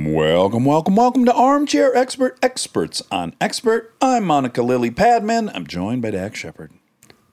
Welcome, 0.00 0.66
welcome, 0.66 0.94
welcome 0.94 1.24
to 1.24 1.32
Armchair 1.32 1.96
Expert 1.96 2.36
Experts 2.42 3.02
on 3.10 3.34
Expert. 3.40 3.94
I'm 4.02 4.24
Monica 4.24 4.60
Lily 4.62 4.90
Padman. 4.90 5.48
I'm 5.54 5.66
joined 5.66 6.02
by 6.02 6.10
Dax 6.10 6.38
Shepard. 6.38 6.70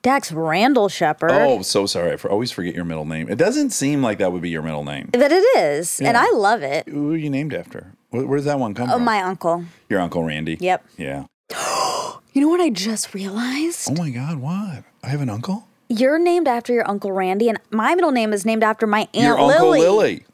Dax 0.01 0.31
Randall 0.31 0.87
Shepard. 0.87 1.31
Oh, 1.33 1.61
so 1.61 1.85
sorry. 1.85 2.11
I 2.13 2.27
always 2.29 2.51
forget 2.53 2.73
your 2.73 2.85
middle 2.85 3.03
name. 3.03 3.27
It 3.27 3.37
doesn't 3.37 3.71
seem 3.71 4.01
like 4.01 4.17
that 4.19 4.31
would 4.31 4.41
be 4.41 4.49
your 4.49 4.61
middle 4.61 4.85
name. 4.85 5.09
That 5.11 5.33
it 5.33 5.43
is, 5.57 5.99
and 5.99 6.15
I 6.15 6.31
love 6.31 6.63
it. 6.63 6.87
Who 6.87 7.11
are 7.11 7.17
you 7.17 7.29
named 7.29 7.53
after? 7.53 7.91
Where, 8.11 8.25
where 8.25 8.37
does 8.37 8.45
that 8.45 8.59
one 8.59 8.73
come 8.73 8.89
Oh, 8.89 8.93
from? 8.93 9.03
my 9.03 9.19
uncle. 9.21 9.65
Your 9.89 9.99
Uncle 9.99 10.23
Randy. 10.23 10.55
Yep. 10.61 10.85
Yeah. 10.97 11.25
You 12.31 12.41
know 12.41 12.47
what 12.49 12.61
I 12.61 12.69
just 12.71 13.13
realized? 13.13 13.89
Oh 13.91 13.95
my 14.01 14.09
God, 14.09 14.37
what? 14.37 14.85
I 15.03 15.09
have 15.09 15.21
an 15.21 15.29
uncle? 15.29 15.67
You're 15.89 16.17
named 16.17 16.47
after 16.47 16.73
your 16.73 16.89
uncle 16.89 17.11
Randy, 17.11 17.47
and 17.49 17.59
my 17.69 17.93
middle 17.93 18.09
name 18.11 18.31
is 18.33 18.43
named 18.45 18.63
after 18.63 18.87
my 18.87 19.01
aunt 19.13 19.15
your 19.15 19.37
Uncle 19.37 19.69
Lily. 19.69 20.25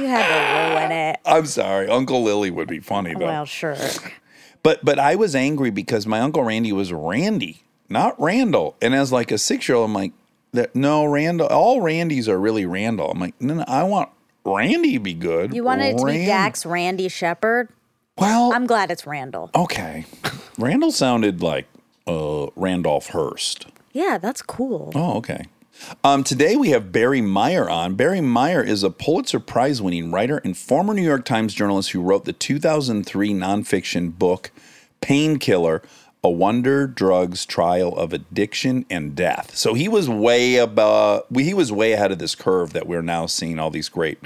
You 0.00 0.06
had 0.06 0.26
to 0.26 0.74
ruin 0.80 0.92
it. 0.92 1.20
I'm 1.26 1.46
sorry. 1.46 1.88
Uncle 1.88 2.22
Lily 2.22 2.50
would 2.50 2.68
be 2.68 2.80
funny 2.80 3.14
though. 3.14 3.26
Well, 3.26 3.44
sure. 3.46 3.76
But 4.62 4.84
but 4.84 4.98
I 4.98 5.14
was 5.16 5.34
angry 5.34 5.70
because 5.70 6.06
my 6.06 6.20
uncle 6.20 6.42
Randy 6.42 6.72
was 6.72 6.92
Randy, 6.92 7.62
not 7.88 8.20
Randall. 8.20 8.76
And 8.82 8.94
as 8.94 9.12
like 9.12 9.30
a 9.30 9.38
six 9.38 9.68
year 9.68 9.76
old, 9.76 9.88
I'm 9.90 9.94
like, 9.94 10.12
"That- 10.52 10.74
no, 10.74 11.04
Randall. 11.04 11.46
All 11.48 11.80
Randys 11.80 12.28
are 12.28 12.38
really 12.38 12.66
Randall. 12.66 13.10
I'm 13.10 13.20
like, 13.20 13.34
no, 13.40 13.54
no, 13.54 13.64
I 13.68 13.82
want 13.84 14.10
Randy 14.44 14.94
to 14.94 15.00
be 15.00 15.14
good. 15.14 15.54
You 15.54 15.64
wanted 15.64 15.94
it 15.94 15.98
to 15.98 16.04
be 16.04 16.12
Rand- 16.12 16.26
Dax 16.26 16.66
Randy 16.66 17.08
Shepard. 17.08 17.68
Well, 18.18 18.52
I'm 18.52 18.66
glad 18.66 18.90
it's 18.90 19.06
Randall. 19.06 19.50
okay. 19.54 20.06
Randall 20.58 20.90
sounded 20.90 21.42
like 21.42 21.66
uh, 22.06 22.46
Randolph 22.56 23.08
Hearst. 23.10 23.66
Yeah, 23.92 24.16
that's 24.18 24.40
cool. 24.42 24.90
Oh, 24.94 25.18
okay. 25.18 25.44
Um, 26.02 26.24
today 26.24 26.56
we 26.56 26.70
have 26.70 26.92
Barry 26.92 27.20
Meier 27.20 27.68
on. 27.68 27.94
Barry 27.94 28.20
Meier 28.20 28.62
is 28.62 28.82
a 28.82 28.90
Pulitzer 28.90 29.40
Prize 29.40 29.82
winning 29.82 30.10
writer 30.10 30.38
and 30.38 30.56
former 30.56 30.94
New 30.94 31.02
York 31.02 31.24
Times 31.24 31.54
journalist 31.54 31.90
who 31.90 32.00
wrote 32.00 32.24
the 32.24 32.32
2003 32.32 33.32
nonfiction 33.32 34.16
book 34.18 34.50
Painkiller 35.00 35.82
A 36.24 36.30
Wonder 36.30 36.86
Drugs 36.86 37.46
Trail 37.46 37.94
of 37.94 38.12
Addiction 38.12 38.86
and 38.90 39.14
Death. 39.14 39.56
So 39.56 39.74
he 39.74 39.88
was 39.88 40.08
way 40.08 40.56
above, 40.56 41.24
he 41.34 41.54
was 41.54 41.70
way 41.72 41.92
ahead 41.92 42.12
of 42.12 42.18
this 42.18 42.34
curve 42.34 42.72
that 42.72 42.86
we're 42.86 43.02
now 43.02 43.26
seeing 43.26 43.58
all 43.58 43.70
these 43.70 43.88
great 43.88 44.18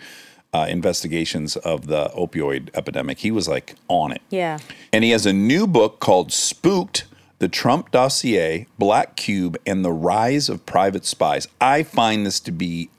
uh, 0.52 0.66
investigations 0.68 1.56
of 1.56 1.86
the 1.86 2.10
opioid 2.16 2.70
epidemic. 2.74 3.18
He 3.18 3.30
was 3.30 3.48
like 3.48 3.76
on 3.88 4.12
it. 4.12 4.22
Yeah. 4.30 4.58
And 4.92 5.04
he 5.04 5.10
has 5.10 5.26
a 5.26 5.32
new 5.32 5.66
book 5.66 6.00
called 6.00 6.32
Spooked 6.32 7.04
The 7.40 7.48
Trump 7.48 7.90
Dossier, 7.90 8.66
Black 8.78 9.16
Cube, 9.16 9.56
and 9.66 9.82
the 9.82 9.92
Rise 9.92 10.50
of 10.50 10.66
Private 10.66 11.06
Spies. 11.06 11.48
I 11.58 11.82
find 11.82 12.26
this 12.26 12.38
to 12.40 12.52
be 12.52 12.90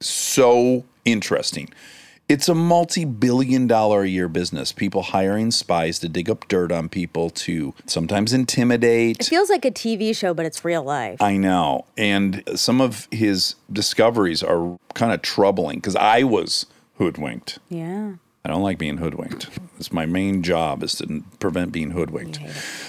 so 0.00 0.84
interesting. 1.04 1.68
It's 2.26 2.48
a 2.48 2.54
multi 2.54 3.04
billion 3.04 3.66
dollar 3.66 4.00
a 4.00 4.08
year 4.08 4.28
business. 4.28 4.72
People 4.72 5.02
hiring 5.02 5.50
spies 5.50 5.98
to 5.98 6.08
dig 6.08 6.30
up 6.30 6.48
dirt 6.48 6.72
on 6.72 6.88
people, 6.88 7.28
to 7.30 7.74
sometimes 7.84 8.32
intimidate. 8.32 9.20
It 9.20 9.26
feels 9.26 9.50
like 9.50 9.66
a 9.66 9.70
TV 9.70 10.16
show, 10.16 10.32
but 10.32 10.46
it's 10.46 10.64
real 10.64 10.82
life. 10.82 11.20
I 11.20 11.36
know. 11.36 11.84
And 11.98 12.42
some 12.54 12.80
of 12.80 13.08
his 13.10 13.56
discoveries 13.70 14.42
are 14.42 14.78
kind 14.94 15.12
of 15.12 15.20
troubling 15.20 15.76
because 15.76 15.96
I 15.96 16.22
was 16.22 16.64
hoodwinked. 16.96 17.58
yeah. 17.68 18.14
I 18.44 18.48
don't 18.48 18.62
like 18.62 18.78
being 18.78 18.96
hoodwinked. 18.96 19.48
It's 19.78 19.92
my 19.92 20.04
main 20.04 20.42
job 20.42 20.82
is 20.82 20.94
to 20.96 21.22
prevent 21.38 21.72
being 21.72 21.92
hoodwinked. 21.92 22.40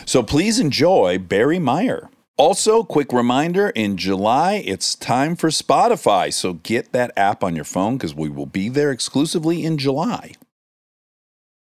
So 0.06 0.23
please 0.23 0.60
enjoy 0.60 1.20
Barry 1.20 1.60
Meier. 1.60 2.10
Also, 2.36 2.82
quick 2.84 3.14
reminder 3.14 3.70
in 3.70 3.95
July, 3.95 4.64
it's 4.66 4.95
time 4.95 5.36
for 5.36 5.50
Spotify. 5.50 6.34
So 6.34 6.54
get 6.54 6.92
that 6.92 7.12
app 7.16 7.44
on 7.44 7.56
your 7.56 7.66
phone 7.66 7.98
because 7.98 8.16
we 8.16 8.30
will 8.30 8.48
be 8.48 8.70
there 8.70 8.92
exclusively 8.92 9.64
in 9.64 9.78
July. 9.78 10.34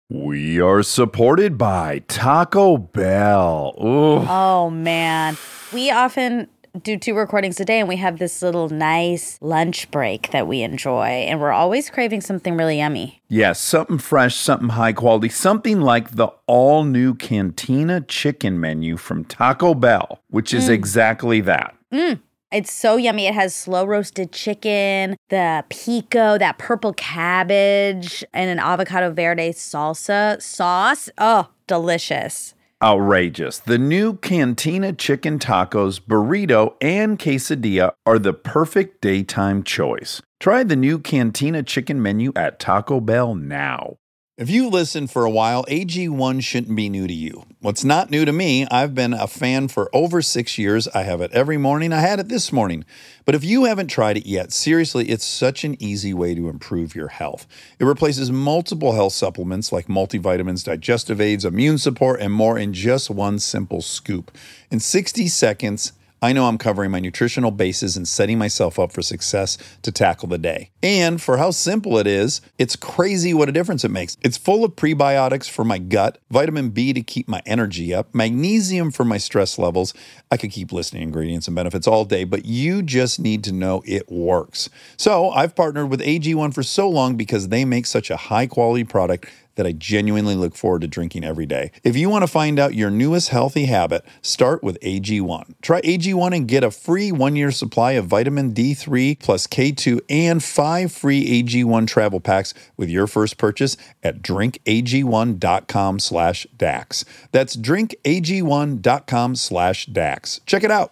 We 0.10 0.62
are 0.62 0.84
supported 0.84 1.58
by 1.58 2.04
Taco 2.08 2.78
Bell. 2.78 3.74
Ooh. 3.84 4.26
Oh 4.30 4.70
man, 4.70 5.38
we 5.74 5.90
often 5.90 6.48
do 6.82 6.98
two 6.98 7.14
recordings 7.14 7.60
a 7.60 7.66
day, 7.66 7.80
and 7.80 7.88
we 7.88 7.98
have 7.98 8.18
this 8.18 8.42
little 8.42 8.70
nice 8.70 9.38
lunch 9.42 9.90
break 9.92 10.32
that 10.32 10.48
we 10.48 10.64
enjoy, 10.64 11.06
and 11.06 11.40
we're 11.40 11.52
always 11.52 11.90
craving 11.90 12.22
something 12.22 12.58
really 12.58 12.80
yummy. 12.80 13.22
Yes, 13.28 13.60
something 13.60 14.00
fresh, 14.00 14.36
something 14.36 14.70
high 14.70 14.94
quality, 14.94 15.30
something 15.30 15.82
like 15.82 16.12
the 16.12 16.30
all 16.48 16.84
new 16.84 17.14
Cantina 17.14 18.02
chicken 18.02 18.60
menu 18.60 18.98
from 18.98 19.24
Taco 19.26 19.74
Bell, 19.74 20.22
which 20.30 20.54
is 20.54 20.68
mm. 20.68 20.74
exactly 20.74 21.42
that. 21.42 21.76
Mm. 21.92 22.20
It's 22.52 22.72
so 22.72 22.98
yummy. 22.98 23.26
It 23.26 23.34
has 23.34 23.56
slow 23.56 23.84
roasted 23.84 24.32
chicken, 24.32 25.16
the 25.30 25.66
pico, 25.70 26.38
that 26.38 26.60
purple 26.60 26.94
cabbage, 26.94 28.24
and 28.32 28.50
an 28.50 28.60
avocado 28.60 29.12
verde 29.12 29.50
salsa 29.54 30.40
sauce. 30.40 31.10
Oh, 31.18 31.50
delicious. 31.66 32.54
Outrageous. 32.84 33.60
The 33.60 33.78
new 33.78 34.18
Cantina 34.18 34.92
chicken 34.92 35.40
tacos, 35.40 36.02
burrito, 36.02 36.74
and 36.82 37.18
quesadilla 37.18 37.94
are 38.06 38.20
the 38.20 38.34
perfect 38.34 39.00
daytime 39.00 39.64
choice. 39.64 40.22
Try 40.42 40.66
the 40.66 40.76
new 40.76 41.00
Cantina 41.00 41.64
chicken 41.64 42.02
menu 42.02 42.34
at 42.36 42.60
Taco 42.60 43.00
Bell 43.00 43.36
now. 43.36 44.00
If 44.36 44.50
you've 44.50 44.74
listened 44.74 45.12
for 45.12 45.26
a 45.26 45.30
while, 45.30 45.64
AG1 45.66 46.42
shouldn't 46.42 46.76
be 46.76 46.90
new 46.90 47.06
to 47.06 47.14
you. 47.14 47.44
What's 47.60 47.84
not 47.84 48.10
new 48.10 48.26
to 48.26 48.34
me, 48.34 48.66
I've 48.66 48.96
been 48.96 49.14
a 49.14 49.28
fan 49.28 49.68
for 49.68 49.96
over 49.96 50.24
six 50.24 50.58
years. 50.58 50.88
I 50.88 51.04
have 51.04 51.22
it 51.22 51.32
every 51.34 51.58
morning. 51.58 51.94
I 51.94 52.00
had 52.00 52.20
it 52.20 52.30
this 52.30 52.52
morning. 52.52 52.84
But 53.26 53.36
if 53.36 53.44
you 53.44 53.66
haven't 53.66 53.90
tried 53.90 54.18
it 54.18 54.26
yet, 54.26 54.52
seriously, 54.52 55.08
it's 55.10 55.24
such 55.24 55.64
an 55.64 55.78
easy 55.80 56.16
way 56.16 56.34
to 56.34 56.50
improve 56.50 56.96
your 56.96 57.10
health. 57.10 57.46
It 57.78 57.86
replaces 57.86 58.32
multiple 58.32 58.94
health 58.94 59.14
supplements 59.14 59.72
like 59.72 59.86
multivitamins, 59.86 60.64
digestive 60.64 61.22
aids, 61.22 61.46
immune 61.46 61.78
support, 61.78 62.20
and 62.20 62.34
more 62.34 62.58
in 62.58 62.74
just 62.74 63.12
one 63.12 63.38
simple 63.38 63.84
scoop. 63.84 64.36
In 64.72 64.80
60 64.80 65.28
seconds, 65.28 65.94
I 66.24 66.32
know 66.32 66.46
I'm 66.46 66.58
covering 66.58 66.90
my 66.90 67.02
nutritional 67.02 67.52
bases 67.52 67.98
and 67.98 68.08
setting 68.08 68.38
myself 68.38 68.80
up 68.80 68.94
for 68.94 69.02
success 69.02 69.58
to 69.82 69.92
tackle 69.92 70.30
the 70.30 70.38
day. 70.38 70.72
And 70.82 71.22
for 71.22 71.36
how 71.36 71.52
simple 71.52 71.98
it 71.98 72.08
is, 72.08 72.40
it's 72.58 72.78
crazy 72.78 73.34
what 73.34 73.50
a 73.50 73.52
difference 73.52 73.84
it 73.84 73.92
makes. 73.92 74.16
It's 74.22 74.38
full 74.38 74.64
of 74.64 74.78
prebiotics 74.78 75.50
for 75.50 75.66
my 75.66 75.80
gut, 75.80 76.20
vitamin 76.32 76.70
B 76.70 76.94
to 76.94 77.02
keep 77.02 77.28
my 77.28 77.42
energy 77.46 77.94
up, 77.94 78.16
magnesium 78.16 78.90
for 78.90 79.04
my 79.04 79.18
stress 79.18 79.60
levels. 79.60 79.94
I 80.32 80.38
could 80.38 80.52
keep 80.52 80.72
listing 80.72 81.02
ingredients 81.02 81.48
and 81.48 81.58
benefits 81.58 81.88
all 81.88 82.06
day, 82.06 82.24
but 82.24 82.46
you 82.46 82.84
just 82.84 83.20
need 83.20 83.44
to 83.44 83.52
know 83.52 83.84
it 83.86 84.10
works. 84.10 84.70
So 84.96 85.30
I've 85.30 85.58
partnered 85.58 85.90
with 85.90 86.00
AG1 86.00 86.54
for 86.54 86.64
so 86.64 86.88
long 86.88 87.18
because 87.18 87.50
they 87.50 87.66
make 87.66 87.86
such 87.86 88.10
a 88.10 88.16
high 88.16 88.48
quality 88.48 88.86
product 88.86 89.30
that 89.56 89.68
I 89.68 89.72
genuinely 89.72 90.36
look 90.36 90.56
forward 90.56 90.82
to 90.82 90.88
drinking 90.88 91.24
every 91.24 91.46
day. 91.46 91.72
If 91.84 91.96
you 91.96 92.10
want 92.10 92.24
to 92.24 92.28
find 92.28 92.60
out 92.60 92.74
your 92.74 92.90
newest 92.90 93.30
healthy 93.30 93.66
habit, 93.66 94.04
start 94.22 94.64
with 94.64 94.80
AG1. 94.82 95.56
Try 95.62 95.82
AG1 95.82 96.36
and 96.36 96.48
get 96.48 96.64
a 96.64 96.72
free 96.72 97.12
one 97.12 97.36
year 97.36 97.52
supply 97.52 97.94
of 97.94 98.06
vitamin 98.06 98.54
D3 98.54 99.20
plus 99.20 99.48
K2 99.48 100.02
and 100.10 100.44
five 100.44 100.92
free 100.92 101.44
AG1 101.44 101.88
travel 101.88 102.20
packs 102.20 102.54
with 102.78 102.90
your 102.90 103.08
first 103.08 103.38
purchase 103.38 103.78
at 104.02 104.22
drinkag1.com 104.22 106.00
slash 106.00 106.48
DAX. 106.56 107.06
That's 107.32 107.56
drinkag1.com 107.56 109.36
slash 109.36 109.86
DAX. 109.88 110.42
Check 110.46 110.64
it 110.64 110.72
out. 110.72 110.92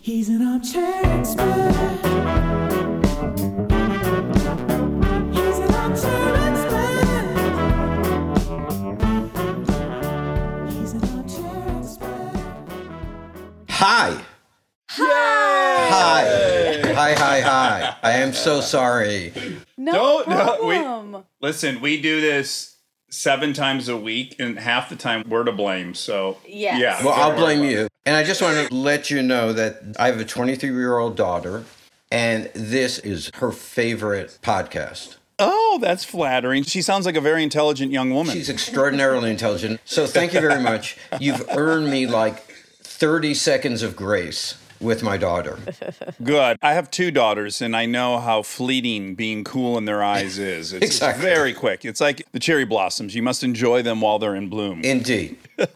He's 0.00 0.28
an 0.28 0.46
armchair 0.46 1.00
expert. 1.04 2.43
Hi. 13.76 14.20
Hi. 14.90 16.22
Hi, 16.94 16.94
hi, 16.94 17.14
hi. 17.14 17.40
Hi. 17.40 17.96
I 18.04 18.12
am 18.18 18.32
so 18.32 18.60
sorry. 18.60 19.32
No 19.76 19.92
Don't- 19.92 20.28
no, 20.28 20.58
we- 20.64 20.78
problem. 20.78 21.24
Listen, 21.40 21.80
we 21.80 22.00
do 22.00 22.20
this 22.20 22.76
seven 23.10 23.52
times 23.52 23.88
a 23.88 23.96
week, 23.96 24.36
and 24.38 24.58
half 24.60 24.88
the 24.88 24.96
time 24.96 25.24
we're 25.28 25.42
to 25.44 25.52
blame. 25.52 25.94
So, 25.94 26.38
Yes. 26.46 26.78
yeah. 26.80 27.04
Well, 27.04 27.14
I'll 27.14 27.34
blame 27.36 27.64
you. 27.64 27.88
And 28.06 28.14
I 28.16 28.22
just 28.22 28.40
want 28.42 28.68
to 28.68 28.74
let 28.74 29.10
you 29.10 29.22
know 29.22 29.52
that 29.52 29.82
I 29.98 30.06
have 30.06 30.20
a 30.20 30.24
23 30.24 30.70
year 30.70 30.96
old 30.98 31.16
daughter, 31.16 31.64
and 32.12 32.50
this 32.54 32.98
is 33.00 33.30
her 33.36 33.50
favorite 33.50 34.38
podcast. 34.42 35.16
Oh, 35.40 35.78
that's 35.82 36.04
flattering. 36.04 36.62
She 36.62 36.80
sounds 36.80 37.06
like 37.06 37.16
a 37.16 37.20
very 37.20 37.42
intelligent 37.42 37.90
young 37.90 38.10
woman. 38.14 38.34
She's 38.34 38.48
extraordinarily 38.48 39.30
intelligent. 39.30 39.80
So 39.84 40.06
thank 40.06 40.32
you 40.32 40.40
very 40.40 40.60
much. 40.70 40.96
You've 41.18 41.44
earned 41.50 41.90
me 41.90 42.06
like 42.06 42.53
30 43.04 43.34
seconds 43.34 43.82
of 43.82 43.94
grace 43.94 44.56
with 44.80 45.02
my 45.02 45.18
daughter. 45.18 45.58
Good. 46.24 46.56
I 46.62 46.72
have 46.72 46.90
two 46.90 47.10
daughters, 47.10 47.60
and 47.60 47.76
I 47.76 47.84
know 47.84 48.18
how 48.18 48.40
fleeting 48.40 49.14
being 49.14 49.44
cool 49.44 49.76
in 49.76 49.84
their 49.84 50.02
eyes 50.02 50.38
is. 50.54 50.72
It's, 50.72 51.02
it's 51.02 51.18
very 51.18 51.52
quick. 51.52 51.84
It's 51.84 52.00
like 52.00 52.26
the 52.32 52.38
cherry 52.38 52.64
blossoms. 52.64 53.14
You 53.14 53.22
must 53.22 53.44
enjoy 53.44 53.82
them 53.82 54.00
while 54.00 54.18
they're 54.18 54.34
in 54.34 54.48
bloom. 54.48 54.80
Indeed. 54.80 55.36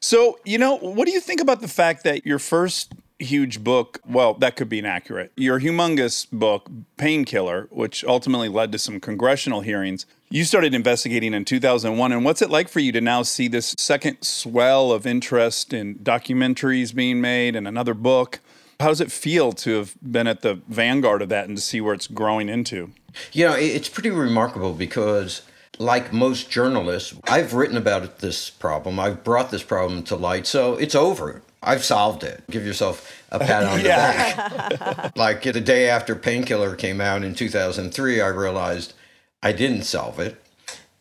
so, 0.00 0.40
you 0.44 0.58
know, 0.58 0.74
what 0.74 1.06
do 1.06 1.12
you 1.12 1.20
think 1.20 1.40
about 1.40 1.60
the 1.60 1.68
fact 1.68 2.02
that 2.02 2.26
your 2.26 2.40
first 2.40 2.94
huge 3.20 3.62
book, 3.62 4.00
well, 4.04 4.34
that 4.34 4.56
could 4.56 4.68
be 4.68 4.80
inaccurate. 4.80 5.30
Your 5.36 5.60
humongous 5.60 6.28
book, 6.32 6.68
Painkiller, 6.96 7.68
which 7.70 8.02
ultimately 8.02 8.48
led 8.48 8.72
to 8.72 8.78
some 8.80 8.98
congressional 8.98 9.60
hearings, 9.60 10.04
you 10.30 10.44
started 10.44 10.74
investigating 10.74 11.34
in 11.34 11.44
2001. 11.44 12.12
And 12.12 12.24
what's 12.24 12.40
it 12.40 12.50
like 12.50 12.68
for 12.68 12.78
you 12.78 12.92
to 12.92 13.00
now 13.00 13.22
see 13.22 13.48
this 13.48 13.74
second 13.76 14.22
swell 14.22 14.92
of 14.92 15.04
interest 15.04 15.72
in 15.72 15.96
documentaries 15.96 16.94
being 16.94 17.20
made 17.20 17.56
and 17.56 17.66
another 17.66 17.94
book? 17.94 18.38
How 18.78 18.88
does 18.88 19.00
it 19.00 19.10
feel 19.10 19.52
to 19.52 19.76
have 19.76 19.96
been 20.00 20.28
at 20.28 20.42
the 20.42 20.60
vanguard 20.68 21.20
of 21.20 21.28
that 21.30 21.48
and 21.48 21.56
to 21.56 21.62
see 21.62 21.80
where 21.80 21.94
it's 21.94 22.06
growing 22.06 22.48
into? 22.48 22.92
You 23.32 23.48
know, 23.48 23.54
it's 23.54 23.88
pretty 23.88 24.10
remarkable 24.10 24.72
because, 24.72 25.42
like 25.80 26.12
most 26.12 26.48
journalists, 26.48 27.12
I've 27.24 27.52
written 27.52 27.76
about 27.76 28.20
this 28.20 28.48
problem. 28.48 29.00
I've 29.00 29.24
brought 29.24 29.50
this 29.50 29.64
problem 29.64 30.04
to 30.04 30.16
light. 30.16 30.46
So 30.46 30.76
it's 30.76 30.94
over. 30.94 31.42
I've 31.62 31.84
solved 31.84 32.22
it. 32.22 32.42
Give 32.48 32.64
yourself 32.64 33.24
a 33.30 33.40
pat 33.40 33.64
on 33.64 33.78
the 33.78 33.84
back. 33.88 35.16
like 35.16 35.42
the 35.42 35.60
day 35.60 35.90
after 35.90 36.14
Painkiller 36.14 36.76
came 36.76 37.00
out 37.00 37.24
in 37.24 37.34
2003, 37.34 38.20
I 38.20 38.28
realized 38.28 38.94
I 39.42 39.52
didn't 39.52 39.82
solve 39.82 40.20
it. 40.20 40.42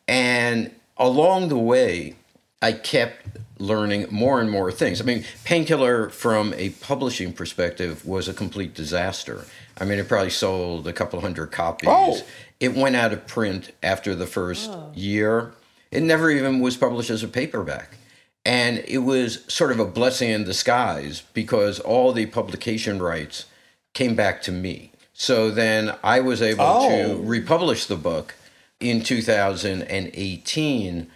And 0.08 0.72
along 0.98 1.50
the 1.50 1.58
way, 1.58 2.16
I 2.62 2.74
kept 2.74 3.38
learning 3.60 4.08
more 4.10 4.40
and 4.40 4.50
more 4.50 4.72
things. 4.72 5.02
I 5.02 5.04
mean, 5.04 5.26
Painkiller, 5.44 6.10
from 6.10 6.54
a 6.56 6.70
publishing 6.70 7.34
perspective, 7.34 8.06
was 8.06 8.28
a 8.28 8.34
complete 8.34 8.74
disaster. 8.74 9.46
I 9.78 9.86
mean, 9.86 10.00
it 10.00 10.08
probably 10.08 10.30
sold 10.30 10.88
a 10.88 10.94
couple 10.94 11.20
hundred 11.22 11.52
copies. 11.52 11.90
Oh. 11.90 12.22
It 12.60 12.76
went 12.76 12.96
out 12.96 13.14
of 13.14 13.28
print 13.28 13.72
after 13.84 14.16
the 14.16 14.28
first 14.28 14.70
oh. 14.72 14.92
year. 14.96 15.54
It 15.92 16.04
never 16.04 16.30
even 16.30 16.60
was 16.60 16.78
published 16.78 17.10
as 17.10 17.24
a 17.24 17.28
paperback. 17.28 17.98
And 18.46 18.84
it 18.88 19.00
was 19.00 19.44
sort 19.48 19.72
of 19.72 19.80
a 19.80 19.86
blessing 19.86 20.30
in 20.30 20.44
disguise 20.44 21.24
because 21.34 21.80
all 21.80 22.14
the 22.14 22.26
publication 22.26 23.02
rights 23.02 23.46
came 23.94 24.16
back 24.16 24.42
to 24.44 24.52
me. 24.52 24.89
So 25.20 25.52
then 25.52 25.94
I 26.02 26.22
was 26.22 26.42
able 26.42 26.64
Oh. 26.64 26.90
to 26.90 27.22
republish 27.22 27.86
the 27.88 27.98
book 27.98 28.36
in 28.80 29.04
2018. 29.04 31.08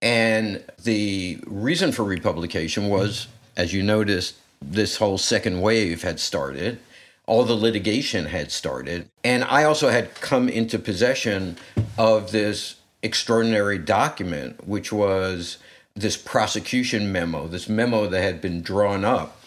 And 0.00 0.64
the 0.82 1.38
reason 1.46 1.92
for 1.92 2.02
republication 2.02 2.88
was, 2.88 3.26
as 3.54 3.74
you 3.74 3.82
noticed, 3.82 4.36
this 4.62 4.96
whole 4.96 5.18
second 5.18 5.60
wave 5.60 6.02
had 6.02 6.18
started. 6.18 6.78
All 7.26 7.44
the 7.44 7.54
litigation 7.54 8.26
had 8.26 8.50
started. 8.50 9.10
And 9.22 9.44
I 9.44 9.64
also 9.64 9.90
had 9.90 10.14
come 10.22 10.48
into 10.48 10.78
possession 10.78 11.58
of 11.98 12.32
this 12.32 12.76
extraordinary 13.02 13.76
document, 13.76 14.66
which 14.66 14.92
was 14.92 15.58
this 15.94 16.16
prosecution 16.16 17.12
memo, 17.12 17.48
this 17.48 17.68
memo 17.68 18.06
that 18.06 18.22
had 18.22 18.40
been 18.40 18.62
drawn 18.62 19.04
up 19.04 19.41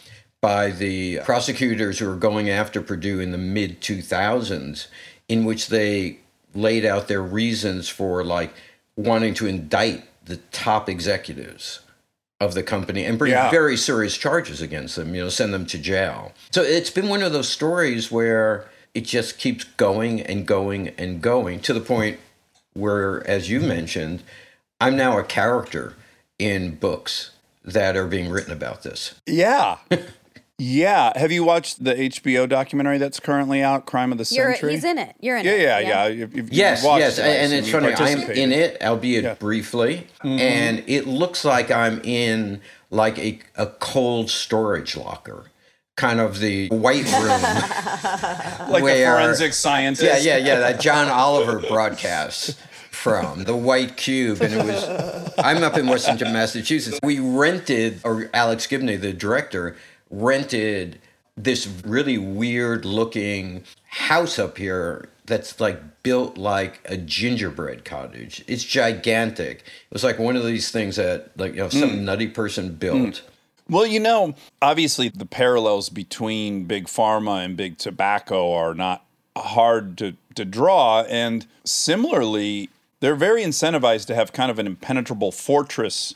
by 0.45 0.69
the 0.69 1.19
prosecutors 1.23 1.97
who 1.97 2.05
were 2.07 2.15
going 2.15 2.51
after 2.51 2.79
Purdue 2.79 3.19
in 3.19 3.31
the 3.31 3.37
mid 3.37 3.81
2000s, 3.81 4.85
in 5.27 5.43
which 5.43 5.69
they 5.69 6.19
laid 6.53 6.85
out 6.85 7.07
their 7.07 7.23
reasons 7.23 7.89
for 7.89 8.23
like 8.23 8.53
wanting 8.95 9.33
to 9.33 9.47
indict 9.47 10.03
the 10.25 10.37
top 10.51 10.87
executives 10.87 11.79
of 12.39 12.53
the 12.53 12.61
company 12.61 13.05
and 13.05 13.17
bring 13.17 13.31
Yeah. 13.31 13.49
very 13.49 13.75
serious 13.75 14.15
charges 14.17 14.61
against 14.61 14.95
them, 14.97 15.15
you 15.15 15.23
know, 15.23 15.29
send 15.29 15.51
them 15.51 15.65
to 15.65 15.79
jail. 15.79 16.31
So 16.51 16.61
it's 16.61 16.91
been 16.91 17.09
one 17.09 17.23
of 17.23 17.33
those 17.33 17.49
stories 17.49 18.11
where 18.11 18.65
it 18.93 19.01
just 19.05 19.39
keeps 19.39 19.63
going 19.63 20.21
and 20.21 20.45
going 20.45 20.89
and 20.89 21.23
going 21.23 21.59
to 21.61 21.73
the 21.73 21.81
point 21.81 22.19
where, 22.73 23.27
as 23.27 23.49
you 23.49 23.61
mentioned, 23.61 24.21
I'm 24.79 24.95
now 24.95 25.17
a 25.17 25.23
character 25.23 25.95
in 26.37 26.75
books 26.75 27.31
that 27.63 27.97
are 27.97 28.05
being 28.05 28.29
written 28.29 28.51
about 28.53 28.83
this. 28.83 29.15
Yeah. 29.25 29.77
yeah. 30.57 31.17
Have 31.17 31.31
you 31.31 31.43
watched 31.43 31.83
the 31.83 31.93
HBO 31.95 32.47
documentary 32.47 32.97
that's 32.97 33.19
currently 33.19 33.61
out, 33.61 33.85
Crime 33.85 34.11
of 34.11 34.17
the 34.17 34.27
You're, 34.35 34.53
Century? 34.53 34.73
he's 34.73 34.83
in 34.83 34.97
it. 34.97 35.15
You're 35.19 35.37
in 35.37 35.45
yeah, 35.45 35.51
it. 35.51 35.61
yeah, 35.61 35.79
yeah. 35.79 36.07
You've- 36.07 36.19
you've- 36.19 36.35
you've 36.37 36.53
Yes, 36.53 36.83
watched 36.83 36.99
yes, 37.01 37.17
it, 37.19 37.25
and 37.25 37.53
it's 37.53 37.69
funny. 37.69 37.93
I'm 37.93 38.31
in 38.31 38.51
it, 38.51 38.77
albeit 38.81 39.23
Yeah. 39.23 39.31
Mm-hmm. 39.31 39.39
briefly, 39.45 40.07
and 40.23 40.83
it 40.87 41.07
looks 41.07 41.43
like 41.45 41.71
I'm 41.71 41.99
in 42.03 42.61
like 42.89 43.17
a, 43.19 43.39
a 43.57 43.65
cold 43.67 44.29
storage 44.29 44.95
locker, 44.95 45.45
kind 45.97 46.19
of 46.21 46.39
the 46.39 46.69
white 46.69 47.05
room. 47.13 48.69
like 48.71 48.83
where- 48.83 49.13
a 49.13 49.17
forensic 49.21 49.53
scientist. 49.53 50.23
yeah, 50.23 50.37
yeah, 50.37 50.45
yeah. 50.45 50.59
That 50.59 50.79
John 50.79 51.09
Oliver 51.09 51.59
broadcast 51.59 52.57
from 52.91 53.43
the 53.43 53.55
White 53.55 53.97
Cube, 53.97 54.41
and 54.41 54.53
it 54.53 54.63
was. 54.65 55.33
I'm 55.37 55.63
up 55.63 55.77
in 55.77 55.85
Western 55.87 56.31
Massachusetts. 56.31 56.97
We 57.03 57.19
rented, 57.19 57.99
or 58.05 58.29
Alex 58.33 58.67
Gibney, 58.67 58.95
the 58.95 59.11
director, 59.11 59.75
rented 60.21 60.99
this 61.37 61.67
really 61.85 62.17
weird 62.17 62.85
looking 62.85 63.63
house 63.89 64.39
up 64.39 64.57
here 64.57 65.09
that's 65.25 65.59
like 65.59 66.03
built 66.03 66.37
like 66.37 66.79
a 66.85 66.97
gingerbread 66.97 67.83
cottage. 67.83 68.43
It's 68.47 68.63
gigantic. 68.63 69.59
It 69.59 69.93
was 69.93 70.03
like 70.03 70.19
one 70.19 70.35
of 70.35 70.45
these 70.45 70.71
things 70.71 70.95
that 70.95 71.31
like 71.37 71.53
you 71.53 71.59
know 71.59 71.69
some 71.69 71.89
hmm. 71.89 72.05
nutty 72.05 72.27
person 72.27 72.69
hmm. 72.69 72.75
built. 72.75 73.23
Well, 73.67 73.87
you 73.87 73.99
know, 73.99 74.35
obviously 74.61 75.09
the 75.09 75.25
parallels 75.25 75.89
between 75.89 76.65
big 76.65 76.85
pharma 76.85 77.43
and 77.43 77.57
big 77.57 77.79
tobacco 77.79 78.53
are 78.53 78.75
not 78.75 79.03
hard 79.35 79.97
to, 79.97 80.15
to 80.35 80.45
draw. 80.45 81.01
And 81.09 81.47
similarly, 81.63 82.69
they're 82.99 83.15
very 83.15 83.43
incentivized 83.43 84.05
to 84.07 84.15
have 84.15 84.33
kind 84.33 84.51
of 84.51 84.59
an 84.59 84.67
impenetrable 84.67 85.31
fortress 85.31 86.13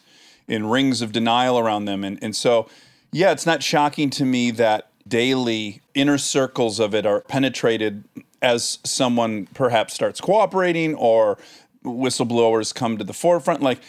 in 0.47 0.67
rings 0.67 1.01
of 1.01 1.11
denial 1.11 1.57
around 1.57 1.85
them. 1.85 2.03
And, 2.03 2.19
and 2.21 2.35
so, 2.35 2.67
yeah, 3.11 3.31
it's 3.31 3.45
not 3.45 3.63
shocking 3.63 4.09
to 4.11 4.25
me 4.25 4.51
that 4.51 4.89
daily 5.07 5.81
inner 5.95 6.17
circles 6.17 6.79
of 6.79 6.93
it 6.93 7.05
are 7.05 7.21
penetrated 7.21 8.03
as 8.41 8.79
someone 8.83 9.47
perhaps 9.53 9.93
starts 9.93 10.21
cooperating 10.21 10.95
or 10.95 11.37
whistleblowers 11.83 12.73
come 12.73 12.97
to 12.97 13.03
the 13.03 13.13
forefront. 13.13 13.61
Like, 13.61 13.79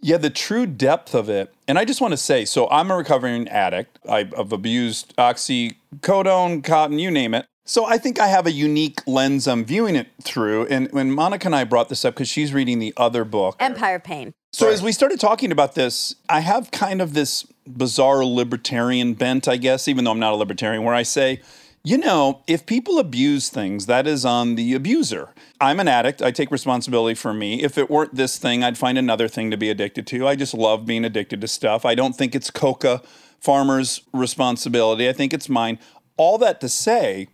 yeah, 0.00 0.16
the 0.16 0.30
true 0.30 0.66
depth 0.66 1.14
of 1.14 1.28
it. 1.28 1.52
And 1.68 1.78
I 1.78 1.84
just 1.84 2.00
want 2.00 2.12
to 2.12 2.16
say 2.16 2.44
so 2.44 2.68
I'm 2.70 2.90
a 2.90 2.96
recovering 2.96 3.48
addict. 3.48 3.98
I- 4.08 4.30
I've 4.36 4.52
abused 4.52 5.14
oxycodone, 5.16 6.64
cotton, 6.64 6.98
you 6.98 7.10
name 7.10 7.34
it. 7.34 7.46
So 7.66 7.84
I 7.84 7.98
think 7.98 8.18
I 8.18 8.26
have 8.26 8.46
a 8.46 8.50
unique 8.50 9.00
lens 9.06 9.46
I'm 9.46 9.64
viewing 9.64 9.94
it 9.94 10.08
through. 10.22 10.66
And 10.66 10.90
when 10.92 11.12
Monica 11.12 11.46
and 11.46 11.54
I 11.54 11.64
brought 11.64 11.88
this 11.88 12.04
up, 12.04 12.14
because 12.14 12.28
she's 12.28 12.52
reading 12.52 12.78
the 12.78 12.92
other 12.96 13.24
book. 13.24 13.56
Empire 13.60 14.00
Pain. 14.00 14.32
So 14.52 14.68
as 14.68 14.82
we 14.82 14.90
started 14.90 15.20
talking 15.20 15.52
about 15.52 15.76
this, 15.76 16.16
I 16.28 16.40
have 16.40 16.72
kind 16.72 17.00
of 17.00 17.14
this 17.14 17.46
bizarre 17.76 18.24
libertarian 18.24 19.14
bent, 19.14 19.48
I 19.48 19.56
guess, 19.56 19.88
even 19.88 20.04
though 20.04 20.12
I'm 20.12 20.18
not 20.18 20.32
a 20.32 20.36
libertarian, 20.36 20.84
where 20.84 20.94
I 20.94 21.02
say, 21.02 21.40
you 21.82 21.96
know, 21.96 22.42
if 22.46 22.66
people 22.66 22.98
abuse 22.98 23.48
things, 23.48 23.86
that 23.86 24.06
is 24.06 24.24
on 24.24 24.54
the 24.54 24.74
abuser. 24.74 25.30
I'm 25.60 25.80
an 25.80 25.88
addict. 25.88 26.20
I 26.20 26.30
take 26.30 26.50
responsibility 26.50 27.14
for 27.14 27.32
me. 27.32 27.62
If 27.62 27.78
it 27.78 27.88
weren't 27.88 28.14
this 28.14 28.38
thing, 28.38 28.62
I'd 28.62 28.76
find 28.76 28.98
another 28.98 29.28
thing 29.28 29.50
to 29.50 29.56
be 29.56 29.70
addicted 29.70 30.06
to. 30.08 30.28
I 30.28 30.36
just 30.36 30.52
love 30.52 30.84
being 30.84 31.04
addicted 31.04 31.40
to 31.40 31.48
stuff. 31.48 31.86
I 31.86 31.94
don't 31.94 32.14
think 32.14 32.34
it's 32.34 32.50
coca 32.50 33.02
farmers' 33.38 34.02
responsibility. 34.12 35.08
I 35.08 35.14
think 35.14 35.32
it's 35.32 35.48
mine. 35.48 35.78
All 36.18 36.36
that 36.38 36.60
to 36.60 36.68
say, 36.68 37.28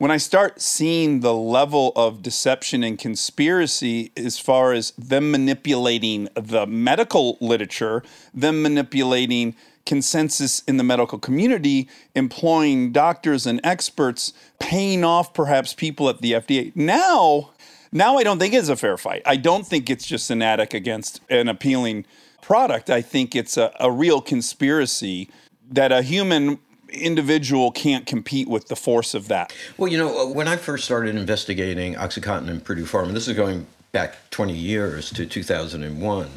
when 0.00 0.10
I 0.10 0.16
start 0.16 0.62
seeing 0.62 1.20
the 1.20 1.34
level 1.34 1.92
of 1.94 2.22
deception 2.22 2.82
and 2.82 2.98
conspiracy 2.98 4.12
as 4.16 4.38
far 4.38 4.72
as 4.72 4.92
them 4.92 5.30
manipulating 5.30 6.26
the 6.34 6.66
medical 6.66 7.36
literature, 7.38 8.02
them 8.32 8.62
manipulating 8.62 9.54
consensus 9.84 10.60
in 10.60 10.78
the 10.78 10.82
medical 10.82 11.18
community, 11.18 11.86
employing 12.14 12.92
doctors 12.92 13.46
and 13.46 13.60
experts, 13.62 14.32
paying 14.58 15.04
off 15.04 15.34
perhaps 15.34 15.74
people 15.74 16.08
at 16.08 16.22
the 16.22 16.32
FDA. 16.32 16.74
Now, 16.74 17.50
now 17.92 18.16
I 18.16 18.22
don't 18.22 18.38
think 18.38 18.54
it's 18.54 18.70
a 18.70 18.76
fair 18.76 18.96
fight. 18.96 19.20
I 19.26 19.36
don't 19.36 19.66
think 19.66 19.90
it's 19.90 20.06
just 20.06 20.30
an 20.30 20.40
addict 20.40 20.72
against 20.72 21.20
an 21.28 21.46
appealing 21.46 22.06
product. 22.40 22.88
I 22.88 23.02
think 23.02 23.36
it's 23.36 23.58
a, 23.58 23.70
a 23.78 23.92
real 23.92 24.22
conspiracy 24.22 25.28
that 25.70 25.92
a 25.92 26.00
human 26.00 26.58
individual 26.92 27.70
can't 27.70 28.06
compete 28.06 28.48
with 28.48 28.68
the 28.68 28.76
force 28.76 29.14
of 29.14 29.28
that. 29.28 29.54
Well, 29.76 29.90
you 29.90 29.98
know, 29.98 30.22
uh, 30.22 30.32
when 30.32 30.48
I 30.48 30.56
first 30.56 30.84
started 30.84 31.16
investigating 31.16 31.94
OxyContin 31.94 32.48
and 32.48 32.64
Purdue 32.64 32.84
Pharma, 32.84 33.12
this 33.12 33.28
is 33.28 33.36
going 33.36 33.66
back 33.92 34.30
20 34.30 34.54
years 34.54 35.10
to 35.10 35.26
2001. 35.26 36.30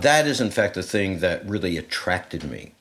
That 0.00 0.26
is, 0.26 0.40
in 0.40 0.50
fact, 0.50 0.74
the 0.74 0.82
thing 0.82 1.18
that 1.20 1.46
really 1.46 1.76
attracted 1.76 2.44
me 2.44 2.72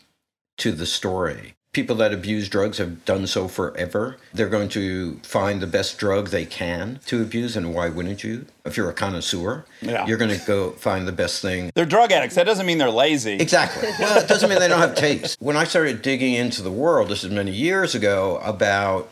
to 0.58 0.72
the 0.72 0.86
story. 0.86 1.56
People 1.80 1.96
that 1.96 2.14
abuse 2.14 2.50
drugs 2.50 2.78
have 2.78 3.06
done 3.06 3.26
so 3.26 3.48
forever. 3.48 4.18
They're 4.34 4.50
going 4.50 4.68
to 4.70 5.18
find 5.24 5.62
the 5.62 5.66
best 5.66 5.98
drug 5.98 6.28
they 6.28 6.44
can 6.46 7.00
to 7.06 7.22
abuse, 7.22 7.56
and 7.56 7.74
why 7.74 7.88
wouldn't 7.88 8.22
you? 8.22 8.48
If 8.66 8.76
you're 8.76 8.90
a 8.90 8.94
connoisseur, 8.94 9.64
Yeah. 9.80 10.06
you're 10.06 10.18
going 10.18 10.38
to 10.38 10.46
go 10.46 10.72
find 10.72 11.08
the 11.08 11.14
best 11.14 11.42
thing 11.42 11.72
They're 11.76 11.86
drug 11.86 12.12
addicts. 12.12 12.36
That 12.36 12.46
doesn't 12.46 12.66
mean 12.66 12.80
they're 12.80 12.90
lazy. 12.90 13.36
Exactly. 13.36 13.88
Well, 14.00 14.22
it 14.22 14.28
doesn't 14.28 14.50
mean 14.50 14.60
they 14.60 14.68
don't 14.68 14.82
have 14.82 14.94
taste. 14.96 15.38
When 15.40 15.56
I 15.56 15.64
started 15.64 16.02
digging 16.02 16.34
into 16.34 16.62
the 16.62 16.70
world, 16.72 17.08
this 17.08 17.24
is 17.24 17.32
many 17.32 17.52
years 17.52 17.96
ago, 17.96 18.42
about 18.44 19.10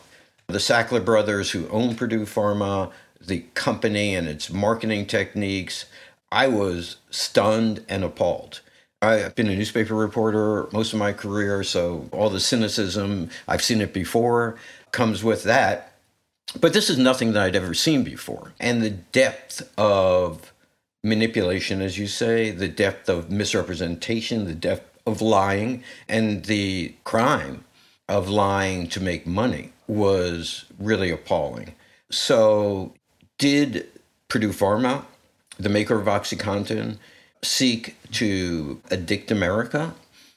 the 0.48 0.58
Sackler 0.58 1.02
brothers 1.02 1.52
who 1.52 1.68
own 1.70 1.94
Purdue 1.94 2.26
Pharma, 2.26 2.92
the 3.18 3.44
company 3.54 4.14
and 4.14 4.28
its 4.28 4.50
marketing 4.52 5.06
techniques, 5.06 5.86
I 6.30 6.48
was 6.48 6.96
stunned 7.08 7.82
and 7.88 8.04
appalled. 8.04 8.60
I've 9.00 9.36
been 9.36 9.48
a 9.48 9.54
newspaper 9.54 9.94
reporter 9.94 10.68
most 10.72 10.92
of 10.92 10.98
my 10.98 11.12
career, 11.12 11.62
so 11.62 12.08
all 12.10 12.30
the 12.30 12.40
cynicism, 12.40 13.30
I've 13.46 13.62
seen 13.62 13.80
it 13.80 13.92
before, 13.92 14.56
comes 14.90 15.22
with 15.22 15.44
that. 15.44 15.92
But 16.60 16.72
this 16.72 16.90
is 16.90 16.98
nothing 16.98 17.32
that 17.32 17.42
I'd 17.42 17.56
ever 17.56 17.74
seen 17.74 18.02
before. 18.02 18.54
And 18.58 18.82
the 18.82 18.90
depth 18.90 19.70
of 19.78 20.52
manipulation, 21.04 21.80
as 21.80 21.96
you 21.96 22.08
say, 22.08 22.50
the 22.50 22.68
depth 22.68 23.08
of 23.08 23.30
misrepresentation, 23.30 24.46
the 24.46 24.54
depth 24.54 24.98
of 25.06 25.20
lying, 25.20 25.84
and 26.08 26.44
the 26.46 26.94
crime 27.04 27.64
of 28.08 28.28
lying 28.28 28.88
to 28.88 29.00
make 29.00 29.26
money 29.26 29.72
was 29.86 30.64
really 30.78 31.10
appalling. 31.10 31.74
So, 32.10 32.94
did 33.36 33.86
Purdue 34.28 34.52
Pharma, 34.52 35.04
the 35.58 35.68
maker 35.68 36.00
of 36.00 36.06
OxyContin, 36.06 36.96
seek 37.42 37.96
to 38.12 38.80
addict 38.90 39.30
America 39.30 39.94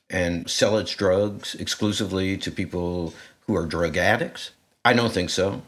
and 0.09 0.49
sell 0.49 0.77
its 0.77 0.95
drugs 0.95 1.55
exclusively 1.55 2.37
to 2.37 2.51
people 2.51 3.13
who 3.47 3.55
are 3.55 3.65
drug 3.65 3.97
addicts? 3.97 4.51
I 4.83 4.93
don't 4.93 5.13
think 5.13 5.29
so. 5.29 5.61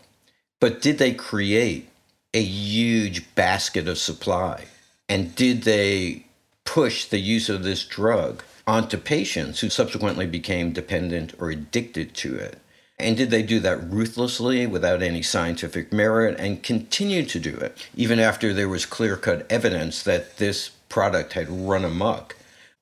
But 0.59 0.81
did 0.81 0.97
they 0.97 1.13
create 1.13 1.89
a 2.33 2.41
huge 2.41 3.33
basket 3.35 3.87
of 3.87 3.97
supply? 3.97 4.65
And 5.09 5.35
did 5.35 5.63
they 5.63 6.25
push 6.65 7.05
the 7.05 7.19
use 7.19 7.49
of 7.49 7.63
this 7.63 7.85
drug 7.85 8.43
onto 8.65 8.97
patients 8.97 9.59
who 9.59 9.69
subsequently 9.69 10.25
became 10.25 10.71
dependent 10.71 11.33
or 11.39 11.49
addicted 11.49 12.13
to 12.15 12.35
it? 12.35 12.59
And 12.97 13.17
did 13.17 13.31
they 13.31 13.43
do 13.43 13.59
that 13.59 13.91
ruthlessly 13.91 14.65
without 14.65 15.01
any 15.01 15.21
scientific 15.21 15.91
merit 15.91 16.39
and 16.39 16.63
continue 16.63 17.25
to 17.25 17.39
do 17.39 17.55
it 17.55 17.75
even 17.95 18.19
after 18.19 18.53
there 18.53 18.69
was 18.69 18.85
clear 18.85 19.17
cut 19.17 19.45
evidence 19.51 20.03
that 20.03 20.37
this 20.37 20.69
product 20.93 21.33
had 21.33 21.49
run 21.49 21.83
amok? 21.83 22.35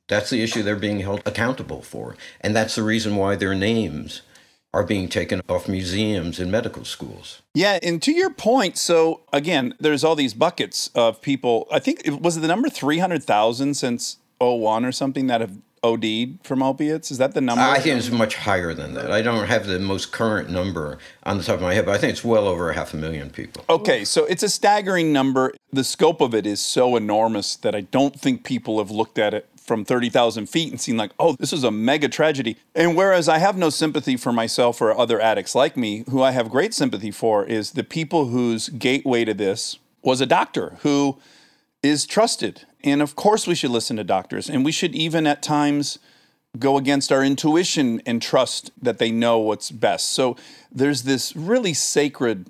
That's 0.10 0.30
the 0.30 0.44
issue 0.44 0.64
they're 0.64 0.76
being 0.76 1.00
held 1.00 1.22
accountable 1.26 1.82
for. 1.82 2.18
And 2.42 2.54
that's 2.54 2.76
the 2.76 2.84
reason 2.84 3.16
why 3.16 3.38
their 3.38 3.56
names 3.56 4.22
are 4.74 4.84
being 4.84 5.08
taken 5.08 5.42
off 5.48 5.70
museums 5.70 6.38
and 6.38 6.52
medical 6.52 6.84
schools. 6.84 7.42
Yeah, 7.54 7.80
and 7.82 8.02
to 8.02 8.12
your 8.12 8.30
point, 8.30 8.78
so 8.78 9.22
again, 9.32 9.76
there's 9.80 10.04
all 10.04 10.16
these 10.16 10.34
buckets 10.34 10.90
of 10.94 11.22
people. 11.22 11.70
I 11.72 11.80
think 11.80 12.02
it 12.04 12.22
was 12.22 12.38
the 12.38 12.50
number 12.50 12.70
300,000 12.70 13.76
since 13.76 14.18
01 14.40 14.84
or 14.84 14.92
something 14.92 15.28
that 15.28 15.40
have 15.40 15.58
OD'd 15.84 16.46
from 16.46 16.62
opiates. 16.62 17.10
Is 17.12 17.18
that 17.18 17.34
the 17.34 17.42
number? 17.42 17.64
I 17.64 17.80
think 17.80 17.98
it's 17.98 18.12
much 18.12 18.36
higher 18.36 18.74
than 18.74 18.94
that. 18.94 19.12
I 19.12 19.22
don't 19.22 19.48
have 19.48 19.66
the 19.66 19.80
most 19.80 20.12
current 20.12 20.50
number 20.50 21.00
on 21.24 21.38
the 21.38 21.44
top 21.44 21.56
of 21.56 21.62
my 21.62 21.74
head, 21.74 21.86
but 21.86 21.96
I 21.96 21.98
think 21.98 22.12
it's 22.12 22.24
well 22.24 22.48
over 22.48 22.70
a 22.70 22.76
half 22.76 22.94
a 22.94 22.98
million 22.98 23.30
people. 23.30 23.66
Okay, 23.70 24.06
so 24.06 24.26
it's 24.26 24.44
a 24.44 24.50
staggering 24.50 25.12
number. 25.12 25.54
The 25.74 25.84
scope 25.84 26.22
of 26.22 26.36
it 26.36 26.46
is 26.46 26.62
so 26.62 26.96
enormous 26.96 27.56
that 27.58 27.74
I 27.74 27.82
don't 27.82 28.20
think 28.20 28.44
people 28.44 28.78
have 28.78 28.92
looked 28.92 29.18
at 29.18 29.34
it 29.34 29.48
from 29.58 29.86
30,000 29.86 30.48
feet 30.48 30.72
and 30.72 30.82
seen, 30.82 30.98
like, 30.98 31.12
oh, 31.18 31.36
this 31.40 31.54
is 31.54 31.64
a 31.64 31.72
mega 31.72 32.10
tragedy. 32.10 32.58
And 32.76 32.96
whereas 32.96 33.30
I 33.30 33.38
have 33.38 33.58
no 33.58 33.70
sympathy 33.70 34.18
for 34.18 34.32
myself 34.32 34.82
or 34.82 34.96
other 34.96 35.20
addicts 35.22 35.56
like 35.56 35.78
me, 35.78 36.04
who 36.10 36.22
I 36.22 36.32
have 36.32 36.50
great 36.50 36.74
sympathy 36.74 37.12
for 37.12 37.46
is 37.46 37.72
the 37.72 37.84
people 37.84 38.28
whose 38.28 38.70
gateway 38.70 39.24
to 39.26 39.34
this 39.34 39.78
was 40.04 40.20
a 40.22 40.26
doctor 40.26 40.78
who 40.82 41.20
is 41.82 42.06
trusted. 42.06 42.66
And 42.84 43.02
of 43.02 43.16
course, 43.16 43.48
we 43.48 43.56
should 43.56 43.72
listen 43.72 43.98
to 43.98 44.04
doctors, 44.04 44.50
and 44.50 44.66
we 44.66 44.72
should 44.72 44.96
even 44.96 45.28
at 45.28 45.42
times 45.42 46.00
go 46.60 46.78
against 46.78 47.12
our 47.12 47.24
intuition 47.24 48.02
and 48.06 48.22
trust 48.22 48.72
that 48.82 48.98
they 48.98 49.12
know 49.12 49.40
what's 49.40 49.72
best. 49.72 50.12
So 50.12 50.36
there's 50.72 51.04
this 51.04 51.36
really 51.36 51.74
sacred 51.74 52.48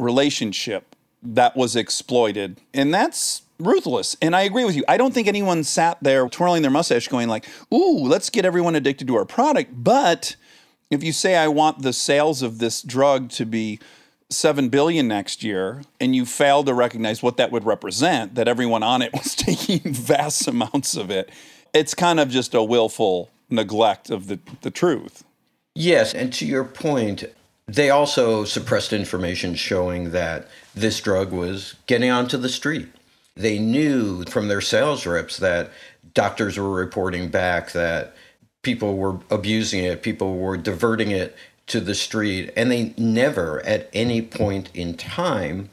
relationship 0.00 0.96
that 1.22 1.56
was 1.56 1.76
exploited, 1.76 2.60
and 2.72 2.92
that's 2.92 3.42
ruthless. 3.58 4.16
And 4.22 4.34
I 4.36 4.42
agree 4.42 4.64
with 4.64 4.76
you. 4.76 4.84
I 4.88 4.96
don't 4.96 5.12
think 5.12 5.28
anyone 5.28 5.64
sat 5.64 5.98
there 6.00 6.28
twirling 6.28 6.62
their 6.62 6.70
mustache 6.70 7.08
going 7.08 7.28
like, 7.28 7.46
"Ooh, 7.72 7.98
let's 7.98 8.30
get 8.30 8.44
everyone 8.44 8.74
addicted 8.74 9.06
to 9.08 9.16
our 9.16 9.24
product." 9.24 9.72
But 9.84 10.36
if 10.90 11.02
you 11.02 11.12
say 11.12 11.36
I 11.36 11.48
want 11.48 11.82
the 11.82 11.92
sales 11.92 12.42
of 12.42 12.58
this 12.58 12.82
drug 12.82 13.30
to 13.30 13.44
be 13.44 13.78
7 14.30 14.68
billion 14.68 15.08
next 15.08 15.42
year 15.42 15.82
and 16.00 16.14
you 16.14 16.26
fail 16.26 16.62
to 16.64 16.74
recognize 16.74 17.22
what 17.22 17.38
that 17.38 17.50
would 17.50 17.64
represent 17.64 18.34
that 18.34 18.46
everyone 18.46 18.82
on 18.82 19.02
it 19.02 19.12
was 19.14 19.34
taking 19.34 19.80
vast 19.92 20.46
amounts 20.46 20.96
of 20.96 21.10
it 21.10 21.30
it's 21.74 21.94
kind 21.94 22.20
of 22.20 22.28
just 22.28 22.54
a 22.54 22.62
willful 22.62 23.30
neglect 23.50 24.10
of 24.10 24.26
the, 24.26 24.38
the 24.60 24.70
truth 24.70 25.24
Yes, 25.80 26.12
and 26.12 26.32
to 26.32 26.44
your 26.44 26.64
point, 26.64 27.22
they 27.68 27.88
also 27.88 28.44
suppressed 28.44 28.92
information 28.92 29.54
showing 29.54 30.10
that 30.10 30.48
this 30.74 31.00
drug 31.00 31.30
was 31.30 31.76
getting 31.86 32.10
onto 32.10 32.36
the 32.36 32.48
street. 32.48 32.88
They 33.36 33.60
knew 33.60 34.24
from 34.24 34.48
their 34.48 34.60
sales 34.60 35.06
reps 35.06 35.36
that 35.36 35.70
doctors 36.14 36.58
were 36.58 36.72
reporting 36.72 37.28
back 37.28 37.70
that 37.72 38.16
people 38.62 38.96
were 38.96 39.20
abusing 39.30 39.84
it, 39.84 40.02
people 40.02 40.36
were 40.36 40.56
diverting 40.56 41.12
it 41.12 41.36
to 41.68 41.80
the 41.80 41.94
street, 41.94 42.50
and 42.56 42.70
they 42.70 42.94
never 42.96 43.64
at 43.64 43.88
any 43.92 44.22
point 44.22 44.70
in 44.74 44.96
time 44.96 45.70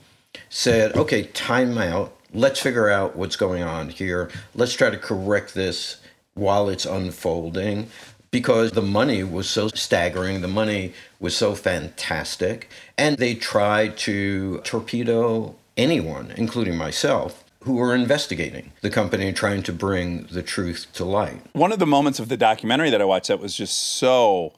said, 0.49 0.95
okay, 0.95 1.23
time 1.23 1.77
out. 1.77 2.15
Let's 2.33 2.59
figure 2.59 2.89
out 2.89 3.15
what's 3.15 3.35
going 3.35 3.63
on 3.63 3.89
here. 3.89 4.29
Let's 4.53 4.73
try 4.73 4.89
to 4.89 4.97
correct 4.97 5.53
this 5.53 6.01
while 6.33 6.69
it's 6.69 6.85
unfolding 6.85 7.87
because 8.29 8.71
the 8.71 8.81
money 8.81 9.23
was 9.23 9.49
so 9.49 9.69
staggering, 9.69 10.41
the 10.41 10.47
money 10.49 10.93
was 11.21 11.35
so 11.35 11.55
fantastic, 11.55 12.69
and 12.97 13.17
they 13.17 13.33
tried 13.33 13.95
to 13.95 14.59
torpedo 14.65 15.55
anyone, 15.77 16.33
including 16.35 16.75
myself, 16.75 17.45
who 17.61 17.75
were 17.75 17.95
investigating 17.95 18.73
the 18.81 18.89
company 18.89 19.31
trying 19.31 19.63
to 19.63 19.71
bring 19.71 20.23
the 20.31 20.43
truth 20.43 20.87
to 20.93 21.05
light. 21.05 21.39
one 21.53 21.71
of 21.71 21.79
the 21.79 21.85
moments 21.85 22.19
of 22.19 22.29
the 22.29 22.37
documentary 22.37 22.89
that 22.89 23.01
i 23.01 23.05
watched 23.05 23.29
that 23.29 23.39
was 23.39 23.55
just 23.55 23.75
so 23.75 24.53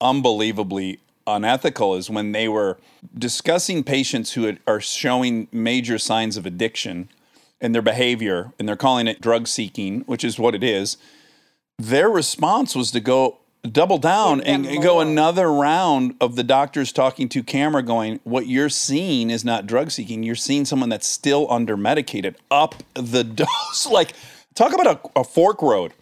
unbelievably 0.00 1.00
unethical 1.26 1.94
is 1.94 2.10
when 2.10 2.32
they 2.32 2.48
were 2.48 2.78
discussing 3.16 3.82
patients 3.82 4.32
who 4.32 4.44
had, 4.44 4.60
are 4.66 4.80
showing 4.80 5.48
major 5.52 5.98
signs 5.98 6.36
of 6.36 6.44
addiction 6.46 7.08
in 7.60 7.72
their 7.72 7.82
behavior 7.82 8.52
and 8.58 8.68
they're 8.68 8.76
calling 8.76 9.06
it 9.06 9.20
drug 9.20 9.48
seeking 9.48 10.00
which 10.02 10.24
is 10.24 10.38
what 10.38 10.54
it 10.54 10.62
is. 10.62 10.96
Their 11.78 12.08
response 12.08 12.74
was 12.74 12.90
to 12.92 13.00
go 13.00 13.38
double 13.70 13.98
down 13.98 14.42
and, 14.42 14.66
and 14.66 14.82
go 14.82 15.00
another 15.00 15.50
round 15.50 16.14
of 16.20 16.36
the 16.36 16.44
doctors 16.44 16.92
talking 16.92 17.28
to 17.30 17.42
camera 17.42 17.82
going 17.82 18.20
what 18.24 18.46
you're 18.46 18.68
seeing 18.68 19.30
is 19.30 19.44
not 19.44 19.66
drug 19.66 19.90
seeking. 19.90 20.22
You're 20.22 20.34
seeing 20.34 20.64
someone 20.64 20.90
that's 20.90 21.06
still 21.06 21.50
under 21.50 21.76
medicated 21.76 22.36
up 22.50 22.74
the 22.94 23.24
dose. 23.24 23.86
Like 23.90 24.12
talk 24.54 24.74
about 24.74 24.86
a, 25.16 25.20
a 25.20 25.24
fork 25.24 25.62
road 25.62 25.94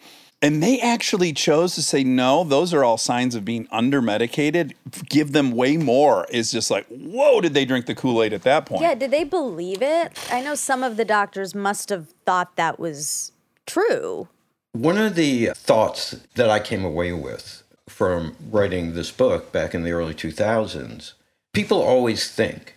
and 0.43 0.61
they 0.61 0.79
actually 0.79 1.33
chose 1.33 1.73
to 1.73 1.81
say 1.81 2.03
no 2.03 2.43
those 2.43 2.73
are 2.73 2.83
all 2.83 2.97
signs 2.97 3.33
of 3.33 3.43
being 3.43 3.67
under 3.71 4.01
medicated 4.01 4.75
give 5.09 5.31
them 5.31 5.51
way 5.51 5.77
more 5.77 6.27
is 6.29 6.51
just 6.51 6.69
like 6.69 6.85
whoa 6.89 7.41
did 7.41 7.55
they 7.55 7.65
drink 7.65 7.87
the 7.87 7.95
kool-aid 7.95 8.33
at 8.33 8.43
that 8.43 8.65
point 8.67 8.81
Yeah, 8.81 8.95
did 8.95 9.11
they 9.11 9.23
believe 9.23 9.81
it? 9.81 10.19
I 10.31 10.41
know 10.41 10.55
some 10.55 10.83
of 10.83 10.97
the 10.97 11.05
doctors 11.05 11.55
must 11.55 11.89
have 11.89 12.09
thought 12.25 12.55
that 12.57 12.79
was 12.79 13.31
true. 13.65 14.27
One 14.73 14.97
of 14.97 15.15
the 15.15 15.51
thoughts 15.55 16.15
that 16.35 16.49
I 16.49 16.59
came 16.59 16.83
away 16.83 17.13
with 17.13 17.63
from 17.87 18.35
writing 18.51 18.93
this 18.93 19.11
book 19.11 19.51
back 19.51 19.73
in 19.73 19.83
the 19.83 19.91
early 19.91 20.13
2000s, 20.13 21.13
people 21.53 21.81
always 21.81 22.29
think, 22.29 22.75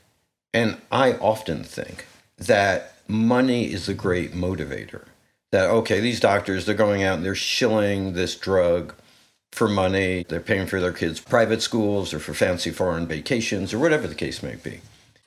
and 0.55 0.77
I 0.93 1.15
often 1.15 1.65
think, 1.65 2.07
that 2.39 2.99
money 3.09 3.73
is 3.73 3.87
the 3.87 3.95
great 3.95 4.33
motivator. 4.33 5.07
That, 5.53 5.71
okay, 5.71 6.01
these 6.01 6.21
doctors, 6.21 6.67
they're 6.67 6.75
going 6.75 7.03
out 7.03 7.17
and 7.17 7.25
they're 7.25 7.35
shilling 7.35 8.13
this 8.13 8.35
drug 8.35 8.95
for 9.53 9.69
money. 9.69 10.25
They're 10.29 10.41
paying 10.41 10.67
for 10.67 10.81
their 10.81 10.93
kids' 10.93 11.21
private 11.21 11.63
schools 11.63 12.13
or 12.13 12.19
for 12.19 12.35
fancy 12.35 12.71
foreign 12.71 13.07
vacations 13.07 13.73
or 13.73 13.79
whatever 13.79 14.07
the 14.07 14.15
case 14.15 14.43
may 14.43 14.57
be. 14.57 14.81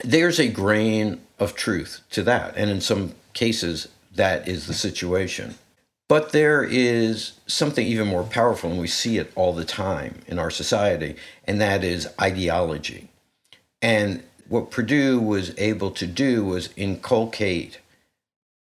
There's 0.04 0.40
a 0.40 0.48
grain 0.48 1.22
of 1.40 1.56
truth 1.56 2.02
to 2.12 2.24
that. 2.24 2.56
And 2.56 2.70
in 2.70 2.82
some 2.82 3.14
cases, 3.34 3.88
that 4.16 4.48
is 4.48 4.68
the 4.68 4.74
situation. 4.74 5.56
But 6.08 6.32
there 6.32 6.64
is 6.64 7.34
something 7.46 7.86
even 7.86 8.08
more 8.08 8.24
powerful, 8.24 8.72
and 8.72 8.80
we 8.80 8.88
see 8.88 9.18
it 9.18 9.32
all 9.36 9.54
the 9.54 9.64
time 9.64 10.22
in 10.28 10.40
our 10.40 10.50
society, 10.50 11.16
and 11.46 11.62
that 11.62 11.84
is 11.84 12.08
ideology. 12.20 13.10
And 13.82 14.24
what 14.48 14.72
Purdue 14.72 15.20
was 15.20 15.58
able 15.60 15.92
to 15.92 16.08
do 16.08 16.44
was 16.44 16.70
inculcate 16.76 17.78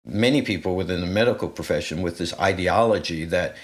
many 0.08 0.42
people 0.42 0.76
within 0.76 1.02
the 1.02 1.08
medical 1.08 1.50
profession 1.50 2.02
with 2.02 2.18
this 2.18 2.38
ideology 2.40 3.26
that 3.26 3.56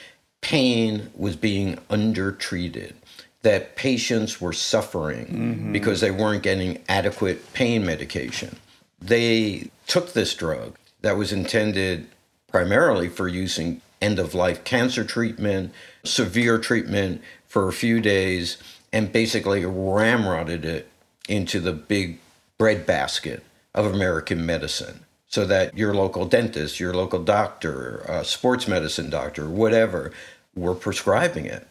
pain 0.42 1.10
was 1.16 1.36
being 1.36 1.80
undertreated, 1.90 2.96
that 3.42 3.76
patients 3.76 4.40
were 4.42 4.54
suffering 4.54 5.26
mm-hmm. 5.26 5.72
because 5.72 6.02
they 6.02 6.12
weren't 6.12 6.44
getting 6.44 6.82
adequate 6.88 7.54
pain 7.54 7.86
medication. 7.86 8.58
They 9.02 9.70
took 9.88 10.14
this 10.14 10.34
drug 10.36 10.78
that 11.02 11.18
was 11.18 11.34
intended 11.34 12.08
primarily 12.48 13.10
for 13.10 13.28
using 13.28 13.82
end 14.02 14.20
of 14.20 14.34
life 14.34 14.64
cancer 14.64 15.04
treatment, 15.04 15.74
severe 16.04 16.58
treatment 16.60 17.22
for 17.48 17.68
a 17.68 17.74
few 17.74 18.00
days, 18.00 18.58
and 18.92 19.12
basically 19.12 19.62
ramrodded 19.62 20.64
it 20.64 20.90
into 21.28 21.60
the 21.60 21.74
big 21.74 22.20
breadbasket 22.58 23.44
of 23.74 23.86
American 23.86 24.46
medicine. 24.46 25.06
So 25.34 25.46
that 25.46 25.75
your 25.75 25.96
local 25.96 26.25
dentist, 26.25 26.80
your 26.80 26.94
local 26.94 27.24
doctor, 27.24 28.06
uh, 28.08 28.22
sports 28.22 28.68
medicine 28.68 29.10
doctor, 29.10 29.50
whatever, 29.50 30.12
were 30.56 30.75
prescribing 30.75 31.48
it. 31.48 31.68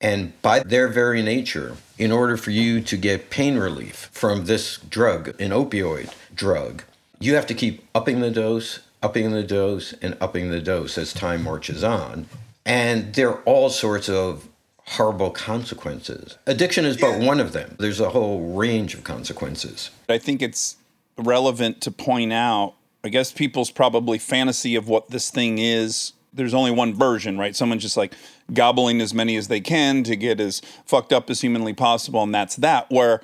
And 0.00 0.40
by 0.42 0.60
their 0.60 0.86
very 0.86 1.20
nature, 1.20 1.76
in 1.98 2.12
order 2.12 2.36
for 2.36 2.52
you 2.52 2.80
to 2.82 2.96
get 2.96 3.28
pain 3.28 3.58
relief 3.58 4.08
from 4.12 4.44
this 4.44 4.76
drug, 4.76 5.30
an 5.40 5.50
opioid 5.50 6.14
drug, 6.36 6.84
you 7.18 7.34
have 7.34 7.48
to 7.48 7.54
keep 7.54 7.84
upping 7.96 8.20
the 8.20 8.30
dose, 8.30 8.78
upping 9.02 9.32
the 9.32 9.42
dose, 9.42 9.92
and 9.94 10.16
upping 10.20 10.50
the 10.50 10.60
dose 10.60 10.96
as 10.96 11.12
time 11.12 11.42
marches 11.42 11.82
on. 11.82 12.26
And 12.64 13.14
there 13.14 13.30
are 13.30 13.42
all 13.42 13.70
sorts 13.70 14.08
of 14.08 14.48
horrible 14.86 15.30
consequences. 15.30 16.38
Addiction 16.46 16.84
is 16.84 16.96
but 16.96 17.18
one 17.18 17.40
of 17.40 17.54
them, 17.54 17.74
there's 17.80 17.98
a 17.98 18.10
whole 18.10 18.54
range 18.54 18.94
of 18.94 19.02
consequences. 19.02 19.90
I 20.08 20.18
think 20.18 20.40
it's 20.40 20.76
relevant 21.18 21.80
to 21.80 21.90
point 21.90 22.32
out, 22.32 22.74
I 23.02 23.08
guess 23.08 23.32
people's 23.32 23.70
probably 23.70 24.18
fantasy 24.18 24.76
of 24.76 24.88
what 24.88 25.10
this 25.10 25.30
thing 25.30 25.58
is. 25.58 26.12
There's 26.32 26.54
only 26.54 26.70
one 26.70 26.94
version, 26.94 27.38
right? 27.38 27.56
Someone's 27.56 27.82
just 27.82 27.96
like 27.96 28.14
gobbling 28.52 29.00
as 29.00 29.12
many 29.14 29.36
as 29.36 29.48
they 29.48 29.60
can 29.60 30.04
to 30.04 30.14
get 30.16 30.38
as 30.38 30.60
fucked 30.84 31.12
up 31.12 31.30
as 31.30 31.40
humanly 31.40 31.72
possible, 31.72 32.22
and 32.22 32.34
that's 32.34 32.56
that. 32.56 32.90
Where 32.90 33.20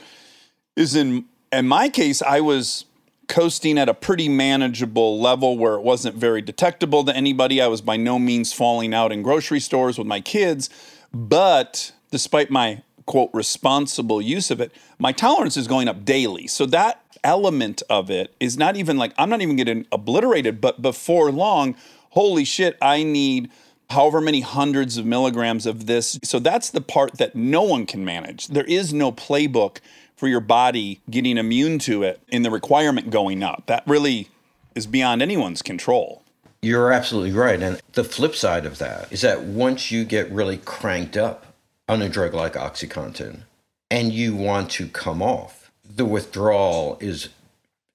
is 0.76 0.96
in 0.96 1.26
in 1.52 1.68
my 1.68 1.88
case, 1.88 2.22
I 2.22 2.40
was 2.40 2.84
coasting 3.28 3.78
at 3.78 3.88
a 3.88 3.94
pretty 3.94 4.28
manageable 4.28 5.20
level 5.20 5.58
where 5.58 5.74
it 5.74 5.82
wasn't 5.82 6.16
very 6.16 6.42
detectable 6.42 7.04
to 7.04 7.14
anybody. 7.14 7.60
I 7.60 7.66
was 7.66 7.80
by 7.80 7.96
no 7.96 8.18
means 8.18 8.52
falling 8.52 8.94
out 8.94 9.12
in 9.12 9.22
grocery 9.22 9.60
stores 9.60 9.98
with 9.98 10.06
my 10.06 10.20
kids, 10.20 10.70
but 11.12 11.92
despite 12.10 12.50
my 12.50 12.82
quote 13.04 13.30
responsible 13.32 14.20
use 14.20 14.50
of 14.50 14.60
it, 14.60 14.72
my 14.98 15.12
tolerance 15.12 15.56
is 15.56 15.66
going 15.66 15.88
up 15.88 16.04
daily. 16.04 16.46
So 16.46 16.66
that 16.66 17.02
element 17.26 17.82
of 17.90 18.08
it 18.08 18.34
is 18.38 18.56
not 18.56 18.76
even 18.76 18.96
like 18.96 19.12
I'm 19.18 19.28
not 19.28 19.42
even 19.42 19.56
getting 19.56 19.86
obliterated, 19.90 20.60
but 20.60 20.80
before 20.80 21.32
long, 21.32 21.74
holy 22.10 22.44
shit, 22.44 22.78
I 22.80 23.02
need 23.02 23.50
however 23.90 24.20
many 24.20 24.40
hundreds 24.40 24.96
of 24.96 25.04
milligrams 25.04 25.66
of 25.66 25.86
this. 25.86 26.18
So 26.22 26.38
that's 26.38 26.70
the 26.70 26.80
part 26.80 27.18
that 27.18 27.34
no 27.34 27.62
one 27.62 27.84
can 27.84 28.04
manage. 28.04 28.46
There 28.48 28.64
is 28.64 28.94
no 28.94 29.12
playbook 29.12 29.78
for 30.16 30.28
your 30.28 30.40
body 30.40 31.00
getting 31.10 31.36
immune 31.36 31.78
to 31.80 32.02
it 32.04 32.20
and 32.30 32.44
the 32.44 32.50
requirement 32.50 33.10
going 33.10 33.42
up. 33.42 33.64
That 33.66 33.82
really 33.86 34.28
is 34.74 34.86
beyond 34.86 35.20
anyone's 35.20 35.62
control. 35.62 36.22
You're 36.62 36.92
absolutely 36.92 37.32
right. 37.32 37.60
And 37.60 37.80
the 37.92 38.04
flip 38.04 38.34
side 38.34 38.66
of 38.66 38.78
that 38.78 39.12
is 39.12 39.20
that 39.20 39.42
once 39.42 39.90
you 39.90 40.04
get 40.04 40.30
really 40.30 40.58
cranked 40.58 41.16
up 41.16 41.46
on 41.88 42.02
a 42.02 42.08
drug 42.08 42.34
like 42.34 42.54
OxyContin 42.54 43.42
and 43.90 44.12
you 44.12 44.34
want 44.34 44.70
to 44.72 44.88
come 44.88 45.22
off, 45.22 45.55
the 45.94 46.04
withdrawal 46.04 46.98
is, 47.00 47.28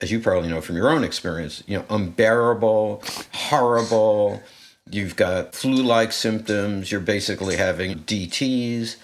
as 0.01 0.11
you 0.11 0.19
probably 0.19 0.49
know 0.49 0.61
from 0.61 0.75
your 0.75 0.89
own 0.89 1.03
experience, 1.03 1.63
you 1.67 1.77
know, 1.77 1.85
unbearable, 1.89 3.03
horrible. 3.33 4.41
You've 4.89 5.15
got 5.15 5.55
flu 5.55 5.75
like 5.75 6.11
symptoms. 6.11 6.91
You're 6.91 7.01
basically 7.01 7.57
having 7.57 7.99
DTs. 7.99 8.97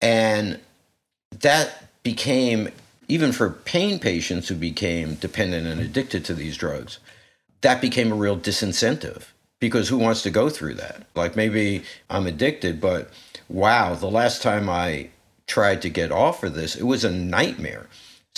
And 0.00 0.60
that 1.40 2.02
became, 2.02 2.70
even 3.08 3.32
for 3.32 3.50
pain 3.50 3.98
patients 3.98 4.48
who 4.48 4.54
became 4.54 5.14
dependent 5.14 5.66
and 5.66 5.80
addicted 5.80 6.24
to 6.26 6.34
these 6.34 6.56
drugs, 6.56 6.98
that 7.60 7.80
became 7.80 8.12
a 8.12 8.16
real 8.16 8.38
disincentive 8.38 9.24
because 9.60 9.88
who 9.88 9.98
wants 9.98 10.22
to 10.22 10.30
go 10.30 10.48
through 10.48 10.74
that? 10.74 11.06
Like 11.14 11.36
maybe 11.36 11.82
I'm 12.08 12.26
addicted, 12.26 12.80
but 12.80 13.10
wow, 13.48 13.94
the 13.94 14.10
last 14.10 14.42
time 14.42 14.68
I 14.68 15.10
tried 15.46 15.82
to 15.82 15.88
get 15.88 16.12
off 16.12 16.44
of 16.44 16.54
this, 16.54 16.76
it 16.76 16.84
was 16.84 17.04
a 17.04 17.10
nightmare. 17.10 17.86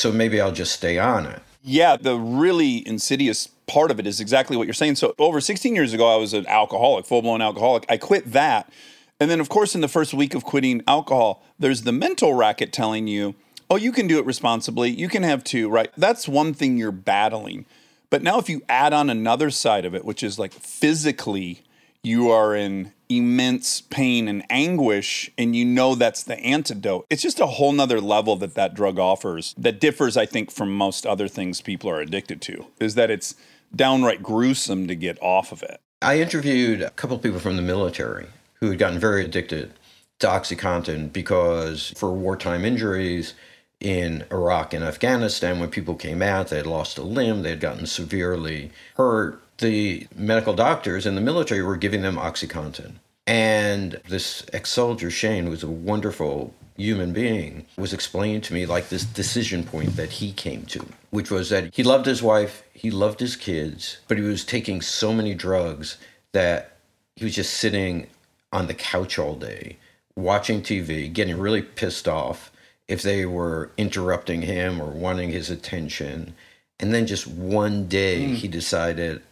So 0.01 0.11
maybe 0.11 0.41
I'll 0.41 0.51
just 0.51 0.73
stay 0.73 0.99
on 0.99 1.27
it. 1.27 1.43
Yeah, 1.63 1.97
the 1.97 2.17
really 2.17 2.87
insidious 2.89 3.49
part 3.67 3.91
of 3.91 4.01
it 4.01 4.07
is 4.07 4.19
exactly 4.19 4.57
what 4.57 4.67
you're 4.67 4.73
saying. 4.73 4.95
So, 4.95 5.15
over 5.19 5.43
16 5.43 5.75
years 5.75 5.93
ago, 5.93 6.09
I 6.09 6.17
was 6.17 6.33
an 6.33 6.47
alcoholic, 6.47 7.05
full 7.05 7.21
blown 7.21 7.43
alcoholic. 7.43 7.85
I 7.87 7.99
quit 7.99 8.33
that. 8.33 8.73
And 9.21 9.31
then, 9.31 9.41
of 9.41 9.51
course, 9.51 9.75
in 9.75 9.83
the 9.83 9.89
first 9.89 10.15
week 10.15 10.35
of 10.35 10.43
quitting 10.43 10.83
alcohol, 10.89 11.45
there's 11.59 11.83
the 11.83 11.93
mental 11.93 12.33
racket 12.33 12.73
telling 12.73 13.09
you, 13.09 13.35
oh, 13.69 13.77
you 13.77 13.93
can 13.93 14.07
do 14.07 14.19
it 14.19 14.25
responsibly. 14.25 14.89
You 14.89 15.11
can 15.11 15.23
have 15.23 15.45
two, 15.45 15.69
right? 15.69 15.91
That's 15.99 16.27
one 16.27 16.55
thing 16.55 16.79
you're 16.79 16.93
battling. 16.93 17.67
But 18.09 18.23
now, 18.23 18.39
if 18.39 18.49
you 18.49 18.63
add 18.71 18.95
on 18.95 19.11
another 19.11 19.51
side 19.51 19.85
of 19.85 19.95
it, 19.95 20.07
which 20.07 20.23
is 20.23 20.39
like 20.39 20.55
physically, 20.55 21.61
you 22.03 22.31
are 22.31 22.57
in 22.57 22.95
immense 23.11 23.81
pain 23.81 24.29
and 24.29 24.45
anguish, 24.49 25.31
and 25.37 25.55
you 25.55 25.65
know 25.65 25.95
that's 25.95 26.23
the 26.23 26.39
antidote. 26.39 27.07
It's 27.11 27.23
just 27.23 27.41
a 27.41 27.47
whole 27.47 27.73
nother 27.73 28.01
level 28.01 28.37
that 28.37 28.55
that 28.55 28.75
drug 28.75 28.99
offers 28.99 29.55
that 29.59 29.81
differs, 29.81 30.17
I 30.17 30.25
think, 30.27 30.51
from 30.51 30.73
most 30.73 31.05
other 31.05 31.29
things 31.29 31.61
people 31.61 31.91
are 31.91 32.01
addicted 32.01 32.41
to, 32.43 32.67
is 32.81 32.95
that 32.95 33.11
it's 33.11 33.35
downright 33.75 34.23
gruesome 34.23 34.87
to 34.89 34.95
get 34.95 35.19
off 35.21 35.53
of 35.53 35.63
it. 35.63 35.81
I 36.03 36.21
interviewed 36.21 36.81
a 36.81 36.91
couple 36.91 37.17
of 37.17 37.23
people 37.23 37.41
from 37.41 37.57
the 37.57 37.63
military 37.63 38.29
who 38.55 38.71
had 38.71 38.79
gotten 38.79 38.99
very 38.99 39.25
addicted 39.25 39.73
to 40.21 40.27
OxyContin 40.27 41.13
because 41.13 41.93
for 41.97 42.13
wartime 42.13 42.65
injuries 42.65 43.35
in 43.81 44.25
Iraq 44.31 44.75
and 44.75 44.85
Afghanistan, 44.85 45.59
when 45.59 45.71
people 45.71 45.95
came 45.95 46.23
out, 46.23 46.49
they 46.49 46.59
had 46.59 46.67
lost 46.67 46.99
a 46.99 47.03
limb, 47.03 47.43
they 47.43 47.51
had 47.51 47.61
gotten 47.61 47.87
severely 47.87 48.71
hurt. 48.97 49.43
The 49.61 50.09
medical 50.17 50.55
doctors 50.55 51.07
in 51.07 51.15
the 51.15 51.21
military 51.21 51.63
were 51.63 51.77
giving 51.77 52.03
them 52.03 52.17
OxyContin. 52.17 52.95
And 53.27 54.01
this 54.09 54.45
ex 54.53 54.71
soldier, 54.71 55.11
Shane, 55.11 55.51
was 55.51 55.63
a 55.63 55.69
wonderful 55.69 56.55
human 56.77 57.13
being, 57.13 57.67
was 57.77 57.93
explaining 57.93 58.41
to 58.41 58.55
me 58.55 58.67
like 58.67 58.89
this 58.89 59.05
decision 59.05 59.65
point 59.65 59.97
that 59.97 60.11
he 60.11 60.33
came 60.33 60.65
to, 60.65 60.85
which 61.11 61.31
was 61.31 61.51
that 61.51 61.75
he 61.75 61.83
loved 61.83 62.07
his 62.07 62.23
wife, 62.23 62.63
he 62.73 62.91
loved 62.91 63.21
his 63.21 63.37
kids, 63.37 63.99
but 64.09 64.17
he 64.17 64.25
was 64.25 64.45
taking 64.45 64.81
so 64.81 65.13
many 65.13 65.35
drugs 65.35 65.99
that 66.33 66.79
he 67.17 67.25
was 67.25 67.35
just 67.35 67.55
sitting 67.55 68.07
on 68.53 68.67
the 68.67 68.75
couch 68.75 69.19
all 69.19 69.37
day, 69.37 69.77
watching 70.17 70.63
TV, 70.63 71.13
getting 71.13 71.39
really 71.39 71.63
pissed 71.63 72.09
off 72.09 72.51
if 72.89 73.03
they 73.03 73.27
were 73.27 73.71
interrupting 73.77 74.43
him 74.43 74.81
or 74.81 74.87
wanting 74.87 75.31
his 75.31 75.51
attention. 75.51 76.35
And 76.81 76.95
then 76.95 77.07
just 77.07 77.27
one 77.27 77.87
day 77.87 78.23
mm. 78.23 78.35
he 78.35 78.49
decided, 78.49 79.23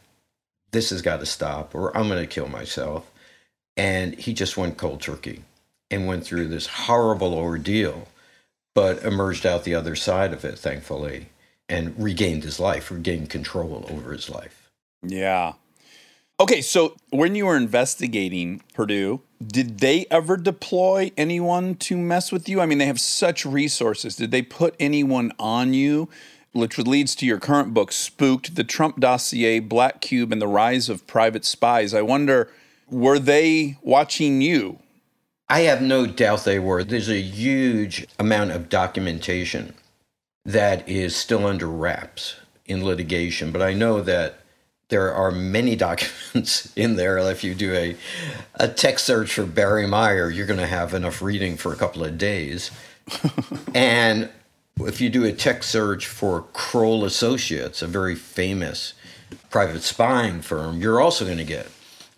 this 0.71 0.91
has 0.91 1.03
got 1.03 1.21
to 1.21 1.27
stop, 1.27 1.75
or 1.75 1.97
I'm 1.97 2.09
going 2.09 2.23
to 2.23 2.27
kill 2.27 2.49
myself. 2.49 3.11
And 3.77 4.15
he 4.15 4.35
just 4.35 4.57
went 4.57 4.77
cold 4.77 5.01
turkey 5.01 5.45
and 5.91 6.07
went 6.07 6.25
through 6.25 6.49
this 6.49 6.67
horrible 6.67 7.35
ordeal, 7.35 8.09
but 8.75 9.03
emerged 9.05 9.47
out 9.47 9.65
the 9.65 9.75
other 9.75 9.97
side 9.97 10.33
of 10.33 10.45
it, 10.45 10.59
thankfully, 10.59 11.29
and 11.69 11.95
regained 11.99 12.43
his 12.43 12.59
life, 12.59 12.91
regained 12.91 13.31
control 13.31 13.87
over 13.89 14.13
his 14.13 14.29
life. 14.29 14.71
Yeah. 15.03 15.55
Okay, 16.41 16.61
so 16.61 16.97
when 17.11 17.35
you 17.35 17.47
were 17.47 17.57
investigating 17.57 18.63
Purdue, 18.73 19.23
did 19.45 19.79
they 19.79 20.07
ever 20.11 20.37
deploy 20.37 21.11
anyone 21.17 21.75
to 21.77 21.97
mess 21.97 22.31
with 22.31 22.49
you? 22.49 22.61
I 22.61 22.67
mean, 22.67 22.79
they 22.79 22.87
have 22.87 23.01
such 23.01 23.45
resources. 23.45 24.15
Did 24.17 24.31
they 24.31 24.43
put 24.43 24.77
anyone 24.79 25.33
on 25.39 25.75
you? 25.75 26.09
Which 26.53 26.79
leads 26.79 27.15
to 27.17 27.27
your 27.27 27.39
current 27.39 27.75
book, 27.75 27.93
Spooked, 27.93 28.57
The 28.57 28.65
Trump 28.65 29.01
Dossier, 29.01 29.61
Black 29.61 30.01
Cube, 30.01 30.33
and 30.33 30.41
the 30.41 30.49
Rise 30.49 30.89
of 30.89 31.07
Private 31.07 31.45
Spies. 31.45 31.93
I 31.95 32.03
wonder, 32.03 32.51
were 32.91 33.19
they 33.19 33.77
watching 33.83 34.41
you? 34.41 34.79
I 35.49 35.61
have 35.61 35.81
no 35.81 36.07
doubt 36.07 36.45
they 36.45 36.59
were. 36.59 36.85
There's 36.85 37.09
a 37.09 37.21
huge 37.21 38.07
amount 38.19 38.51
of 38.51 38.69
documentation 38.69 39.75
that 40.45 40.87
is 40.89 41.17
still 41.17 41.47
under 41.47 41.67
wraps 41.67 42.37
in 42.67 42.85
litigation, 42.85 43.51
but 43.51 43.63
I 43.63 43.73
know 43.73 44.01
that 44.03 44.41
there 44.89 45.13
are 45.13 45.31
many 45.31 45.77
documents 45.89 46.73
in 46.77 46.97
there. 46.97 47.19
If 47.19 47.45
you 47.45 47.55
do 47.55 47.75
a, 47.75 47.97
a 48.55 48.69
text 48.69 49.07
search 49.07 49.35
for 49.35 49.47
Barry 49.47 49.87
Meier, 49.87 50.31
you're 50.31 50.47
going 50.47 50.61
to 50.61 50.67
have 50.67 50.95
enough 50.95 51.23
reading 51.23 51.57
for 51.57 51.73
a 51.73 51.77
couple 51.77 52.05
of 52.05 52.19
days. 52.19 52.71
and 53.75 54.31
if 54.81 55.01
you 55.01 55.11
do 55.11 55.25
a 55.25 55.33
tech 55.33 55.63
search 55.63 56.07
for 56.07 56.43
Kroll 56.53 57.05
Associates, 57.05 57.83
a 57.83 57.87
very 57.87 58.15
famous 58.15 58.95
private 59.51 59.83
spying 59.83 60.41
firm, 60.43 60.81
you're 60.81 61.01
also 61.01 61.25
going 61.25 61.39
to 61.39 61.45
get 61.45 61.69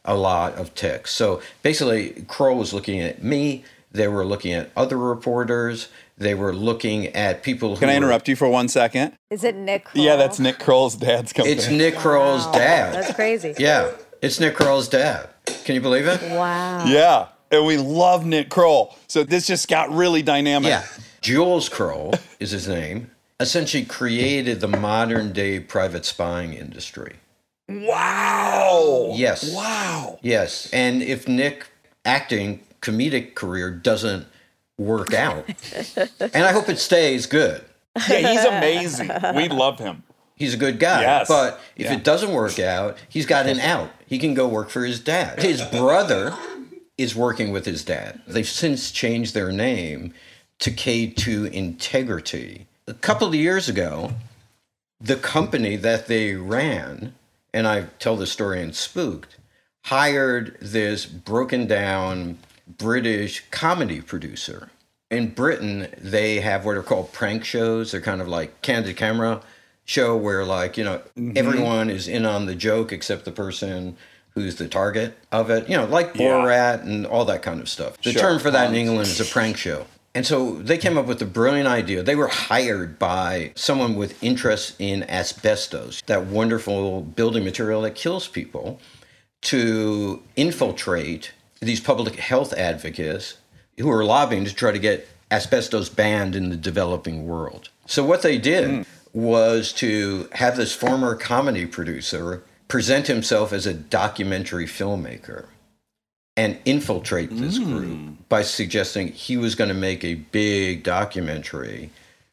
a 0.05 0.16
lot 0.16 0.55
of 0.55 0.75
text. 0.75 1.14
So 1.16 1.40
basically, 1.62 2.25
Kroll 2.29 2.57
was 2.57 2.73
looking 2.73 3.01
at 3.01 3.23
me. 3.23 3.64
They 3.92 4.09
were 4.09 4.25
looking 4.25 4.53
at 4.53 4.70
other 4.77 4.96
reporters. 4.96 5.88
They 6.16 6.35
were 6.35 6.53
looking 6.55 7.07
at 7.09 7.42
people. 7.42 7.70
Who 7.75 7.81
Can 7.81 7.88
I 7.88 7.92
were- 7.92 7.96
interrupt 7.99 8.29
you 8.29 8.37
for 8.37 8.49
one 8.49 8.68
second? 8.68 9.14
Is 9.31 9.42
it 9.44 9.57
Nick? 9.57 9.85
Kroll? 9.87 10.05
Yeah, 10.05 10.16
that's 10.16 10.38
Nick 10.38 10.59
Kroll's 10.59 10.96
dad's 10.96 11.33
company. 11.33 11.57
It's 11.57 11.68
Nick 11.68 11.96
Kroll's 11.96 12.46
Wow. 12.46 12.53
dad. 12.53 12.94
That's 12.94 13.14
crazy. 13.14 13.55
Yeah, 13.59 13.90
it's 14.23 14.38
Nick 14.38 14.55
Kroll's 14.55 14.88
dad. 14.88 15.29
Can 15.64 15.75
you 15.75 15.81
believe 15.81 16.07
it? 16.07 16.20
Wow. 16.31 16.85
Yeah, 16.87 17.27
and 17.51 17.64
we 17.66 17.79
love 17.79 18.25
Nick 18.27 18.49
Kroll. 18.51 18.94
So 19.09 19.25
this 19.25 19.46
just 19.46 19.66
got 19.68 19.90
really 19.92 20.23
dynamic. 20.23 20.68
Yeah. 20.68 20.85
Jules 21.21 21.69
Kroll 21.69 22.15
is 22.41 22.51
his 22.51 22.69
name. 22.69 23.11
Essentially 23.39 23.85
created 23.85 24.61
the 24.61 24.69
modern 24.69 25.33
day 25.33 25.61
private 25.61 26.05
spying 26.05 26.53
industry. 26.53 27.17
Wow. 27.69 29.13
Yes. 29.17 29.55
Wow. 29.55 30.19
Yes. 30.23 30.69
And 30.73 31.03
if 31.03 31.27
Nick 31.29 31.67
acting 32.05 32.61
comedic 32.83 33.35
career 33.35 33.71
doesn't 33.71 34.27
work 34.77 35.15
out, 35.15 35.49
and 36.21 36.45
I 36.45 36.53
hope 36.53 36.69
it 36.69 36.79
stays 36.79 37.27
good. 37.27 37.65
Yeah, 38.09 38.33
he's 38.33 38.45
amazing. 38.45 39.11
we 39.35 39.49
love 39.49 39.79
him. 39.79 40.03
He's 40.37 40.55
a 40.55 40.57
good 40.59 40.79
guy. 40.79 41.03
Yes. 41.03 41.29
But 41.29 41.61
if 41.77 41.87
Yeah. 41.87 41.95
it 41.95 42.05
doesn't 42.05 42.33
work 42.33 42.59
out, 42.59 42.97
he's 43.09 43.27
got 43.27 43.47
an 43.47 43.61
out. 43.61 43.91
He 44.07 44.19
can 44.19 44.35
go 44.35 44.49
work 44.49 44.71
for 44.71 44.85
his 44.85 45.01
dad. 45.01 45.43
His 45.43 45.61
brother 45.63 46.35
is 46.99 47.15
working 47.15 47.53
with 47.53 47.65
his 47.67 47.85
dad. 47.85 48.21
They've 48.27 48.49
since 48.49 48.91
changed 48.91 49.35
their 49.35 49.53
name 49.53 50.15
to 50.61 50.70
K2 50.70 51.51
Integrity. 51.53 52.66
A 52.87 52.94
couple 52.94 53.27
of 53.29 53.35
years 53.35 53.68
ago, 53.68 54.12
the 55.01 55.16
company 55.16 55.77
that 55.77 56.07
they 56.07 56.35
ran, 56.35 57.14
and 57.53 57.66
I 57.66 57.87
tell 57.99 58.16
the 58.16 58.27
story 58.27 58.62
in 58.62 58.73
Spooked, 58.73 59.37
hired 59.87 60.59
this 60.61 61.07
broken 61.07 61.66
down 61.66 62.38
British 62.68 63.44
comedy 63.51 64.01
producer. 64.01 64.68
In 65.11 65.31
Britain, 65.31 65.88
they 65.99 66.40
have 66.40 66.64
what 66.64 66.77
are 66.77 66.83
called 66.83 67.12
prank 67.12 67.44
shows. 67.44 67.90
They're 67.92 68.01
kind 68.01 68.20
of 68.20 68.29
like 68.29 68.62
candid 68.62 68.96
camera 68.96 69.40
show 69.85 70.16
where 70.16 70.44
like, 70.44 70.77
you 70.77 70.85
know, 70.85 71.01
everyone 71.35 71.90
is 71.90 72.07
in 72.07 72.25
on 72.27 72.46
the 72.46 72.55
joke 72.55 72.92
except 72.92 73.25
the 73.25 73.33
person 73.33 73.96
who's 74.35 74.57
the 74.57 74.68
target 74.68 75.18
of 75.33 75.51
it. 75.51 75.68
You 75.68 75.79
know, 75.79 75.87
like 75.87 76.14
Yeah. 76.14 76.27
Borat 76.33 76.83
and 76.83 77.07
all 77.07 77.25
that 77.25 77.42
kind 77.42 77.61
of 77.61 77.68
stuff. 77.68 78.01
The 78.03 78.12
Sure. 78.12 78.23
term 78.23 78.38
for 78.38 78.51
that 78.53 78.66
in 78.66 78.73
Um, 78.73 78.77
England 78.77 79.09
is 79.09 79.18
a 79.20 79.25
prank 79.25 79.57
show. 79.57 79.87
And 80.14 80.27
so 80.27 80.55
they 80.57 80.77
came 80.77 80.99
up 80.99 81.07
with 81.07 81.23
a 81.23 81.27
brilliant 81.27 81.68
idea. 81.68 82.03
They 82.03 82.16
were 82.16 82.29
hired 82.29 82.99
by 82.99 83.53
someone 83.55 83.94
with 83.94 84.23
interest 84.23 84.75
in 84.81 85.05
asbestos, 85.05 86.03
that 86.07 86.27
wonderful 86.27 87.03
building 87.03 87.44
material 87.44 87.83
that 87.83 87.94
kills 87.94 88.27
people, 88.27 88.81
to 89.42 90.23
infiltrate 90.37 91.33
these 91.61 91.81
public 91.81 92.16
health 92.16 92.53
advocates 92.55 93.37
who 93.79 93.90
are 93.90 94.05
lobbying 94.05 94.44
to 94.44 94.55
try 94.55 94.73
to 94.73 94.79
get 94.79 95.07
asbestos 95.31 95.88
banned 95.88 96.35
in 96.35 96.51
the 96.51 96.57
developing 96.57 97.27
world. 97.27 97.68
So 97.87 98.05
what 98.05 98.23
they 98.23 98.37
did 98.37 98.68
hmm. 98.68 98.83
was 99.12 99.73
to 99.75 100.29
have 100.33 100.57
this 100.57 100.75
former 100.75 101.14
comedy 101.14 101.66
producer 101.66 102.42
present 102.66 103.07
himself 103.07 103.53
as 103.53 103.66
a 103.66 103.75
documentary 103.75 104.66
filmmaker 104.66 105.46
and 106.40 106.59
infiltrate 106.64 107.29
this 107.37 107.59
group 107.59 108.16
by 108.31 108.40
suggesting 108.40 109.09
he 109.09 109.37
was 109.37 109.55
going 109.55 109.68
to 109.68 109.74
make 109.74 110.03
a 110.03 110.14
big 110.14 110.83
documentary 110.83 111.90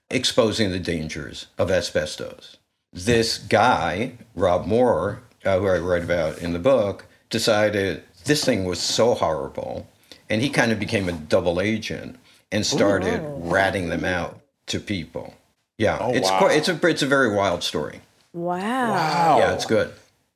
exposing 0.09 0.71
the 0.71 0.79
dangers 0.79 1.47
of 1.57 1.69
asbestos. 1.69 2.55
This 2.93 3.37
guy, 3.37 4.13
Rob 4.33 4.65
Moore, 4.65 5.23
uh, 5.43 5.59
who 5.59 5.67
I 5.67 5.79
write 5.79 6.03
about 6.03 6.37
in 6.37 6.53
the 6.53 6.59
book, 6.59 7.05
decided 7.29 8.01
this 8.23 8.45
thing 8.45 8.63
was 8.63 8.79
so 8.79 9.13
horrible, 9.13 9.89
and 10.29 10.41
he 10.41 10.49
kind 10.49 10.71
of 10.71 10.79
became 10.79 11.09
a 11.09 11.11
double 11.11 11.59
agent 11.59 12.15
and 12.49 12.65
started 12.65 13.21
ratting 13.39 13.89
them 13.89 14.05
out 14.05 14.39
to 14.67 14.79
people. 14.79 15.33
Yeah, 15.77 16.11
it's 16.11 16.31
wow. 16.31 16.39
quite, 16.39 16.55
it's 16.55 16.69
a 16.69 16.87
it's 16.87 17.01
a 17.01 17.07
very 17.07 17.35
wild 17.35 17.61
story. 17.61 17.99
Wow. 18.31 19.37
Yeah, 19.39 19.53
it's 19.53 19.65
good. 19.65 19.91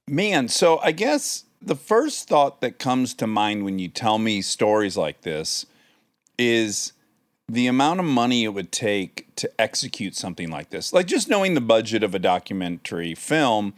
Man, 0.10 0.50
so 0.50 0.80
I 0.80 0.92
guess 0.92 1.46
the 1.62 1.76
first 1.76 2.28
thought 2.28 2.62
that 2.62 2.80
comes 2.80 3.14
to 3.16 3.28
mind 3.28 3.64
when 3.64 3.80
you 3.80 3.88
tell 3.88 4.18
me 4.18 4.42
stories 4.42 4.98
like 4.98 5.22
this 5.22 5.66
is 6.38 6.94
the 7.48 7.68
amount 7.68 8.00
of 8.00 8.06
money 8.06 8.44
it 8.44 8.50
would 8.50 8.72
take 8.72 9.34
to 9.36 9.50
execute 9.60 10.16
something 10.16 10.50
like 10.50 10.70
this. 10.70 10.94
Like 10.94 11.06
just 11.06 11.30
knowing 11.30 11.54
the 11.54 11.62
budget 11.62 12.04
of 12.04 12.16
a 12.16 12.20
documentary 12.20 13.14
film, 13.14 13.74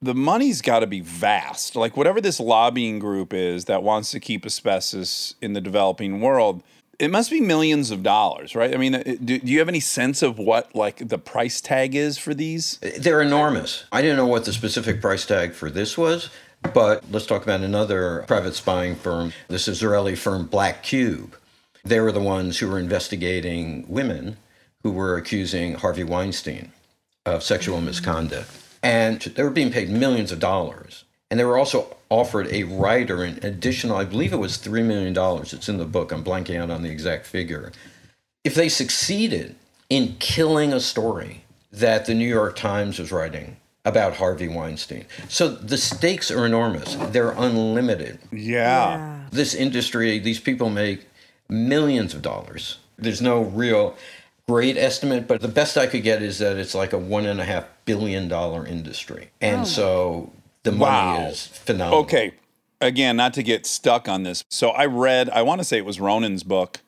the 0.00 0.14
money's 0.14 0.62
got 0.62 0.80
to 0.80 0.86
be 0.86 1.00
vast. 1.00 1.76
Like 1.76 1.96
whatever 1.96 2.20
this 2.20 2.38
lobbying 2.38 2.98
group 2.98 3.34
is 3.34 3.64
that 3.64 3.82
wants 3.82 4.10
to 4.12 4.20
keep 4.20 4.46
asbestos 4.46 5.34
in 5.42 5.54
the 5.54 5.60
developing 5.60 6.20
world, 6.20 6.62
it 6.98 7.10
must 7.10 7.30
be 7.30 7.40
millions 7.40 7.90
of 7.90 8.02
dollars, 8.02 8.54
right? 8.54 8.72
I 8.72 8.78
mean, 8.78 8.94
uh, 8.94 9.02
do, 9.02 9.38
do 9.38 9.52
you 9.52 9.58
have 9.58 9.68
any 9.68 9.80
sense 9.80 10.22
of 10.22 10.38
what 10.38 10.74
like 10.74 11.08
the 11.08 11.18
price 11.18 11.60
tag 11.60 11.94
is 11.94 12.16
for 12.16 12.32
these? 12.32 12.78
They're 12.98 13.20
enormous. 13.20 13.84
I 13.92 14.00
didn't 14.00 14.16
know 14.16 14.26
what 14.26 14.44
the 14.44 14.52
specific 14.52 15.00
price 15.00 15.26
tag 15.26 15.52
for 15.52 15.68
this 15.68 15.98
was, 15.98 16.30
but 16.66 17.04
let's 17.10 17.26
talk 17.26 17.42
about 17.42 17.60
another 17.60 18.24
private 18.26 18.54
spying 18.54 18.94
firm. 18.94 19.32
This 19.48 19.68
Israeli 19.68 20.14
firm, 20.14 20.46
Black 20.46 20.82
Cube. 20.82 21.36
They 21.84 22.00
were 22.00 22.12
the 22.12 22.20
ones 22.20 22.58
who 22.58 22.68
were 22.68 22.78
investigating 22.78 23.84
women 23.88 24.36
who 24.82 24.92
were 24.92 25.16
accusing 25.16 25.74
Harvey 25.74 26.04
Weinstein 26.04 26.72
of 27.24 27.42
sexual 27.42 27.80
misconduct. 27.80 28.50
And 28.82 29.20
they 29.20 29.42
were 29.42 29.50
being 29.50 29.72
paid 29.72 29.90
millions 29.90 30.30
of 30.30 30.38
dollars. 30.38 31.04
And 31.30 31.40
they 31.40 31.44
were 31.44 31.58
also 31.58 31.96
offered 32.08 32.46
a 32.52 32.62
writer 32.64 33.24
an 33.24 33.40
additional, 33.42 33.96
I 33.96 34.04
believe 34.04 34.32
it 34.32 34.36
was 34.36 34.58
$3 34.58 34.84
million. 34.84 35.14
It's 35.42 35.68
in 35.68 35.78
the 35.78 35.84
book. 35.84 36.12
I'm 36.12 36.22
blanking 36.22 36.60
out 36.60 36.70
on 36.70 36.82
the 36.82 36.90
exact 36.90 37.26
figure 37.26 37.72
if 38.46 38.54
they 38.54 38.68
succeeded 38.68 39.56
in 39.90 40.14
killing 40.20 40.72
a 40.72 40.78
story 40.78 41.42
that 41.72 42.06
the 42.06 42.14
New 42.14 42.28
York 42.28 42.54
Times 42.54 43.00
was 43.00 43.10
writing 43.10 43.56
about 43.86 44.16
Harvey 44.16 44.48
Weinstein. 44.48 45.06
So 45.28 45.48
the 45.48 45.78
stakes 45.78 46.30
are 46.30 46.44
enormous. 46.44 46.96
They're 47.12 47.30
unlimited. 47.30 48.18
Yeah. 48.32 49.20
This 49.30 49.54
industry, 49.54 50.18
these 50.18 50.40
people 50.40 50.68
make 50.68 51.06
millions 51.48 52.12
of 52.12 52.20
dollars. 52.20 52.78
There's 52.98 53.22
no 53.22 53.42
real 53.42 53.96
great 54.48 54.76
estimate, 54.76 55.28
but 55.28 55.40
the 55.40 55.48
best 55.48 55.78
I 55.78 55.86
could 55.86 56.02
get 56.02 56.20
is 56.20 56.38
that 56.40 56.56
it's 56.56 56.74
like 56.74 56.92
a 56.92 56.98
one 56.98 57.26
and 57.26 57.40
a 57.40 57.44
half 57.44 57.64
billion 57.84 58.26
dollar 58.28 58.66
industry. 58.66 59.30
And 59.40 59.60
oh. 59.60 59.64
so 59.64 60.32
the 60.64 60.72
money 60.72 61.20
Wow. 61.20 61.28
is 61.28 61.46
phenomenal. 61.46 62.00
Okay. 62.00 62.32
Again, 62.80 63.16
not 63.16 63.34
to 63.34 63.42
get 63.42 63.66
stuck 63.66 64.08
on 64.08 64.24
this. 64.24 64.44
So 64.50 64.70
I 64.70 64.86
read, 64.86 65.30
I 65.30 65.42
want 65.42 65.60
to 65.60 65.64
say 65.64 65.78
it 65.78 65.84
was 65.84 66.00
Ronan's 66.00 66.42
book 66.42 66.80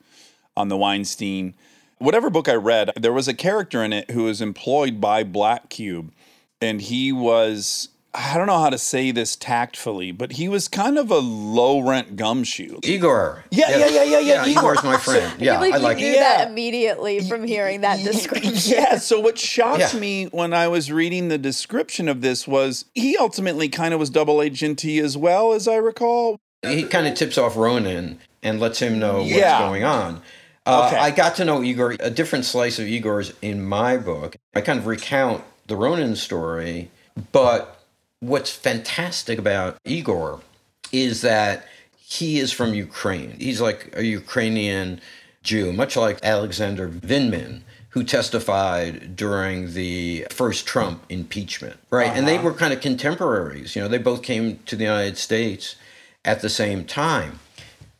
on 0.56 0.68
the 0.68 0.76
Weinstein. 0.76 1.54
Whatever 1.98 2.28
book 2.28 2.48
I 2.48 2.54
read, 2.54 2.90
there 2.96 3.12
was 3.12 3.28
a 3.28 3.34
character 3.34 3.82
in 3.84 3.92
it 3.92 4.10
who 4.10 4.24
was 4.24 4.40
employed 4.42 5.00
by 5.00 5.22
Black 5.24 5.68
Cube. 5.70 6.12
And 6.60 6.80
he 6.80 7.12
was, 7.12 7.88
I 8.14 8.36
don't 8.36 8.48
know 8.48 8.58
how 8.58 8.70
to 8.70 8.78
say 8.78 9.12
this 9.12 9.36
tactfully, 9.36 10.10
but 10.10 10.32
he 10.32 10.48
was 10.48 10.66
kind 10.66 10.98
of 10.98 11.10
a 11.10 11.18
low 11.18 11.80
rent 11.80 12.16
gumshoe. 12.16 12.78
Igor. 12.82 13.44
Yeah, 13.50 13.70
yeah, 13.70 13.86
yeah, 13.86 14.02
yeah, 14.02 14.18
yeah, 14.18 14.46
Igor. 14.46 14.72
Igor's 14.74 14.82
my 14.84 14.96
friend. 14.96 15.40
Yeah, 15.40 15.60
like 15.60 15.74
I 15.74 15.76
you 15.76 15.82
like 15.82 15.96
knew. 15.98 16.06
Yeah. 16.06 16.20
that 16.38 16.48
immediately 16.50 17.20
from 17.28 17.44
hearing 17.44 17.82
that 17.82 18.02
description. 18.02 18.54
Yeah. 18.56 18.98
So 18.98 19.20
what 19.20 19.38
shocked 19.38 19.94
Yeah. 19.94 20.00
me 20.00 20.24
when 20.26 20.52
I 20.52 20.66
was 20.68 20.90
reading 20.90 21.28
the 21.28 21.38
description 21.38 22.08
of 22.08 22.20
this 22.22 22.48
was 22.48 22.86
he 22.94 23.16
ultimately 23.16 23.68
kind 23.68 23.94
of 23.94 24.00
was 24.00 24.10
double 24.10 24.38
agenty 24.38 25.00
as 25.00 25.16
well, 25.16 25.52
as 25.52 25.68
I 25.68 25.76
recall. 25.76 26.38
he 26.66 26.82
kind 26.84 27.06
of 27.06 27.14
tips 27.14 27.38
off 27.38 27.56
Ronan 27.56 28.18
and 28.42 28.58
lets 28.58 28.80
him 28.80 28.98
know 28.98 29.18
what's 29.18 29.30
Yeah. 29.30 29.60
going 29.60 29.84
on. 29.84 30.22
Uh, 30.66 30.86
Okay. 30.88 30.96
I 30.98 31.10
got 31.12 31.36
to 31.36 31.44
know 31.44 31.62
Igor, 31.62 31.94
a 32.00 32.10
different 32.10 32.44
slice 32.44 32.78
of 32.80 32.86
Igor's 32.88 33.32
in 33.42 33.62
my 33.62 33.96
book. 33.96 34.34
I 34.56 34.60
kind 34.60 34.78
of 34.80 34.86
recount 34.88 35.44
the 35.68 35.76
Ronan 35.76 36.16
story, 36.16 36.90
but 37.32 37.84
what's 38.20 38.50
fantastic 38.50 39.38
about 39.38 39.78
Igor 39.84 40.40
is 40.90 41.20
that 41.20 41.66
he 41.96 42.38
is 42.38 42.52
from 42.52 42.74
Ukraine. 42.74 43.36
He's 43.38 43.60
like 43.60 43.94
a 43.96 44.04
Ukrainian 44.04 45.00
Jew, 45.42 45.72
much 45.72 45.96
like 45.96 46.18
Alexander 46.24 46.88
Vindman, 46.88 47.60
who 47.90 48.02
testified 48.02 49.14
during 49.14 49.74
the 49.74 50.26
first 50.30 50.66
Trump 50.66 51.04
impeachment, 51.08 51.76
right? 51.90 52.08
And 52.08 52.26
they 52.26 52.36
uh-huh. 52.36 52.44
were 52.44 52.54
kind 52.54 52.72
of 52.72 52.80
contemporaries. 52.80 53.76
You 53.76 53.82
know, 53.82 53.88
they 53.88 53.98
both 53.98 54.22
came 54.22 54.58
to 54.66 54.76
the 54.76 54.84
United 54.84 55.18
States 55.18 55.76
at 56.24 56.40
the 56.40 56.50
same 56.50 56.84
time. 56.84 57.40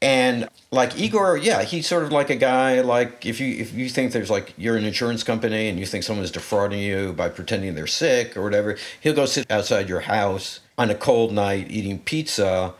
And 0.01 0.49
like 0.71 0.99
Igor, 0.99 1.39
yeah, 1.39 1.63
he's 1.63 1.89
sort 1.89 2.05
of 2.05 2.13
like 2.13 2.31
a 2.31 2.37
guy 2.37 2.81
like 2.83 3.27
if 3.27 3.41
you 3.41 3.57
if 3.61 3.75
you 3.75 3.89
think 3.89 4.13
there's 4.13 4.31
like 4.31 4.55
you're 4.57 4.77
an 4.77 4.85
insurance 4.85 5.25
company 5.25 5.69
and 5.69 5.79
you 5.79 5.87
think 5.87 6.05
someone 6.05 6.25
is 6.25 6.31
defrauding 6.31 6.81
you 6.81 7.13
by 7.15 7.29
pretending 7.29 7.75
they're 7.75 7.89
sick 7.89 8.37
or 8.37 8.43
whatever, 8.43 8.77
he'll 9.01 9.15
go 9.15 9.27
sit 9.27 9.51
outside 9.51 9.89
your 9.89 10.01
house 10.01 10.61
on 10.77 10.91
a 10.91 10.95
cold 10.95 11.33
night 11.33 11.69
eating 11.71 11.99
pizza 11.99 12.75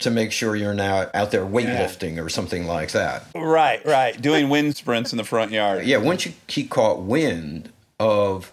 to 0.00 0.10
make 0.10 0.32
sure 0.32 0.56
you're 0.56 0.74
not 0.74 1.14
out 1.14 1.30
there 1.30 1.46
weightlifting 1.46 2.22
or 2.22 2.28
something 2.28 2.66
like 2.66 2.90
that. 2.92 3.26
Right, 3.34 3.84
right. 3.86 4.20
Doing 4.20 4.48
wind 4.48 4.76
sprints 4.76 5.12
in 5.12 5.16
the 5.16 5.24
front 5.24 5.52
yard. 5.52 5.84
Yeah, 5.86 5.98
once 5.98 6.26
you, 6.26 6.32
he 6.48 6.64
caught 6.64 7.02
wind 7.02 7.72
of 8.00 8.52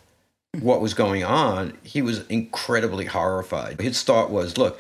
what 0.59 0.81
was 0.81 0.93
going 0.93 1.23
on, 1.23 1.77
he 1.83 2.01
was 2.01 2.27
incredibly 2.27 3.05
horrified. 3.05 3.81
His 3.81 4.03
thought 4.03 4.29
was, 4.29 4.57
look, 4.57 4.79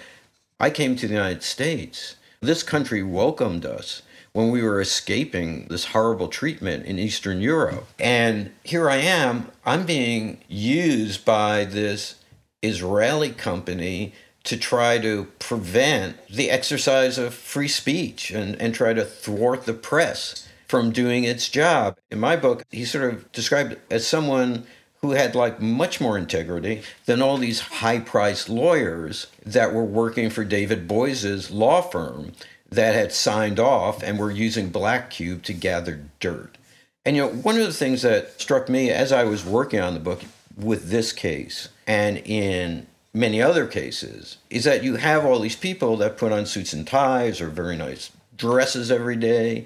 I 0.59 0.69
came 0.69 0.95
to 0.97 1.07
the 1.07 1.13
United 1.13 1.43
States. 1.43 2.15
This 2.43 2.63
country 2.63 3.03
welcomed 3.03 3.67
us 3.67 4.01
when 4.33 4.49
we 4.49 4.63
were 4.63 4.81
escaping 4.81 5.67
this 5.67 5.85
horrible 5.85 6.27
treatment 6.27 6.87
in 6.87 6.97
Eastern 6.97 7.39
Europe. 7.39 7.85
And 7.99 8.51
here 8.63 8.89
I 8.89 8.95
am, 8.95 9.51
I'm 9.63 9.85
being 9.85 10.39
used 10.47 11.23
by 11.23 11.65
this 11.65 12.15
Israeli 12.63 13.29
company 13.29 14.13
to 14.45 14.57
try 14.57 14.97
to 14.97 15.25
prevent 15.37 16.17
the 16.29 16.49
exercise 16.49 17.19
of 17.19 17.35
free 17.35 17.67
speech 17.67 18.31
and, 18.31 18.59
and 18.59 18.73
try 18.73 18.93
to 18.93 19.05
thwart 19.05 19.67
the 19.67 19.73
press 19.73 20.49
from 20.67 20.91
doing 20.91 21.25
its 21.25 21.47
job. 21.47 21.95
In 22.09 22.19
my 22.19 22.37
book, 22.37 22.63
he 22.71 22.85
sort 22.85 23.13
of 23.13 23.31
described 23.33 23.77
as 23.91 24.07
someone 24.07 24.65
who 25.01 25.11
had 25.11 25.35
like 25.35 25.61
much 25.61 25.99
more 25.99 26.17
integrity 26.17 26.83
than 27.05 27.21
all 27.21 27.37
these 27.37 27.59
high 27.59 27.99
priced 27.99 28.49
lawyers 28.49 29.27
that 29.45 29.73
were 29.73 29.83
working 29.83 30.29
for 30.29 30.43
David 30.43 30.87
Boies's 30.87 31.49
law 31.51 31.81
firm 31.81 32.33
that 32.69 32.93
had 32.93 33.11
signed 33.11 33.59
off 33.59 34.01
and 34.03 34.17
were 34.17 34.31
using 34.31 34.69
Black 34.69 35.09
Cube 35.09 35.43
to 35.43 35.53
gather 35.53 36.05
dirt. 36.19 36.57
And 37.05 37.15
you 37.15 37.23
know, 37.23 37.29
one 37.29 37.57
of 37.57 37.65
the 37.65 37.73
things 37.73 38.03
that 38.03 38.39
struck 38.39 38.69
me 38.69 38.91
as 38.91 39.11
I 39.11 39.23
was 39.23 39.43
working 39.43 39.79
on 39.79 39.93
the 39.93 39.99
book, 39.99 40.21
with 40.57 40.89
this 40.89 41.11
case 41.13 41.69
and 41.87 42.17
in 42.19 42.87
many 43.13 43.41
other 43.41 43.67
cases 43.67 44.37
is 44.49 44.63
that 44.63 44.83
you 44.83 44.95
have 44.95 45.25
all 45.25 45.39
these 45.39 45.55
people 45.55 45.97
that 45.97 46.17
put 46.17 46.31
on 46.31 46.45
suits 46.45 46.73
and 46.73 46.87
ties 46.87 47.41
or 47.41 47.49
very 47.49 47.75
nice 47.75 48.11
dresses 48.35 48.91
every 48.91 49.15
day, 49.15 49.65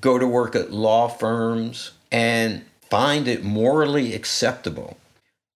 go 0.00 0.18
to 0.18 0.26
work 0.26 0.54
at 0.54 0.72
law 0.72 1.08
firms, 1.08 1.92
and 2.10 2.64
find 2.92 3.26
it 3.26 3.42
morally 3.42 4.12
acceptable 4.12 4.98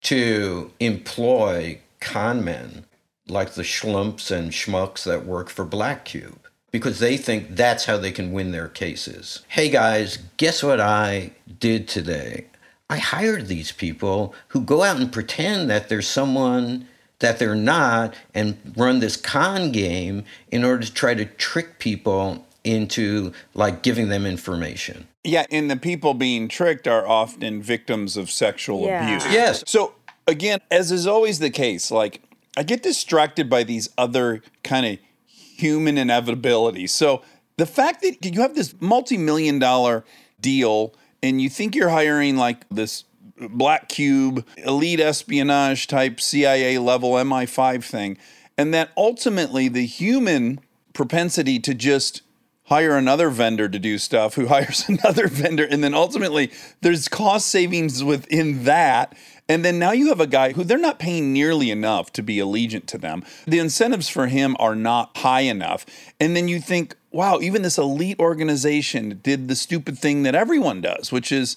to 0.00 0.70
employ 0.78 1.76
con 1.98 2.44
men 2.44 2.84
like 3.26 3.54
the 3.54 3.62
schlumps 3.62 4.30
and 4.30 4.52
schmucks 4.52 5.02
that 5.02 5.26
work 5.26 5.48
for 5.48 5.64
Black 5.64 6.04
Cube 6.04 6.46
because 6.70 7.00
they 7.00 7.16
think 7.16 7.56
that's 7.56 7.86
how 7.86 7.96
they 7.96 8.12
can 8.12 8.30
win 8.30 8.52
their 8.52 8.68
cases. 8.68 9.42
Hey 9.48 9.68
guys, 9.68 10.18
guess 10.36 10.62
what 10.62 10.80
I 10.80 11.32
did 11.58 11.88
today? 11.88 12.46
I 12.88 12.98
hired 12.98 13.48
these 13.48 13.72
people 13.72 14.32
who 14.46 14.60
go 14.60 14.84
out 14.84 14.98
and 14.98 15.12
pretend 15.12 15.68
that 15.70 15.88
there's 15.88 16.06
someone 16.06 16.86
that 17.18 17.40
they're 17.40 17.56
not 17.56 18.14
and 18.32 18.56
run 18.76 19.00
this 19.00 19.16
con 19.16 19.72
game 19.72 20.22
in 20.52 20.62
order 20.62 20.86
to 20.86 20.94
try 20.94 21.14
to 21.14 21.24
trick 21.24 21.80
people 21.80 22.46
into 22.64 23.32
like 23.54 23.82
giving 23.82 24.08
them 24.08 24.26
information. 24.26 25.06
Yeah, 25.22 25.44
and 25.50 25.70
the 25.70 25.76
people 25.76 26.14
being 26.14 26.48
tricked 26.48 26.88
are 26.88 27.06
often 27.06 27.62
victims 27.62 28.16
of 28.16 28.30
sexual 28.30 28.86
Yeah. 28.86 29.06
abuse. 29.06 29.32
Yes. 29.32 29.62
So 29.66 29.94
again, 30.26 30.60
as 30.70 30.90
is 30.90 31.06
always 31.06 31.38
the 31.38 31.50
case, 31.50 31.90
like 31.90 32.20
I 32.56 32.62
get 32.62 32.82
distracted 32.82 33.48
by 33.50 33.64
these 33.64 33.88
other 33.98 34.42
kind 34.62 34.86
of 34.86 34.98
human 35.26 35.96
inevitabilities. 35.96 36.90
So 36.90 37.22
the 37.56 37.66
fact 37.66 38.02
that 38.02 38.24
you 38.24 38.40
have 38.40 38.54
this 38.54 38.74
multi-million 38.80 39.58
dollar 39.58 40.04
deal 40.40 40.94
and 41.22 41.40
you 41.40 41.48
think 41.48 41.74
you're 41.74 41.90
hiring 41.90 42.36
like 42.36 42.66
this 42.70 43.04
black 43.36 43.88
cube 43.88 44.46
elite 44.58 45.00
espionage 45.00 45.86
type 45.86 46.20
CIA 46.20 46.78
level 46.78 47.12
MI5 47.12 47.82
thing 47.84 48.16
and 48.56 48.72
that 48.72 48.90
ultimately 48.96 49.68
the 49.68 49.86
human 49.86 50.60
propensity 50.92 51.58
to 51.58 51.74
just 51.74 52.22
hire 52.64 52.96
another 52.96 53.28
vendor 53.30 53.68
to 53.68 53.78
do 53.78 53.98
stuff 53.98 54.34
who 54.34 54.46
hires 54.48 54.88
another 54.88 55.28
vendor. 55.28 55.64
And 55.64 55.82
then 55.82 55.94
ultimately 55.94 56.50
there's 56.80 57.08
cost 57.08 57.48
savings 57.48 58.02
within 58.02 58.64
that. 58.64 59.16
And 59.48 59.64
then 59.64 59.78
now 59.78 59.92
you 59.92 60.08
have 60.08 60.20
a 60.20 60.26
guy 60.26 60.52
who 60.52 60.64
they're 60.64 60.78
not 60.78 60.98
paying 60.98 61.32
nearly 61.32 61.70
enough 61.70 62.12
to 62.14 62.22
be 62.22 62.38
allegiant 62.38 62.86
to 62.86 62.98
them. 62.98 63.22
The 63.46 63.58
incentives 63.58 64.08
for 64.08 64.26
him 64.26 64.56
are 64.58 64.74
not 64.74 65.18
high 65.18 65.42
enough. 65.42 65.84
And 66.18 66.34
then 66.34 66.48
you 66.48 66.60
think 66.60 66.96
wow 67.10 67.38
even 67.40 67.62
this 67.62 67.78
elite 67.78 68.18
organization 68.18 69.20
did 69.22 69.48
the 69.48 69.54
stupid 69.54 69.96
thing 69.96 70.24
that 70.24 70.34
everyone 70.34 70.80
does 70.80 71.12
which 71.12 71.30
is 71.30 71.56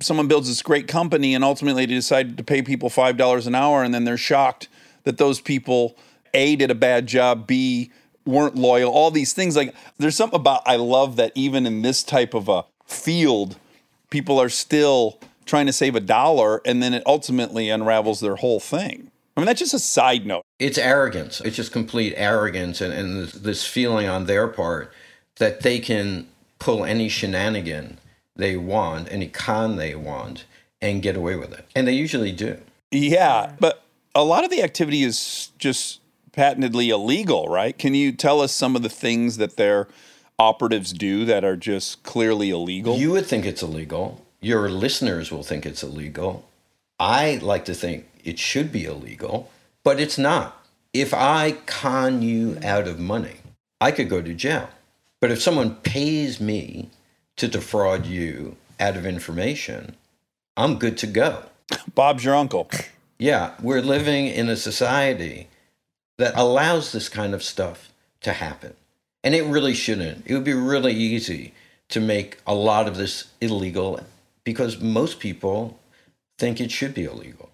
someone 0.00 0.28
builds 0.28 0.48
this 0.48 0.60
great 0.60 0.86
company 0.86 1.34
and 1.34 1.42
ultimately 1.42 1.86
they 1.86 1.94
decide 1.94 2.36
to 2.36 2.44
pay 2.44 2.60
people 2.60 2.90
five 2.90 3.16
dollars 3.16 3.46
an 3.46 3.54
hour. 3.54 3.84
And 3.84 3.94
then 3.94 4.04
they're 4.04 4.16
shocked 4.16 4.68
that 5.04 5.18
those 5.18 5.40
people 5.40 5.96
a 6.34 6.56
did 6.56 6.70
a 6.70 6.74
bad 6.74 7.06
job 7.06 7.46
b 7.46 7.92
weren't 8.24 8.54
loyal 8.56 8.90
all 8.92 9.10
these 9.10 9.32
things 9.32 9.56
like 9.56 9.74
there's 9.98 10.16
something 10.16 10.38
about 10.38 10.62
i 10.66 10.76
love 10.76 11.16
that 11.16 11.32
even 11.34 11.66
in 11.66 11.82
this 11.82 12.02
type 12.02 12.34
of 12.34 12.48
a 12.48 12.64
field 12.86 13.56
people 14.10 14.40
are 14.40 14.48
still 14.48 15.18
trying 15.44 15.66
to 15.66 15.72
save 15.72 15.96
a 15.96 16.00
dollar 16.00 16.60
and 16.64 16.82
then 16.82 16.94
it 16.94 17.02
ultimately 17.06 17.68
unravels 17.68 18.20
their 18.20 18.36
whole 18.36 18.60
thing 18.60 19.10
i 19.36 19.40
mean 19.40 19.46
that's 19.46 19.58
just 19.58 19.74
a 19.74 19.78
side 19.78 20.24
note 20.24 20.44
It's 20.58 20.78
arrogance. 20.78 21.40
It's 21.40 21.56
just 21.56 21.72
complete 21.72 22.14
arrogance 22.16 22.80
and, 22.80 22.92
and 22.92 23.22
this, 23.22 23.32
this 23.32 23.66
feeling 23.66 24.08
on 24.08 24.26
their 24.26 24.46
part 24.46 24.92
that 25.38 25.62
they 25.62 25.80
can 25.80 26.28
pull 26.60 26.84
any 26.84 27.08
shenanigan 27.08 27.98
they 28.36 28.56
want, 28.56 29.10
any 29.10 29.26
con 29.26 29.76
they 29.76 29.94
want, 29.94 30.44
and 30.80 31.02
get 31.02 31.16
away 31.16 31.36
with 31.36 31.52
it. 31.52 31.66
And 31.74 31.86
they 31.86 31.92
usually 31.92 32.32
do. 32.32 32.58
Yeah, 32.90 33.52
but 33.58 33.82
a 34.14 34.24
lot 34.24 34.44
of 34.44 34.50
the 34.50 34.62
activity 34.62 35.02
is 35.02 35.50
just 35.58 36.00
patently 36.32 36.90
illegal, 36.90 37.48
right? 37.48 37.76
Can 37.78 37.94
you 37.94 38.12
tell 38.12 38.40
us 38.40 38.52
some 38.52 38.74
of 38.74 38.82
the 38.82 38.88
things 38.88 39.36
that 39.36 39.56
their 39.56 39.88
operatives 40.38 40.92
do 40.92 41.24
that 41.24 41.44
are 41.44 41.56
just 41.56 42.02
clearly 42.02 42.50
illegal? 42.50 42.96
You 42.96 43.12
would 43.12 43.26
think 43.26 43.44
it's 43.44 43.62
illegal. 43.62 44.24
Your 44.40 44.68
listeners 44.68 45.30
will 45.30 45.42
think 45.42 45.64
it's 45.64 45.82
illegal. 45.82 46.48
I 46.98 47.36
like 47.42 47.64
to 47.66 47.74
think 47.74 48.06
it 48.24 48.38
should 48.38 48.72
be 48.72 48.84
illegal, 48.84 49.50
but 49.84 50.00
it's 50.00 50.18
not. 50.18 50.64
If 50.92 51.14
I 51.14 51.52
con 51.66 52.22
you 52.22 52.58
out 52.62 52.86
of 52.86 52.98
money, 52.98 53.36
I 53.80 53.92
could 53.92 54.08
go 54.08 54.20
to 54.20 54.34
jail. 54.34 54.68
But 55.20 55.30
if 55.30 55.40
someone 55.40 55.76
pays 55.76 56.40
me 56.40 56.90
to 57.36 57.48
defraud 57.48 58.06
you 58.06 58.56
out 58.80 58.96
of 58.96 59.06
information, 59.06 59.96
I'm 60.56 60.78
good 60.78 60.98
to 60.98 61.06
go. 61.06 61.44
Bob's 61.94 62.24
your 62.24 62.34
uncle. 62.34 62.68
Yeah, 63.18 63.54
we're 63.62 63.80
living 63.80 64.26
in 64.26 64.48
a 64.48 64.56
society 64.56 65.48
that 66.22 66.34
allows 66.36 66.92
this 66.92 67.08
kind 67.08 67.34
of 67.34 67.42
stuff 67.42 67.90
to 68.20 68.32
happen. 68.32 68.74
And 69.24 69.34
it 69.34 69.44
really 69.44 69.74
shouldn't. 69.74 70.24
It 70.24 70.34
would 70.34 70.44
be 70.44 70.54
really 70.54 70.92
easy 70.92 71.52
to 71.88 72.00
make 72.00 72.38
a 72.46 72.54
lot 72.54 72.86
of 72.86 72.96
this 72.96 73.30
illegal 73.40 74.00
because 74.44 74.80
most 74.80 75.18
people 75.18 75.80
think 76.38 76.60
it 76.60 76.70
should 76.70 76.94
be 76.94 77.04
illegal. 77.04 77.50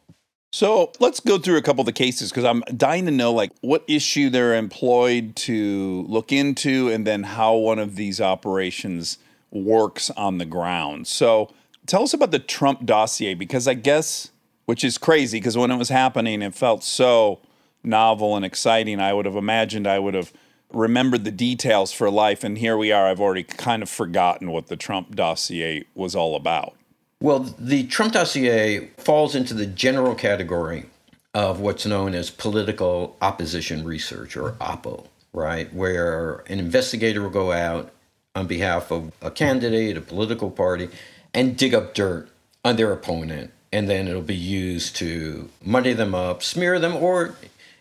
So 0.53 0.93
let's 1.01 1.21
go 1.21 1.39
through 1.39 1.57
a 1.57 1.63
couple 1.63 1.81
of 1.81 1.87
the 1.87 1.93
cases 1.93 2.31
because 2.31 2.45
I'm 2.45 2.63
dying 2.77 3.07
to 3.07 3.11
know 3.11 3.33
like 3.33 3.53
what 3.63 3.85
issue 3.87 4.29
they're 4.29 4.55
employed 4.55 5.35
to 5.37 6.05
look 6.09 6.31
into 6.31 6.89
and 6.89 7.07
then 7.07 7.23
how 7.23 7.55
one 7.55 7.79
of 7.79 7.97
these 7.97 8.21
operations 8.21 9.19
works 9.51 10.11
on 10.11 10.39
the 10.39 10.47
ground. 10.47 11.07
So 11.07 11.51
tell 11.87 12.03
us 12.03 12.13
about 12.13 12.33
the 12.33 12.39
Trump 12.39 12.85
dossier 12.85 13.35
because 13.35 13.67
I 13.67 13.75
guess, 13.75 14.31
which 14.67 14.85
is 14.85 14.99
crazy 14.99 15.39
because 15.39 15.57
when 15.57 15.71
it 15.71 15.77
was 15.77 15.89
happening, 15.89 16.43
it 16.43 16.55
felt 16.55 16.85
so 16.85 17.41
novel 17.83 18.37
and 18.37 18.45
exciting. 18.45 19.01
I 19.01 19.12
would 19.12 19.27
have 19.27 19.37
imagined 19.37 19.87
I 19.87 19.99
would 19.99 20.14
have 20.14 20.33
remembered 20.73 21.25
the 21.25 21.31
details 21.31 21.93
for 21.93 22.11
life. 22.11 22.45
And 22.45 22.59
here 22.59 22.77
we 22.77 22.93
are. 22.93 23.07
I've 23.07 23.21
already 23.21 23.43
kind 23.43 23.83
of 23.83 23.88
forgotten 23.88 24.51
what 24.51 24.67
the 24.67 24.77
Trump 24.77 25.14
dossier 25.14 25.85
was 25.95 26.14
all 26.14 26.37
about. 26.37 26.75
Well, 27.21 27.41
the 27.59 27.85
Trump 27.85 28.12
dossier 28.12 28.91
falls 28.97 29.35
into 29.35 29.55
the 29.55 29.67
general 29.67 30.14
category 30.14 30.87
of 31.35 31.61
what's 31.61 31.85
known 31.85 32.14
as 32.14 32.31
political 32.31 33.17
opposition 33.21 33.85
research 33.85 34.37
or 34.37 34.53
OPPO, 34.53 35.07
right? 35.33 35.73
Where 35.75 36.45
an 36.47 36.59
investigator 36.59 37.23
will 37.23 37.31
go 37.31 37.53
out 37.53 37.91
on 38.35 38.47
behalf 38.47 38.91
of 38.93 39.12
a 39.21 39.31
candidate, 39.31 39.97
a 39.97 40.01
political 40.01 40.51
party, 40.51 40.88
and 41.35 41.57
dig 41.57 41.75
up 41.75 41.95
dirt 41.95 42.29
on 42.64 42.77
their 42.77 42.93
opponent. 42.93 43.53
And 43.73 43.88
then 43.88 44.09
it'll 44.09 44.23
be 44.23 44.35
used 44.35 44.97
to 44.97 45.49
muddy 45.62 45.93
them 45.93 46.14
up, 46.14 46.43
smear 46.43 46.79
them, 46.79 46.97
or 46.97 47.35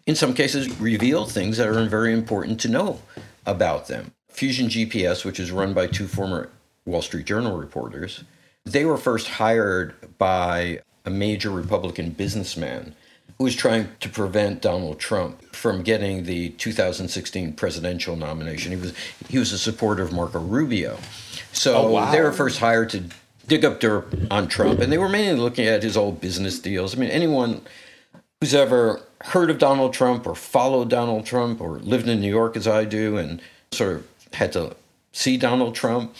in 0.07 0.15
some 0.15 0.33
cases, 0.33 0.79
reveal 0.79 1.25
things 1.25 1.57
that 1.57 1.67
are 1.67 1.85
very 1.85 2.13
important 2.13 2.59
to 2.61 2.69
know 2.69 3.01
about 3.45 3.87
them. 3.87 4.13
Fusion 4.29 4.67
GPS, 4.67 5.25
which 5.25 5.39
is 5.39 5.51
run 5.51 5.73
by 5.73 5.85
two 5.85 6.07
former 6.07 6.49
Wall 6.85 7.01
Street 7.01 7.25
Journal 7.25 7.57
reporters, 7.57 8.23
they 8.65 8.85
were 8.85 8.97
first 8.97 9.27
hired 9.27 9.93
by 10.17 10.79
a 11.05 11.09
major 11.09 11.49
Republican 11.49 12.11
businessman 12.11 12.95
who 13.37 13.43
was 13.43 13.55
trying 13.55 13.89
to 13.99 14.09
prevent 14.09 14.61
Donald 14.61 14.99
Trump 14.99 15.43
from 15.53 15.83
getting 15.83 16.23
the 16.23 16.49
2016 16.51 17.53
presidential 17.53 18.15
nomination. 18.15 18.71
He 18.71 18.77
was 18.77 18.93
he 19.29 19.37
was 19.37 19.51
a 19.51 19.57
supporter 19.57 20.03
of 20.03 20.13
Marco 20.13 20.39
Rubio. 20.39 20.97
So 21.51 21.97
oh, 21.97 22.11
they 22.11 22.21
were 22.21 22.31
first 22.31 22.59
hired 22.59 22.89
to 22.91 23.03
dig 23.47 23.63
up 23.65 23.79
dirt 23.79 24.07
on 24.31 24.47
Trump, 24.47 24.79
and 24.79 24.91
they 24.91 24.97
were 24.97 25.09
mainly 25.09 25.39
looking 25.39 25.65
at 25.65 25.83
his 25.83 25.97
old 25.97 26.21
business 26.21 26.59
deals. 26.59 26.95
I 26.95 26.99
mean, 26.99 27.09
anyone 27.09 27.61
who's 28.41 28.53
ever 28.53 29.01
heard 29.21 29.49
of 29.49 29.57
Donald 29.57 29.93
Trump 29.93 30.27
or 30.27 30.35
followed 30.35 30.89
Donald 30.89 31.25
Trump 31.25 31.59
or 31.59 31.79
lived 31.79 32.07
in 32.07 32.21
New 32.21 32.29
York 32.29 32.55
as 32.55 32.67
I 32.67 32.85
do 32.85 33.17
and 33.17 33.41
sort 33.71 33.95
of 33.97 34.07
had 34.33 34.53
to 34.53 34.75
see 35.11 35.37
Donald 35.37 35.73
Trump, 35.73 36.13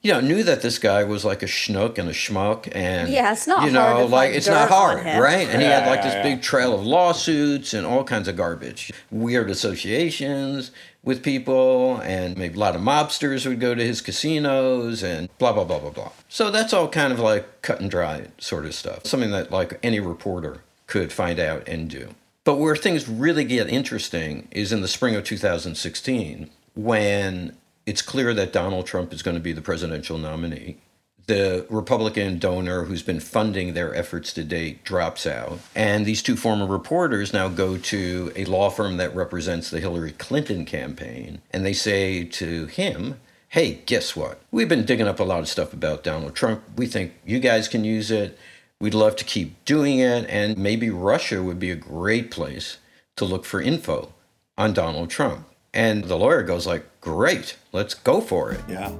you 0.00 0.12
know, 0.12 0.20
knew 0.20 0.42
that 0.44 0.62
this 0.62 0.78
guy 0.78 1.04
was 1.04 1.24
like 1.26 1.42
a 1.42 1.46
schnook 1.46 1.98
and 1.98 2.08
a 2.08 2.12
schmuck 2.12 2.68
and 2.74 3.10
Yeah, 3.10 3.32
it's 3.32 3.46
not 3.46 3.64
you 3.66 3.70
know, 3.70 3.80
hard 3.82 4.10
like 4.10 4.30
it's 4.34 4.46
not 4.46 4.70
hard, 4.70 5.04
right? 5.04 5.46
And 5.46 5.60
he 5.60 5.68
had 5.68 5.86
like 5.86 5.98
Yeah, 5.98 6.04
this 6.04 6.14
yeah, 6.14 6.22
big 6.22 6.42
trail 6.42 6.72
of 6.72 6.86
lawsuits 6.86 7.74
and 7.74 7.86
all 7.86 8.02
kinds 8.04 8.28
of 8.28 8.36
garbage, 8.36 8.90
weird 9.10 9.50
associations 9.50 10.70
with 11.04 11.22
people, 11.22 11.98
and 11.98 12.36
maybe 12.38 12.54
a 12.54 12.58
lot 12.58 12.76
of 12.76 12.80
mobsters 12.80 13.46
would 13.46 13.60
go 13.60 13.74
to 13.74 13.84
his 13.84 14.00
casinos 14.00 15.02
and 15.02 15.28
blah 15.38 15.52
blah 15.52 15.64
blah 15.64 15.80
blah 15.80 15.90
blah. 15.90 16.12
So 16.30 16.50
that's 16.50 16.72
all 16.72 16.88
kind 16.88 17.12
of 17.12 17.18
like 17.18 17.60
cut 17.60 17.80
and 17.80 17.90
dry 17.90 18.28
sort 18.38 18.64
of 18.64 18.74
stuff. 18.74 19.04
Something 19.04 19.32
that 19.32 19.50
like 19.50 19.78
any 19.82 20.00
reporter 20.00 20.62
could 20.88 21.12
find 21.12 21.38
out 21.38 21.68
and 21.68 21.88
do. 21.88 22.08
But 22.42 22.56
where 22.56 22.74
things 22.74 23.08
really 23.08 23.44
get 23.44 23.68
interesting 23.68 24.48
is 24.50 24.72
in 24.72 24.80
the 24.80 24.88
spring 24.88 25.14
of 25.14 25.22
2016 25.22 26.50
when 26.74 27.56
it's 27.86 28.02
clear 28.02 28.34
that 28.34 28.52
Donald 28.52 28.86
Trump 28.86 29.12
is 29.12 29.22
going 29.22 29.36
to 29.36 29.42
be 29.42 29.52
the 29.52 29.60
presidential 29.60 30.18
nominee. 30.18 30.78
The 31.26 31.66
Republican 31.68 32.38
donor 32.38 32.84
who's 32.84 33.02
been 33.02 33.20
funding 33.20 33.74
their 33.74 33.94
efforts 33.94 34.32
to 34.32 34.44
date 34.44 34.82
drops 34.82 35.26
out. 35.26 35.60
And 35.74 36.06
these 36.06 36.22
two 36.22 36.36
former 36.36 36.66
reporters 36.66 37.34
now 37.34 37.48
go 37.48 37.76
to 37.76 38.32
a 38.34 38.46
law 38.46 38.70
firm 38.70 38.96
that 38.96 39.14
represents 39.14 39.68
the 39.68 39.80
Hillary 39.80 40.12
Clinton 40.12 40.64
campaign. 40.64 41.42
And 41.50 41.66
they 41.66 41.74
say 41.74 42.24
to 42.24 42.64
him, 42.66 43.20
Hey, 43.50 43.82
guess 43.86 44.14
what? 44.14 44.40
We've 44.50 44.68
been 44.68 44.84
digging 44.84 45.08
up 45.08 45.20
a 45.20 45.24
lot 45.24 45.40
of 45.40 45.48
stuff 45.48 45.72
about 45.72 46.04
Donald 46.04 46.34
Trump. 46.34 46.62
We 46.76 46.86
think 46.86 47.12
you 47.24 47.40
guys 47.40 47.68
can 47.68 47.84
use 47.84 48.10
it. 48.10 48.38
We'd 48.80 48.94
love 48.94 49.16
to 49.16 49.24
keep 49.24 49.64
doing 49.64 49.98
it, 49.98 50.24
and 50.30 50.56
maybe 50.56 50.88
Russia 50.88 51.42
would 51.42 51.58
be 51.58 51.72
a 51.72 51.74
great 51.74 52.30
place 52.30 52.78
to 53.16 53.24
look 53.24 53.44
for 53.44 53.60
info 53.60 54.14
on 54.56 54.72
Donald 54.72 55.10
Trump. 55.10 55.48
And 55.74 56.04
the 56.04 56.14
lawyer 56.14 56.44
goes 56.44 56.64
like, 56.64 56.86
"Great, 57.00 57.56
let's 57.72 57.94
go 57.94 58.20
for 58.20 58.52
it." 58.52 58.60
Yeah. 58.68 58.92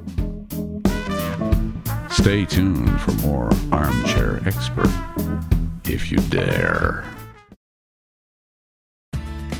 Stay 2.11 2.45
tuned 2.45 3.01
for 3.01 3.12
more 3.25 3.51
Armchair 3.71 4.43
Expert, 4.45 4.91
if 5.85 6.11
you 6.11 6.19
dare. 6.29 7.05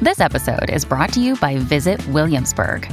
This 0.03 0.19
episode 0.19 0.69
is 0.69 0.85
brought 0.85 1.13
to 1.13 1.21
you 1.21 1.37
by 1.37 1.59
Visit 1.59 2.05
Williamsburg. 2.09 2.93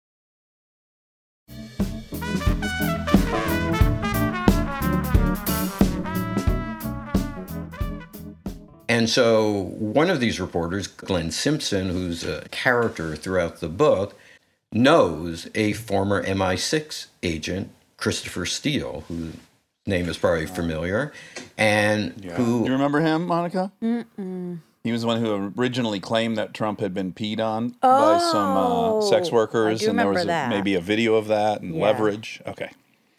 And 8.91 9.09
so 9.09 9.71
one 9.79 10.09
of 10.09 10.19
these 10.19 10.41
reporters, 10.41 10.85
Glenn 10.85 11.31
Simpson, 11.31 11.91
who's 11.91 12.25
a 12.25 12.41
character 12.51 13.15
throughout 13.15 13.61
the 13.61 13.69
book, 13.69 14.15
knows 14.73 15.47
a 15.55 15.71
former 15.71 16.21
MI6 16.21 17.05
agent, 17.23 17.71
Christopher 17.95 18.45
Steele, 18.45 19.05
whose 19.07 19.35
name 19.85 20.09
is 20.09 20.17
probably 20.17 20.45
familiar, 20.45 21.13
and 21.57 22.21
who 22.35 22.65
You 22.65 22.73
remember 22.73 22.99
him, 22.99 23.27
Monica? 23.27 23.71
Mm-mm. 23.81 24.59
He 24.83 24.91
was 24.91 25.01
the 25.01 25.07
one 25.07 25.21
who 25.21 25.53
originally 25.57 26.01
claimed 26.01 26.35
that 26.37 26.53
Trump 26.53 26.81
had 26.81 26.93
been 26.93 27.13
peed 27.13 27.39
on 27.39 27.69
by 27.81 28.17
some 28.17 28.57
uh, 28.57 28.99
sex 28.99 29.29
Oh, 29.31 29.35
workers, 29.35 29.83
I 29.83 29.85
do 29.85 29.89
and 29.91 29.99
there 29.99 30.09
was 30.09 30.25
remember 30.25 30.47
a, 30.47 30.49
maybe 30.49 30.75
a 30.75 30.81
video 30.81 31.15
of 31.15 31.29
that 31.29 31.61
and 31.61 31.75
Yeah. 31.77 31.81
leverage. 31.83 32.41
Okay. 32.45 32.71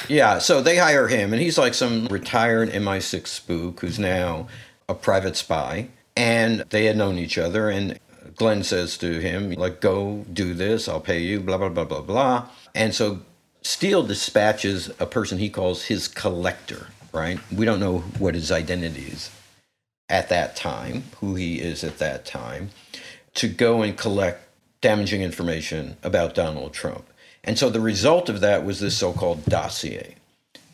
Yeah, 0.06 0.38
so 0.38 0.60
they 0.60 0.76
hire 0.76 1.08
him, 1.08 1.32
and 1.32 1.40
he's 1.40 1.56
like 1.56 1.72
some 1.72 2.08
retired 2.08 2.68
MI6 2.68 3.26
spook 3.28 3.80
who's 3.80 3.98
now 3.98 4.48
a 4.88 4.94
private 4.94 5.36
spy. 5.36 5.88
And 6.16 6.60
they 6.70 6.84
had 6.84 6.96
known 6.96 7.18
each 7.18 7.38
other, 7.38 7.70
and 7.70 7.98
Glenn 8.36 8.62
says 8.62 8.98
to 8.98 9.18
him, 9.18 9.52
like, 9.52 9.80
go 9.80 10.26
do 10.30 10.52
this, 10.52 10.86
I'll 10.86 11.00
pay 11.00 11.20
you, 11.20 11.40
blah, 11.40 11.56
blah, 11.56 11.70
blah, 11.70 11.84
blah, 11.84 12.02
blah. 12.02 12.48
And 12.74 12.94
so 12.94 13.20
Steele 13.62 14.02
dispatches 14.02 14.90
a 14.98 15.06
person 15.06 15.38
he 15.38 15.48
calls 15.48 15.84
his 15.84 16.08
collector, 16.08 16.88
right? 17.12 17.38
We 17.50 17.64
don't 17.64 17.80
know 17.80 18.00
what 18.18 18.34
his 18.34 18.52
identity 18.52 19.04
is 19.04 19.30
at 20.08 20.28
that 20.28 20.54
time, 20.54 21.04
who 21.20 21.34
he 21.34 21.60
is 21.60 21.82
at 21.82 21.98
that 21.98 22.26
time, 22.26 22.70
to 23.34 23.48
go 23.48 23.82
and 23.82 23.96
collect 23.96 24.48
damaging 24.82 25.22
information 25.22 25.96
about 26.02 26.34
Donald 26.34 26.74
Trump. 26.74 27.06
And 27.44 27.58
so 27.58 27.70
the 27.70 27.80
result 27.80 28.28
of 28.28 28.40
that 28.40 28.64
was 28.64 28.80
this 28.80 28.98
so 28.98 29.12
called 29.12 29.44
dossier, 29.46 30.16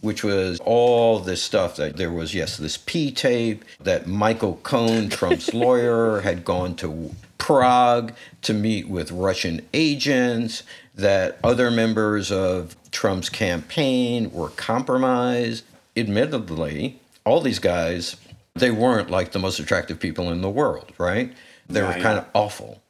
which 0.00 0.22
was 0.22 0.60
all 0.60 1.18
this 1.18 1.42
stuff 1.42 1.76
that 1.76 1.96
there 1.96 2.10
was, 2.10 2.34
yes, 2.34 2.56
this 2.56 2.76
P 2.76 3.10
tape, 3.10 3.64
that 3.80 4.06
Michael 4.06 4.56
Cohen, 4.62 5.08
Trump's 5.08 5.52
lawyer, 5.64 6.20
had 6.20 6.44
gone 6.44 6.74
to 6.76 7.14
Prague 7.38 8.12
to 8.42 8.52
meet 8.54 8.88
with 8.88 9.10
Russian 9.10 9.66
agents, 9.72 10.62
that 10.94 11.38
other 11.44 11.70
members 11.70 12.30
of 12.32 12.76
Trump's 12.90 13.28
campaign 13.28 14.30
were 14.32 14.48
compromised. 14.50 15.64
Admittedly, 15.96 17.00
all 17.24 17.40
these 17.40 17.58
guys, 17.58 18.16
they 18.54 18.70
weren't 18.70 19.10
like 19.10 19.32
the 19.32 19.38
most 19.38 19.58
attractive 19.60 20.00
people 20.00 20.30
in 20.30 20.40
the 20.42 20.50
world, 20.50 20.92
right? 20.98 21.32
They 21.68 21.82
were 21.82 21.88
Yeah, 21.88 22.02
kind 22.02 22.18
of 22.18 22.26
awful. 22.34 22.80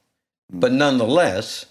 But 0.51 0.73
nonetheless, 0.73 1.66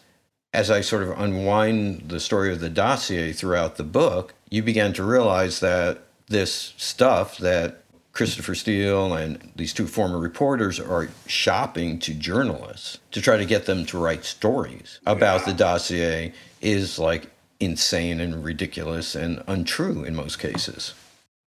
as 0.54 0.72
I 0.72 0.82
sort 0.82 1.04
of 1.04 1.20
unwind 1.20 2.10
the 2.10 2.20
story 2.20 2.52
of 2.52 2.60
the 2.60 2.70
dossier 2.70 3.34
throughout 3.34 3.78
the 3.78 3.84
book, 3.84 4.34
you 4.50 4.64
began 4.64 4.94
to 4.94 5.04
realize 5.04 5.60
that 5.60 6.00
this 6.28 6.74
stuff 6.78 7.38
that 7.38 7.84
Christopher 8.18 8.56
Steele 8.56 9.14
and 9.14 9.52
these 9.56 9.74
two 9.74 9.86
former 9.86 10.18
reporters 10.18 10.80
are 10.80 11.10
shopping 11.28 12.00
to 12.00 12.14
journalists 12.14 12.98
to 13.12 13.22
try 13.22 13.38
to 13.38 13.46
get 13.46 13.68
them 13.68 13.86
to 13.86 14.00
write 14.00 14.26
stories 14.26 15.00
about 15.06 15.46
the 15.46 15.54
dossier 15.54 16.34
is 16.60 16.98
like 16.98 17.30
insane 17.60 18.20
and 18.20 18.44
ridiculous 18.44 19.14
and 19.16 19.44
untrue 19.48 20.04
in 20.04 20.16
most 20.16 20.40
cases. 20.40 20.96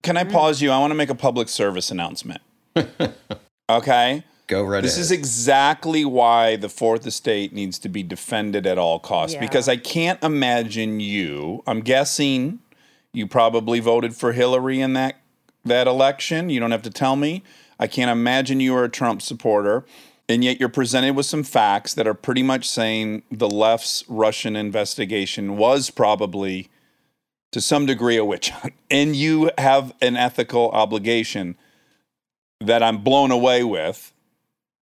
Can 0.01 0.17
I 0.17 0.23
pause 0.23 0.62
you? 0.62 0.71
I 0.71 0.79
want 0.79 0.91
to 0.91 0.95
make 0.95 1.10
a 1.10 1.15
public 1.15 1.49
service 1.49 1.91
announcement. 1.91 2.41
okay. 3.69 4.23
Go 4.47 4.63
right 4.63 4.81
This 4.84 4.93
ahead. 4.93 5.01
is 5.01 5.12
exactly 5.12 6.05
why 6.05 6.55
the 6.55 6.69
Fourth 6.69 7.08
Estate 7.08 7.51
needs 7.51 7.79
to 7.79 7.89
be 7.89 8.03
defended 8.03 8.67
at 8.67 8.77
all 8.77 8.99
costs. 8.99 9.34
Yeah. 9.34 9.39
Because 9.39 9.67
I 9.67 9.77
can't 9.77 10.21
imagine 10.23 10.99
you. 10.99 11.63
I'm 11.65 11.81
guessing 11.81 12.60
you 13.12 13.27
probably 13.27 13.79
voted 13.79 14.15
for 14.15 14.34
Hillary 14.34 14.81
in 14.81 14.93
that 14.93 15.15
that 15.63 15.88
election. 15.88 16.49
You 16.51 16.60
don't 16.60 16.71
have 16.71 16.84
to 16.84 16.91
tell 16.91 17.15
me. 17.15 17.41
I 17.79 17.88
can't 17.88 18.12
imagine 18.12 18.60
you 18.60 18.75
are 18.75 18.84
a 18.84 18.89
Trump 18.89 19.21
supporter. 19.21 19.84
And 20.29 20.43
yet 20.43 20.60
you're 20.60 20.69
presented 20.69 21.15
with 21.15 21.25
some 21.25 21.43
facts 21.43 21.93
that 21.95 22.08
are 22.08 22.13
pretty 22.13 22.43
much 22.43 22.67
saying 22.67 23.23
the 23.31 23.49
left's 23.49 24.03
Russian 24.08 24.55
investigation 24.55 25.58
was 25.58 25.89
probably 25.91 26.69
to 27.51 27.62
some 27.62 27.86
degree 27.86 28.17
a 28.17 28.25
witch 28.25 28.49
hunt. 28.49 28.73
And 28.91 29.15
you 29.15 29.49
have 29.58 29.93
an 30.01 30.15
ethical 30.15 30.69
obligation 30.71 31.58
that 32.60 32.81
I'm 32.84 32.99
blown 33.03 33.31
away 33.31 33.63
with 33.63 34.13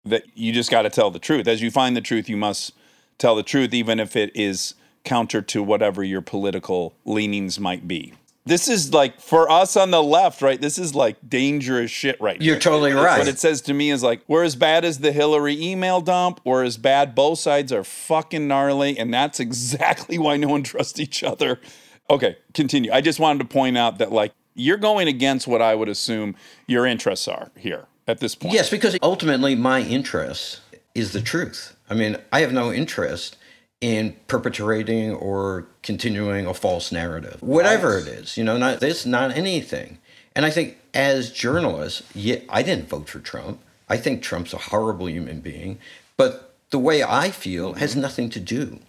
that 0.05 0.25
you 0.35 0.53
just 0.53 0.71
got 0.71 0.83
to 0.83 0.91
tell 0.91 1.11
the 1.11 1.19
truth. 1.19 1.47
As 1.47 1.63
you 1.63 1.71
find 1.71 1.97
the 1.97 2.01
truth, 2.01 2.29
you 2.29 2.37
must 2.37 2.73
tell 3.19 3.35
the 3.35 3.43
truth, 3.43 3.75
even 3.75 4.01
if 4.01 4.17
it 4.17 4.31
is 4.35 4.75
counter 5.05 5.43
to 5.43 5.63
whatever 5.63 6.03
your 6.03 6.21
political 6.21 6.95
leanings 7.05 7.59
might 7.59 7.89
be. 7.89 8.13
This 8.45 8.67
is 8.67 8.95
like 8.95 9.21
for 9.21 9.51
us 9.51 9.77
on 9.77 9.91
the 9.91 10.03
left, 10.03 10.41
right? 10.41 10.59
This 10.59 10.79
is 10.79 10.95
like 10.95 11.17
dangerous 11.29 11.91
shit 11.91 12.19
right 12.19 12.41
You're 12.41 12.55
here. 12.55 12.61
totally 12.61 12.93
That's 12.93 13.05
right. 13.05 13.19
What 13.19 13.29
it 13.29 13.39
says 13.39 13.61
to 13.63 13.75
me 13.75 13.91
is 13.91 14.03
like, 14.03 14.23
we're 14.27 14.45
as 14.45 14.57
bad 14.57 14.87
as 14.87 15.01
the 15.01 15.13
Hillary 15.13 15.63
email 15.63 16.01
dump, 16.01 16.41
we're 16.45 16.65
as 16.65 16.79
bad. 16.79 17.15
Both 17.15 17.41
sides 17.41 17.73
are 17.73 17.85
fucking 17.85 18.49
gnarly, 18.49 18.99
and 18.99 19.13
that's 19.13 19.39
exactly 19.49 20.19
why 20.19 20.39
no 20.39 20.49
one 20.49 20.63
trusts 20.63 20.99
each 20.99 21.23
other. 21.23 21.61
Okay, 22.09 22.39
continue. 22.55 22.91
I 22.91 23.03
just 23.03 23.21
wanted 23.21 23.41
to 23.41 23.45
point 23.45 23.77
out 23.77 23.99
that 23.99 24.13
like 24.13 24.33
you're 24.55 24.79
going 24.79 25.09
against 25.09 25.47
what 25.47 25.61
I 25.61 25.75
would 25.75 25.89
assume 25.89 26.35
your 26.67 26.87
interests 26.87 27.29
are 27.29 27.51
here 27.57 27.87
at 28.09 28.19
this 28.19 28.35
point. 28.35 28.55
Yes, 28.55 28.71
because 28.71 28.99
ultimately 29.03 29.55
my 29.55 29.83
interest 29.83 30.61
is 30.95 31.13
the 31.13 31.21
truth. 31.21 31.77
I 31.89 31.95
mean, 31.95 32.17
I 32.33 32.41
have 32.41 32.53
no 32.53 32.73
interest 32.73 33.37
in 33.81 34.17
perpetrating 34.27 35.13
or 35.13 35.67
continuing 35.83 36.47
a 36.47 36.55
false 36.55 36.91
narrative, 36.91 37.37
whatever 37.41 37.99
it 37.99 38.09
is. 38.09 38.37
You 38.37 38.43
know, 38.45 38.57
not 38.57 38.81
this, 38.81 39.07
not 39.07 39.37
anything. 39.37 39.99
And 40.35 40.45
I 40.45 40.51
think 40.51 40.79
as 40.95 41.31
journalists, 41.31 42.03
yeah, 42.15 42.39
I 42.49 42.63
didn't 42.63 42.89
vote 42.89 43.09
for 43.09 43.21
Trump. 43.21 43.61
I 43.89 43.97
think 43.97 44.23
Trump's 44.23 44.53
a 44.53 44.59
horrible 44.59 45.09
human 45.09 45.41
being, 45.41 45.79
but 46.17 46.55
the 46.71 46.79
way 46.79 47.03
I 47.03 47.31
feel 47.31 47.75
has 47.75 47.95
nothing 47.95 48.29
to 48.31 48.41
do 48.41 48.81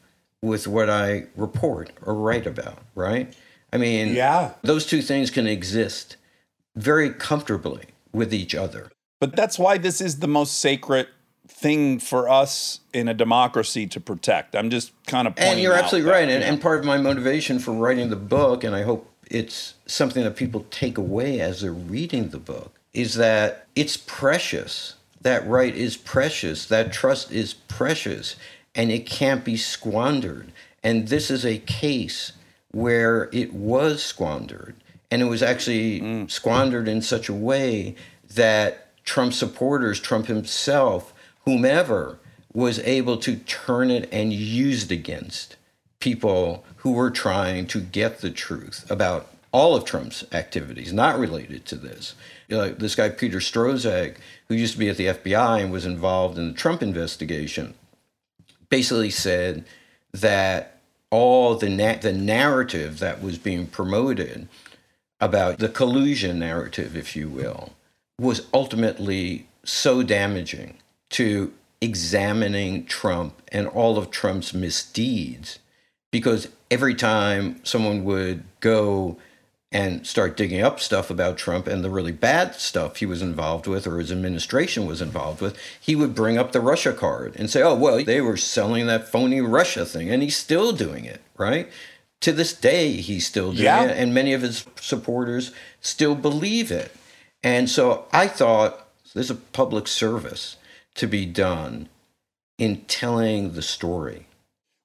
with 0.42 0.68
what 0.68 0.90
I 0.90 1.26
report 1.36 1.92
or 2.06 2.14
write 2.16 2.48
about, 2.48 2.80
right? 2.96 3.34
I 3.72 3.78
mean, 3.78 4.14
Yeah. 4.16 4.54
those 4.64 4.86
two 4.86 5.02
things 5.02 5.30
can 5.30 5.46
exist 5.48 6.18
very 6.76 7.12
comfortably 7.12 7.86
with 8.12 8.34
each 8.34 8.56
other. 8.56 8.92
But 9.20 9.36
that's 9.36 9.60
why 9.60 9.78
this 9.78 10.02
is 10.02 10.20
the 10.20 10.28
most 10.28 10.60
sacred 10.60 11.08
thing 11.48 12.00
for 12.00 12.30
us 12.30 12.80
in 12.94 13.08
a 13.08 13.14
democracy 13.14 13.86
to 13.88 14.00
protect. 14.00 14.56
I'm 14.56 14.70
just 14.70 14.94
kind 15.08 15.28
of 15.28 15.36
pointing 15.36 15.54
And 15.54 15.62
you're 15.62 15.74
absolutely 15.74 16.10
that, 16.10 16.18
right. 16.18 16.30
And, 16.30 16.44
and 16.44 16.62
part 16.62 16.80
of 16.80 16.86
my 16.86 16.98
motivation 16.98 17.60
for 17.60 17.72
writing 17.72 18.10
the 18.10 18.16
book, 18.16 18.64
and 18.64 18.76
I 18.76 18.84
hope 18.84 19.12
it's 19.30 19.74
something 19.86 20.24
that 20.24 20.36
people 20.36 20.66
take 20.72 20.98
away 20.98 21.42
as 21.42 21.62
they're 21.62 21.74
reading 21.74 22.30
the 22.30 22.40
book, 22.40 22.80
is 22.94 23.16
that 23.16 23.68
it's 23.76 23.98
precious. 23.98 24.96
That 25.22 25.46
right 25.46 25.76
is 25.76 25.98
precious. 25.98 26.66
That 26.66 26.94
trust 26.94 27.32
is 27.32 27.54
precious. 27.54 28.38
And 28.74 28.90
it 28.92 29.06
can't 29.06 29.44
be 29.44 29.58
squandered. 29.58 30.54
And 30.82 31.10
this 31.10 31.30
is 31.30 31.46
a 31.46 31.58
case 31.58 32.32
where 32.72 33.30
it 33.34 33.54
was 33.54 34.02
squandered. 34.02 34.76
And 35.12 35.22
it 35.22 35.26
was 35.26 35.44
actually 35.44 36.00
mm. 36.00 36.32
squandered 36.32 36.88
in 36.88 37.02
such 37.02 37.28
a 37.28 37.34
way 37.34 37.96
that 38.36 38.89
Trump 39.10 39.34
supporters, 39.34 40.00
Trump 40.00 40.28
himself, 40.28 41.16
whomever, 41.44 42.20
was 42.54 42.78
able 42.82 43.18
to 43.18 43.38
turn 43.38 43.90
it 43.90 44.08
and 44.12 44.32
use 44.32 44.84
it 44.84 44.92
against 44.92 45.56
people 46.00 46.64
who 46.78 46.92
were 46.92 47.10
trying 47.10 47.66
to 47.66 47.82
get 47.82 48.20
the 48.20 48.30
truth 48.30 48.86
about 48.88 49.26
all 49.52 49.76
of 49.76 49.84
Trump's 49.84 50.24
activities, 50.32 50.94
not 50.94 51.18
related 51.18 51.66
to 51.66 51.76
this. 51.76 52.14
You 52.50 52.58
know, 52.58 52.70
this 52.70 52.94
guy, 52.94 53.10
Peter 53.10 53.40
Strzok, 53.40 54.18
who 54.48 54.54
used 54.54 54.74
to 54.74 54.80
be 54.80 54.90
at 54.90 54.98
the 54.98 55.08
FBI 55.08 55.64
and 55.64 55.72
was 55.72 55.88
involved 55.88 56.38
in 56.38 56.50
the 56.50 56.54
Trump 56.54 56.84
investigation, 56.84 57.74
basically 58.70 59.10
said 59.10 59.66
that 60.14 60.82
all 61.10 61.56
the 61.56 61.68
na- 61.70 61.98
the 61.98 62.14
narrative 62.14 63.00
that 63.00 63.24
was 63.24 63.40
being 63.40 63.66
promoted 63.66 64.48
about 65.20 65.58
the 65.58 65.68
collusion 65.68 66.38
narrative, 66.38 66.96
if 66.96 67.16
you 67.16 67.28
will, 67.28 67.74
was 68.20 68.48
ultimately 68.54 69.48
so 69.64 70.04
damaging 70.04 70.78
to 71.12 71.54
examining 71.82 72.86
Trump 72.86 73.42
and 73.52 73.68
all 73.68 73.98
of 73.98 74.12
Trump's 74.12 74.54
misdeeds 74.54 75.60
because 76.12 76.50
every 76.70 76.94
time 76.96 77.60
someone 77.64 78.04
would 78.04 78.44
go 78.60 79.18
and 79.72 80.06
start 80.06 80.36
digging 80.36 80.62
up 80.62 80.80
stuff 80.80 81.12
about 81.12 81.38
Trump 81.38 81.68
and 81.68 81.84
the 81.84 81.90
really 81.92 82.12
bad 82.12 82.56
stuff 82.56 82.98
he 82.98 83.06
was 83.06 83.22
involved 83.22 83.68
with 83.68 83.86
or 83.86 84.00
his 84.00 84.12
administration 84.12 84.88
was 84.88 85.00
involved 85.02 85.42
with, 85.42 85.56
he 85.80 85.96
would 85.96 86.16
bring 86.16 86.38
up 86.40 86.52
the 86.52 86.60
Russia 86.60 86.92
card 86.92 87.36
and 87.36 87.50
say, 87.52 87.62
oh, 87.62 87.76
well, 87.76 88.04
they 88.04 88.20
were 88.20 88.36
selling 88.38 88.88
that 88.88 89.08
phony 89.08 89.40
Russia 89.42 89.86
thing, 89.86 90.10
and 90.10 90.24
he's 90.24 90.36
still 90.36 90.72
doing 90.72 91.06
it, 91.06 91.22
right? 91.38 91.70
To 92.22 92.32
this 92.32 92.52
day, 92.52 92.94
he's 92.94 93.28
still 93.28 93.52
doing 93.52 93.64
Yeah. 93.66 93.84
it, 93.86 93.98
and 93.98 94.12
many 94.12 94.34
of 94.34 94.42
his 94.42 94.66
supporters 94.82 95.52
still 95.82 96.16
believe 96.16 96.72
it. 96.72 96.92
And 97.44 97.70
so 97.70 98.06
I 98.12 98.28
thought 98.28 98.88
there's 99.14 99.32
a 99.32 99.36
public 99.36 99.88
service 99.88 100.58
to 100.96 101.08
be 101.08 101.26
done 101.26 101.90
in 102.58 102.82
telling 102.82 103.54
the 103.54 103.62
story. 103.62 104.28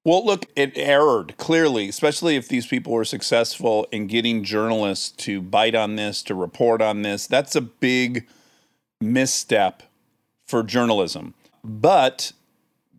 Well, 0.04 0.24
look, 0.24 0.46
it 0.54 0.72
erred 0.76 1.36
clearly, 1.38 1.88
especially 1.88 2.36
if 2.36 2.46
these 2.46 2.66
people 2.66 2.92
were 2.92 3.06
successful 3.06 3.86
in 3.90 4.06
getting 4.06 4.44
journalists 4.44 5.10
to 5.24 5.40
bite 5.40 5.74
on 5.74 5.96
this, 5.96 6.22
to 6.24 6.34
report 6.34 6.82
on 6.82 7.02
this. 7.02 7.26
That's 7.26 7.56
a 7.56 7.62
big 7.62 8.26
misstep 9.00 9.82
for 10.46 10.62
journalism. 10.62 11.32
But 11.64 12.32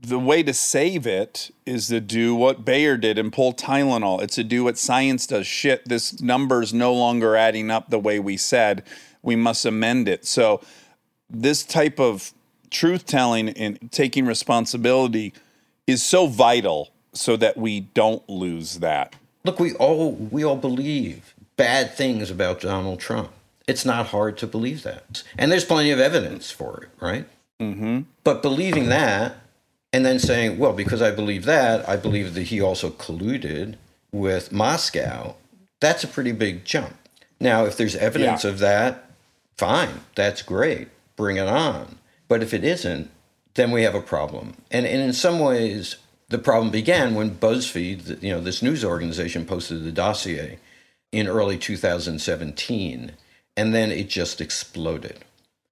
the 0.02 0.20
way 0.20 0.42
to 0.44 0.54
save 0.54 1.06
it 1.06 1.52
is 1.66 1.88
to 1.88 2.02
do 2.02 2.36
what 2.36 2.66
Bayer 2.66 2.98
did 2.98 3.18
and 3.18 3.32
pull 3.32 3.54
Tylenol. 3.54 4.22
It's 4.22 4.36
to 4.36 4.44
do 4.44 4.64
what 4.64 4.78
science 4.78 5.28
does. 5.28 5.48
Shit, 5.48 5.88
this 5.88 6.20
number's 6.22 6.74
no 6.74 6.94
longer 6.94 7.36
adding 7.36 7.70
up 7.70 7.90
the 7.90 8.00
way 8.00 8.20
we 8.20 8.36
said. 8.36 8.84
We 9.26 9.36
must 9.36 9.66
amend 9.66 10.08
it. 10.08 10.26
So, 10.26 10.62
this 11.30 11.64
type 11.64 12.00
of 12.00 12.32
truth 12.70 13.06
telling 13.06 13.50
and 13.50 13.92
taking 13.92 14.26
responsibility 14.26 15.34
is 15.88 16.04
so 16.04 16.28
vital 16.28 16.92
so 17.14 17.36
that 17.38 17.58
we 17.58 17.82
don't 17.82 18.28
lose 18.30 18.80
that. 18.80 19.16
Look, 19.44 19.60
we 19.60 19.74
all 19.74 20.12
we 20.14 20.44
all 20.44 20.56
believe 20.56 21.34
bad 21.58 21.96
things 21.96 22.30
about 22.30 22.62
Donald 22.62 23.00
Trump. 23.00 23.32
It's 23.68 23.86
not 23.86 24.08
hard 24.08 24.38
to 24.38 24.48
believe 24.48 24.84
that, 24.84 25.24
and 25.38 25.52
there's 25.52 25.66
plenty 25.66 25.90
of 25.92 26.00
evidence 26.00 26.52
for 26.52 26.84
it, 26.84 26.90
right? 27.04 27.26
Mm-hmm. 27.60 28.02
But 28.24 28.42
believing 28.44 28.90
that, 28.90 29.38
and 29.92 30.06
then 30.06 30.20
saying, 30.20 30.60
"Well, 30.60 30.74
because 30.74 31.02
I 31.02 31.10
believe 31.12 31.46
that, 31.46 31.88
I 31.90 31.96
believe 31.96 32.36
that 32.36 32.44
he 32.44 32.62
also 32.62 32.90
colluded 32.92 33.76
with 34.12 34.52
Moscow." 34.52 35.36
That's 35.80 36.04
a 36.04 36.08
pretty 36.08 36.32
big 36.32 36.64
jump. 36.66 36.96
Now, 37.40 37.66
if 37.66 37.76
there's 37.78 37.96
evidence 37.96 38.44
Yeah. 38.44 38.50
of 38.52 38.60
that, 38.60 39.05
fine, 39.58 40.02
that's 40.16 40.42
great, 40.42 40.90
bring 41.16 41.38
it 41.38 41.48
on. 41.48 41.98
But 42.28 42.42
if 42.42 42.54
it 42.54 42.64
isn't, 42.64 43.10
then 43.56 43.72
we 43.72 43.84
have 43.84 43.96
a 43.96 44.02
problem. 44.02 44.56
And, 44.72 44.86
and 44.86 45.02
in 45.02 45.14
some 45.14 45.40
ways, 45.40 45.98
the 46.30 46.38
problem 46.38 46.72
began 46.72 47.16
when 47.16 47.36
BuzzFeed, 47.36 48.22
you 48.22 48.32
know, 48.32 48.42
this 48.42 48.62
news 48.62 48.84
organization, 48.84 49.46
posted 49.46 49.84
the 49.84 49.92
dossier 49.92 50.60
in 51.12 51.28
early 51.28 51.58
2017, 51.58 53.12
and 53.56 53.74
then 53.74 53.92
it 53.92 54.10
just 54.10 54.42
exploded. 54.42 55.24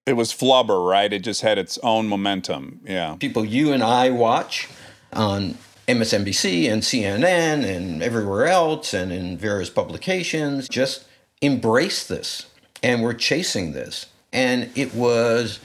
It 0.06 0.14
was 0.14 0.32
flubber, 0.32 0.88
right? 0.88 1.12
It 1.12 1.20
just 1.20 1.42
had 1.42 1.58
its 1.58 1.78
own 1.82 2.08
momentum. 2.08 2.80
Yeah. 2.84 3.16
People 3.18 3.44
you 3.44 3.72
and 3.72 3.82
I 3.82 4.10
watch 4.10 4.68
on 5.12 5.56
MSNBC 5.88 6.70
and 6.70 6.82
CNN 6.82 7.64
and 7.64 8.02
everywhere 8.02 8.46
else 8.46 8.94
and 8.94 9.12
in 9.12 9.36
various 9.36 9.70
publications 9.70 10.68
just 10.68 11.04
embrace 11.40 12.06
this 12.06 12.46
and 12.82 13.02
we're 13.02 13.14
chasing 13.14 13.72
this. 13.72 14.06
And 14.32 14.70
it 14.74 14.94
was 14.94 15.60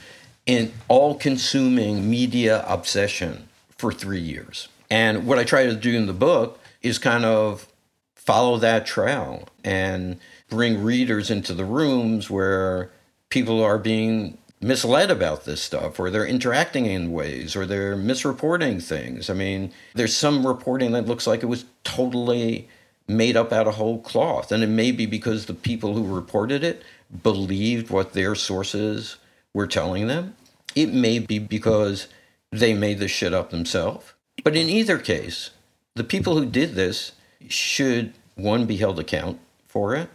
an 0.46 0.72
all 0.88 1.14
consuming 1.14 2.08
media 2.08 2.64
obsession 2.66 3.48
for 3.76 3.92
three 3.92 4.20
years. 4.20 4.68
And 4.90 5.26
what 5.26 5.38
I 5.38 5.44
try 5.44 5.66
to 5.66 5.74
do 5.74 5.96
in 5.96 6.06
the 6.06 6.12
book 6.12 6.58
is 6.82 6.98
kind 6.98 7.24
of 7.24 7.68
follow 8.14 8.58
that 8.58 8.86
trail 8.86 9.48
and 9.64 10.18
bring 10.48 10.82
readers 10.82 11.30
into 11.30 11.54
the 11.54 11.64
rooms 11.64 12.28
where 12.28 12.90
people 13.28 13.62
are 13.62 13.78
being 13.78 14.36
misled 14.60 15.10
about 15.10 15.44
this 15.44 15.62
stuff 15.62 15.98
or 15.98 16.10
they're 16.10 16.26
interacting 16.26 16.86
in 16.86 17.12
ways 17.12 17.56
or 17.56 17.64
they're 17.64 17.96
misreporting 17.96 18.82
things. 18.82 19.30
I 19.30 19.34
mean, 19.34 19.72
there's 19.94 20.14
some 20.14 20.46
reporting 20.46 20.92
that 20.92 21.06
looks 21.06 21.26
like 21.26 21.42
it 21.42 21.46
was 21.46 21.64
totally 21.82 22.68
made 23.08 23.36
up 23.36 23.52
out 23.52 23.66
of 23.66 23.74
whole 23.74 24.00
cloth. 24.00 24.52
And 24.52 24.62
it 24.62 24.68
may 24.68 24.92
be 24.92 25.06
because 25.06 25.46
the 25.46 25.54
people 25.54 25.94
who 25.94 26.14
reported 26.14 26.62
it 26.62 26.82
believed 27.22 27.90
what 27.90 28.12
their 28.12 28.34
sources 28.34 29.16
were 29.52 29.66
telling 29.66 30.06
them. 30.06 30.36
It 30.74 30.92
may 30.92 31.18
be 31.18 31.38
because 31.38 32.06
they 32.50 32.74
made 32.74 32.98
this 32.98 33.10
shit 33.10 33.34
up 33.34 33.50
themselves. 33.50 34.12
But 34.42 34.56
in 34.56 34.68
either 34.68 34.98
case, 34.98 35.50
the 35.94 36.04
people 36.04 36.36
who 36.38 36.46
did 36.46 36.74
this 36.74 37.12
should, 37.48 38.14
one, 38.36 38.66
be 38.66 38.76
held 38.76 38.98
account 38.98 39.38
for 39.66 39.94
it, 39.94 40.08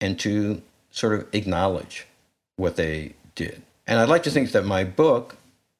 and 0.00 0.18
two, 0.18 0.62
sort 0.90 1.14
of 1.14 1.34
acknowledge 1.34 2.06
what 2.56 2.76
they 2.76 3.14
did. 3.34 3.62
And 3.86 3.98
I'd 3.98 4.08
like 4.08 4.22
to 4.24 4.30
think 4.30 4.52
that 4.52 4.64
my 4.64 4.84
book, 4.84 5.36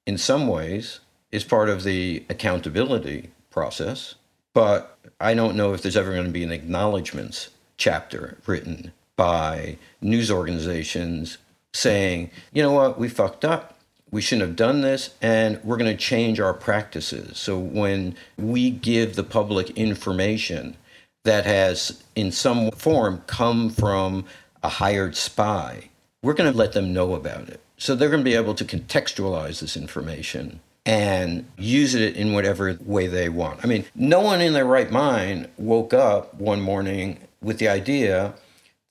in 0.07 0.18
some 0.18 0.46
ways, 0.46 1.01
is 1.30 1.44
part 1.44 1.68
of 1.68 1.84
the 1.84 2.24
accountability 2.28 3.30
process, 3.51 4.16
but 4.53 4.98
I 5.20 5.34
don't 5.34 5.57
know 5.57 5.72
if 5.72 5.82
there's 5.82 5.96
ever 5.96 6.12
going 6.12 6.26
to 6.26 6.30
be 6.30 6.42
an 6.42 6.53
acknowledgments 6.53 7.51
chapter 7.76 8.38
written 8.46 8.92
by 9.20 9.76
news 10.00 10.30
organizations 10.30 11.36
saying, 11.74 12.30
you 12.54 12.62
know 12.62 12.72
what, 12.72 12.98
we 12.98 13.06
fucked 13.06 13.44
up. 13.44 13.76
We 14.10 14.22
shouldn't 14.22 14.48
have 14.48 14.56
done 14.56 14.80
this, 14.80 15.14
and 15.20 15.62
we're 15.62 15.76
going 15.76 15.94
to 15.94 16.02
change 16.02 16.40
our 16.40 16.54
practices. 16.54 17.36
So 17.36 17.58
when 17.58 18.16
we 18.38 18.70
give 18.70 19.16
the 19.16 19.22
public 19.22 19.68
information 19.72 20.78
that 21.24 21.44
has, 21.44 22.02
in 22.16 22.32
some 22.32 22.70
form, 22.70 23.22
come 23.26 23.68
from 23.68 24.24
a 24.62 24.70
hired 24.70 25.16
spy, 25.16 25.90
we're 26.22 26.32
going 26.32 26.50
to 26.50 26.56
let 26.56 26.72
them 26.72 26.94
know 26.94 27.14
about 27.14 27.50
it. 27.50 27.60
So 27.76 27.94
they're 27.94 28.08
going 28.08 28.24
to 28.24 28.30
be 28.30 28.36
able 28.36 28.54
to 28.54 28.64
contextualize 28.64 29.60
this 29.60 29.76
information 29.76 30.60
and 30.86 31.46
use 31.58 31.94
it 31.94 32.16
in 32.16 32.32
whatever 32.32 32.78
way 32.86 33.06
they 33.06 33.28
want. 33.28 33.60
I 33.62 33.66
mean, 33.66 33.84
no 33.94 34.22
one 34.22 34.40
in 34.40 34.54
their 34.54 34.64
right 34.64 34.90
mind 34.90 35.50
woke 35.58 35.92
up 35.92 36.32
one 36.36 36.62
morning 36.62 37.18
with 37.42 37.58
the 37.58 37.68
idea 37.68 38.32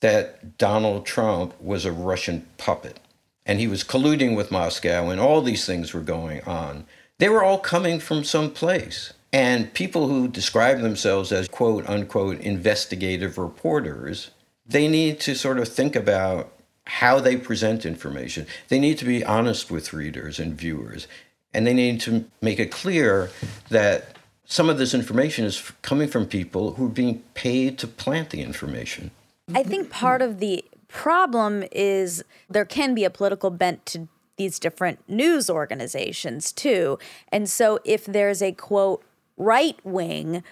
that 0.00 0.58
Donald 0.58 1.06
Trump 1.06 1.60
was 1.60 1.84
a 1.84 1.92
Russian 1.92 2.46
puppet 2.58 2.98
and 3.46 3.58
he 3.58 3.66
was 3.66 3.84
colluding 3.84 4.36
with 4.36 4.50
Moscow 4.50 5.10
and 5.10 5.20
all 5.20 5.42
these 5.42 5.66
things 5.66 5.92
were 5.92 6.00
going 6.00 6.42
on. 6.42 6.84
They 7.18 7.28
were 7.28 7.44
all 7.44 7.58
coming 7.58 8.00
from 8.00 8.24
some 8.24 8.50
place. 8.50 9.12
And 9.32 9.72
people 9.74 10.08
who 10.08 10.26
describe 10.26 10.80
themselves 10.80 11.30
as 11.30 11.48
quote 11.48 11.88
unquote 11.88 12.40
investigative 12.40 13.38
reporters, 13.38 14.30
they 14.66 14.88
need 14.88 15.20
to 15.20 15.34
sort 15.34 15.58
of 15.58 15.68
think 15.68 15.94
about 15.94 16.52
how 16.86 17.20
they 17.20 17.36
present 17.36 17.86
information. 17.86 18.46
They 18.68 18.78
need 18.78 18.98
to 18.98 19.04
be 19.04 19.24
honest 19.24 19.70
with 19.70 19.92
readers 19.92 20.40
and 20.40 20.54
viewers. 20.54 21.06
And 21.54 21.66
they 21.66 21.74
need 21.74 22.00
to 22.02 22.24
make 22.40 22.58
it 22.58 22.72
clear 22.72 23.30
that 23.68 24.16
some 24.44 24.68
of 24.68 24.78
this 24.78 24.94
information 24.94 25.44
is 25.44 25.72
coming 25.82 26.08
from 26.08 26.26
people 26.26 26.74
who 26.74 26.86
are 26.86 26.88
being 26.88 27.22
paid 27.34 27.78
to 27.78 27.86
plant 27.86 28.30
the 28.30 28.42
information. 28.42 29.12
I 29.54 29.62
think 29.62 29.90
part 29.90 30.22
of 30.22 30.38
the 30.38 30.64
problem 30.88 31.64
is 31.72 32.24
there 32.48 32.64
can 32.64 32.94
be 32.94 33.04
a 33.04 33.10
political 33.10 33.50
bent 33.50 33.86
to 33.86 34.08
these 34.36 34.58
different 34.58 35.06
news 35.08 35.50
organizations 35.50 36.52
too. 36.52 36.98
And 37.30 37.48
so 37.48 37.78
if 37.84 38.06
there's 38.06 38.40
a 38.42 38.52
quote 38.52 39.04
right 39.36 39.78
wing 39.84 40.42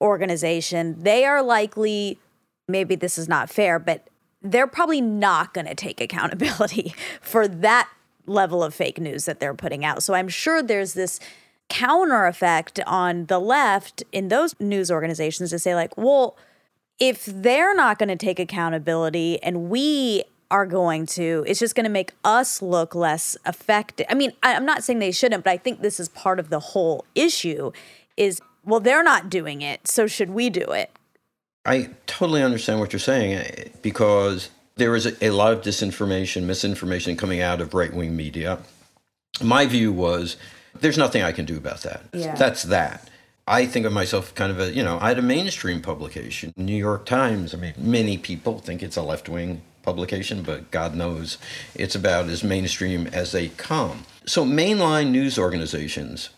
organization, 0.00 0.96
they 1.02 1.24
are 1.24 1.42
likely, 1.42 2.18
maybe 2.66 2.94
this 2.94 3.18
is 3.18 3.28
not 3.28 3.50
fair, 3.50 3.78
but 3.78 4.08
they're 4.40 4.66
probably 4.66 5.00
not 5.00 5.52
going 5.52 5.66
to 5.66 5.74
take 5.74 6.00
accountability 6.00 6.94
for 7.20 7.46
that 7.46 7.88
level 8.26 8.62
of 8.62 8.74
fake 8.74 8.98
news 8.98 9.24
that 9.24 9.40
they're 9.40 9.54
putting 9.54 9.84
out. 9.84 10.02
So 10.02 10.14
I'm 10.14 10.28
sure 10.28 10.62
there's 10.62 10.94
this 10.94 11.20
counter 11.68 12.26
effect 12.26 12.80
on 12.86 13.26
the 13.26 13.38
left 13.38 14.02
in 14.12 14.28
those 14.28 14.54
news 14.58 14.90
organizations 14.90 15.50
to 15.50 15.58
say, 15.58 15.74
like, 15.74 15.96
well, 15.96 16.36
if 16.98 17.24
they're 17.26 17.74
not 17.74 17.98
going 17.98 18.08
to 18.08 18.16
take 18.16 18.38
accountability 18.40 19.40
and 19.42 19.68
we 19.70 20.24
are 20.50 20.66
going 20.66 21.06
to, 21.06 21.44
it's 21.46 21.60
just 21.60 21.74
going 21.74 21.84
to 21.84 21.90
make 21.90 22.12
us 22.24 22.62
look 22.62 22.94
less 22.94 23.36
effective. 23.46 24.06
I 24.08 24.14
mean, 24.14 24.32
I- 24.42 24.54
I'm 24.54 24.64
not 24.64 24.82
saying 24.82 24.98
they 24.98 25.12
shouldn't, 25.12 25.44
but 25.44 25.50
I 25.50 25.58
think 25.58 25.82
this 25.82 26.00
is 26.00 26.08
part 26.08 26.40
of 26.40 26.48
the 26.48 26.58
whole 26.60 27.04
issue 27.14 27.70
is, 28.16 28.40
well, 28.64 28.80
they're 28.80 29.02
not 29.04 29.28
doing 29.30 29.62
it, 29.62 29.86
so 29.86 30.06
should 30.06 30.30
we 30.30 30.50
do 30.50 30.62
it? 30.72 30.90
I 31.64 31.90
totally 32.06 32.42
understand 32.42 32.80
what 32.80 32.92
you're 32.92 33.00
saying 33.00 33.34
eh, 33.34 33.64
because 33.82 34.48
there 34.76 34.96
is 34.96 35.04
a, 35.06 35.24
a 35.26 35.30
lot 35.30 35.52
of 35.52 35.60
disinformation, 35.60 36.44
misinformation 36.44 37.16
coming 37.16 37.40
out 37.42 37.60
of 37.60 37.74
right 37.74 37.92
wing 37.92 38.16
media. 38.16 38.58
My 39.42 39.66
view 39.66 39.92
was 39.92 40.36
there's 40.80 40.96
nothing 40.96 41.22
I 41.22 41.32
can 41.32 41.44
do 41.44 41.56
about 41.56 41.82
that. 41.82 42.04
Yeah. 42.14 42.34
That's 42.36 42.62
that. 42.64 43.08
I 43.48 43.66
think 43.66 43.86
of 43.86 43.92
myself 43.92 44.34
kind 44.34 44.52
of 44.52 44.60
a, 44.60 44.72
you 44.72 44.82
know, 44.82 44.98
I 45.00 45.08
had 45.08 45.18
a 45.18 45.22
mainstream 45.22 45.80
publication, 45.80 46.52
New 46.56 46.76
York 46.76 47.06
Times. 47.06 47.54
I 47.54 47.56
mean, 47.56 47.72
many 47.78 48.18
people 48.18 48.58
think 48.58 48.82
it's 48.82 48.96
a 48.96 49.02
left 49.02 49.28
wing 49.28 49.62
publication, 49.82 50.42
but 50.42 50.70
God 50.70 50.94
knows 50.94 51.38
it's 51.74 51.94
about 51.94 52.28
as 52.28 52.44
mainstream 52.44 53.06
as 53.06 53.32
they 53.32 53.48
come. 53.48 54.04
So, 54.26 54.44
mainline 54.44 55.10
news 55.10 55.38
organizations 55.38 56.28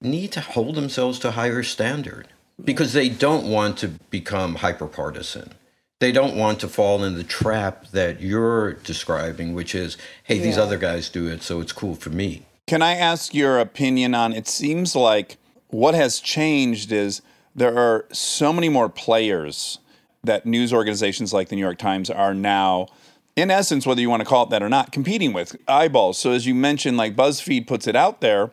need 0.00 0.32
to 0.32 0.40
hold 0.40 0.74
themselves 0.74 1.18
to 1.20 1.28
a 1.28 1.32
higher 1.32 1.62
standard 1.62 2.28
because 2.62 2.94
they 2.94 3.08
don't 3.08 3.46
want 3.46 3.76
to 3.78 3.88
become 4.10 4.56
hyper 4.56 4.86
partisan. 4.86 5.52
They 6.00 6.12
don't 6.12 6.36
want 6.36 6.60
to 6.60 6.68
fall 6.68 7.04
in 7.04 7.14
the 7.14 7.24
trap 7.24 7.88
that 7.88 8.20
you're 8.20 8.74
describing, 8.74 9.54
which 9.54 9.74
is, 9.74 9.96
hey, 10.24 10.38
these 10.38 10.58
other 10.58 10.76
guys 10.76 11.08
do 11.08 11.26
it, 11.28 11.42
so 11.42 11.60
it's 11.60 11.72
cool 11.72 11.94
for 11.94 12.10
me. 12.10 12.46
Can 12.66 12.82
I 12.82 12.94
ask 12.94 13.34
your 13.34 13.58
opinion 13.58 14.14
on 14.14 14.32
it 14.32 14.48
seems 14.48 14.96
like 14.96 15.36
what 15.74 15.94
has 15.94 16.20
changed 16.20 16.92
is 16.92 17.20
there 17.52 17.76
are 17.76 18.06
so 18.12 18.52
many 18.52 18.68
more 18.68 18.88
players 18.88 19.80
that 20.22 20.46
news 20.46 20.72
organizations 20.72 21.32
like 21.32 21.48
the 21.48 21.56
New 21.56 21.62
York 21.62 21.78
Times 21.78 22.08
are 22.08 22.32
now 22.32 22.86
in 23.34 23.50
essence 23.50 23.84
whether 23.84 24.00
you 24.00 24.08
want 24.08 24.20
to 24.20 24.24
call 24.24 24.44
it 24.44 24.50
that 24.50 24.62
or 24.62 24.68
not 24.68 24.92
competing 24.92 25.32
with 25.32 25.56
eyeballs. 25.66 26.16
So 26.16 26.30
as 26.30 26.46
you 26.46 26.54
mentioned 26.54 26.96
like 26.96 27.16
BuzzFeed 27.16 27.66
puts 27.66 27.88
it 27.88 27.96
out 27.96 28.20
there, 28.20 28.52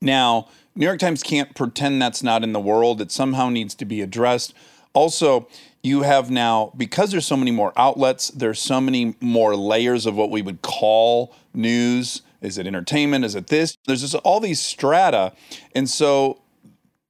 now 0.00 0.48
New 0.74 0.86
York 0.86 0.98
Times 0.98 1.22
can't 1.22 1.54
pretend 1.54 2.00
that's 2.00 2.22
not 2.22 2.42
in 2.42 2.54
the 2.54 2.60
world. 2.60 3.02
It 3.02 3.12
somehow 3.12 3.50
needs 3.50 3.74
to 3.74 3.84
be 3.84 4.00
addressed. 4.00 4.54
Also, 4.94 5.48
you 5.82 6.02
have 6.02 6.30
now 6.30 6.72
because 6.74 7.10
there's 7.10 7.26
so 7.26 7.36
many 7.36 7.50
more 7.50 7.74
outlets, 7.76 8.28
there's 8.28 8.60
so 8.60 8.80
many 8.80 9.14
more 9.20 9.54
layers 9.54 10.06
of 10.06 10.16
what 10.16 10.30
we 10.30 10.40
would 10.40 10.62
call 10.62 11.34
news. 11.52 12.22
Is 12.40 12.56
it 12.56 12.66
entertainment? 12.66 13.26
Is 13.26 13.34
it 13.34 13.48
this? 13.48 13.76
There's 13.86 14.00
just 14.00 14.14
all 14.14 14.40
these 14.40 14.60
strata. 14.60 15.32
And 15.74 15.88
so 15.88 16.40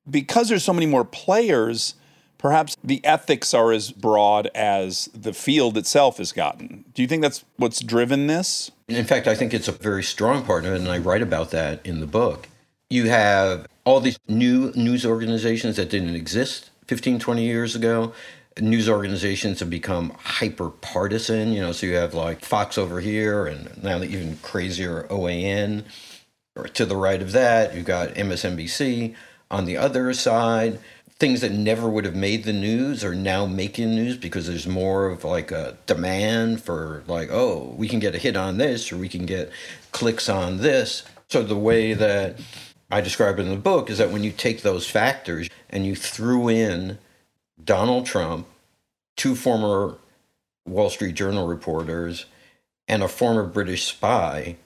because 0.08 0.48
there's 0.48 0.64
so 0.64 0.72
many 0.72 0.86
more 0.86 1.04
players, 1.04 1.94
perhaps 2.38 2.76
the 2.82 3.04
ethics 3.04 3.54
are 3.54 3.72
as 3.72 3.90
broad 3.90 4.48
as 4.54 5.08
the 5.14 5.32
field 5.32 5.76
itself 5.76 6.18
has 6.18 6.32
gotten. 6.32 6.84
Do 6.94 7.02
you 7.02 7.08
think 7.08 7.22
that's 7.22 7.44
what's 7.56 7.80
driven 7.80 8.26
this? 8.26 8.70
In 8.88 9.04
fact, 9.04 9.26
I 9.26 9.34
think 9.34 9.52
it's 9.52 9.68
a 9.68 9.72
very 9.72 10.02
strong 10.02 10.44
part 10.44 10.64
of 10.64 10.72
it, 10.72 10.80
and 10.80 10.88
I 10.88 10.98
write 10.98 11.22
about 11.22 11.50
that 11.50 11.84
in 11.84 12.00
the 12.00 12.06
book. 12.06 12.48
You 12.88 13.08
have 13.08 13.66
all 13.84 14.00
these 14.00 14.18
new 14.28 14.72
news 14.76 15.04
organizations 15.04 15.76
that 15.76 15.90
didn't 15.90 16.14
exist 16.14 16.70
15, 16.86 17.18
20 17.18 17.44
years 17.44 17.74
ago. 17.74 18.12
News 18.58 18.88
organizations 18.88 19.60
have 19.60 19.68
become 19.68 20.16
hyper 20.22 20.70
partisan, 20.70 21.52
you 21.52 21.60
know, 21.60 21.72
so 21.72 21.86
you 21.86 21.94
have 21.96 22.14
like 22.14 22.44
Fox 22.44 22.78
over 22.78 23.00
here, 23.00 23.46
and 23.46 23.82
now 23.82 23.98
the 23.98 24.06
even 24.06 24.36
crazier 24.38 25.06
OAN. 25.10 25.84
Or 26.54 26.68
to 26.68 26.86
the 26.86 26.96
right 26.96 27.20
of 27.20 27.32
that, 27.32 27.74
you've 27.74 27.84
got 27.84 28.14
MSNBC. 28.14 29.14
On 29.50 29.64
the 29.64 29.76
other 29.76 30.12
side, 30.12 30.80
things 31.18 31.40
that 31.40 31.52
never 31.52 31.88
would 31.88 32.04
have 32.04 32.14
made 32.14 32.44
the 32.44 32.52
news 32.52 33.02
are 33.04 33.14
now 33.14 33.46
making 33.46 33.94
news 33.94 34.16
because 34.16 34.46
there's 34.46 34.66
more 34.66 35.06
of 35.06 35.24
like 35.24 35.50
a 35.50 35.76
demand 35.86 36.62
for 36.62 37.02
like 37.06 37.30
oh 37.30 37.74
we 37.78 37.88
can 37.88 37.98
get 38.00 38.14
a 38.14 38.18
hit 38.18 38.36
on 38.36 38.58
this 38.58 38.92
or 38.92 38.98
we 38.98 39.08
can 39.08 39.24
get 39.24 39.50
clicks 39.92 40.28
on 40.28 40.58
this. 40.58 41.04
So 41.28 41.42
the 41.42 41.56
way 41.56 41.94
that 41.94 42.38
i 42.90 43.00
describe 43.00 43.38
it 43.38 43.42
in 43.42 43.48
the 43.48 43.56
book 43.56 43.90
is 43.90 43.98
that 43.98 44.10
when 44.10 44.22
you 44.22 44.30
take 44.30 44.62
those 44.62 44.88
factors 44.88 45.48
and 45.70 45.84
you 45.84 45.94
threw 45.96 46.48
in 46.48 46.98
donald 47.62 48.06
trump 48.06 48.46
two 49.16 49.34
former 49.34 49.96
wall 50.66 50.88
street 50.88 51.14
journal 51.14 51.46
reporters 51.48 52.26
and 52.86 53.02
a 53.02 53.08
former 53.08 53.42
british 53.42 53.86
spy 53.86 54.56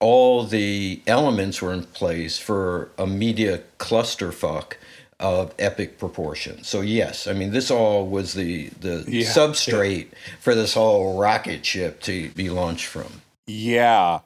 all 0.00 0.44
the 0.44 1.00
elements 1.06 1.60
were 1.62 1.72
in 1.72 1.84
place 1.84 2.38
for 2.38 2.90
a 2.98 3.06
media 3.06 3.60
clusterfuck 3.78 4.72
of 5.18 5.54
epic 5.58 5.98
proportions. 5.98 6.66
So 6.66 6.80
yes, 6.80 7.26
I 7.26 7.34
mean 7.34 7.50
this 7.50 7.70
all 7.70 8.06
was 8.06 8.32
the 8.32 8.68
the 8.80 9.04
Yeah. 9.06 9.24
substrate 9.26 10.06
for 10.40 10.54
this 10.54 10.74
whole 10.74 11.18
rocket 11.18 11.64
ship 11.66 12.00
to 12.02 12.30
be 12.30 12.48
launched 12.48 12.86
from. 12.86 13.20
Yeah, 13.46 14.20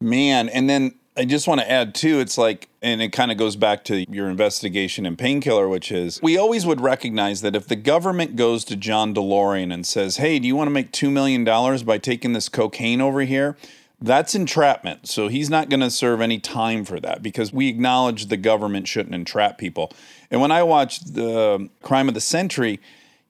man. 0.00 0.48
And 0.50 0.68
then 0.68 0.94
I 1.16 1.24
just 1.24 1.48
want 1.48 1.62
to 1.62 1.70
add 1.70 1.94
too, 1.94 2.20
it's 2.20 2.36
like, 2.36 2.68
and 2.82 3.00
it 3.00 3.08
kind 3.08 3.32
of 3.32 3.38
goes 3.38 3.56
back 3.56 3.84
to 3.84 4.04
your 4.12 4.28
investigation 4.28 5.06
in 5.06 5.16
Painkiller, 5.16 5.66
which 5.66 5.90
is 5.90 6.20
we 6.22 6.36
always 6.36 6.66
would 6.66 6.82
recognize 6.82 7.40
that 7.40 7.56
if 7.56 7.66
the 7.66 7.76
government 7.76 8.36
goes 8.36 8.62
to 8.66 8.76
John 8.76 9.14
DeLorean 9.14 9.72
and 9.72 9.86
says, 9.86 10.18
hey, 10.18 10.38
do 10.38 10.46
you 10.46 10.54
want 10.54 10.66
to 10.68 10.72
make 10.72 10.92
$2 10.92 11.10
million 11.10 11.42
by 11.86 11.96
taking 11.96 12.34
this 12.34 12.50
cocaine 12.50 13.00
over 13.00 13.22
here? 13.22 13.56
That's 14.00 14.34
entrapment. 14.34 15.08
So 15.08 15.28
he's 15.28 15.48
not 15.48 15.70
going 15.70 15.80
to 15.80 15.90
serve 15.90 16.20
any 16.20 16.38
time 16.38 16.84
for 16.84 17.00
that 17.00 17.22
because 17.22 17.52
we 17.52 17.68
acknowledge 17.68 18.26
the 18.26 18.36
government 18.36 18.86
shouldn't 18.88 19.14
entrap 19.14 19.56
people. 19.56 19.92
And 20.30 20.40
when 20.40 20.50
I 20.50 20.62
watched 20.62 21.14
the 21.14 21.54
um, 21.54 21.70
Crime 21.82 22.08
of 22.08 22.14
the 22.14 22.20
Century, 22.20 22.78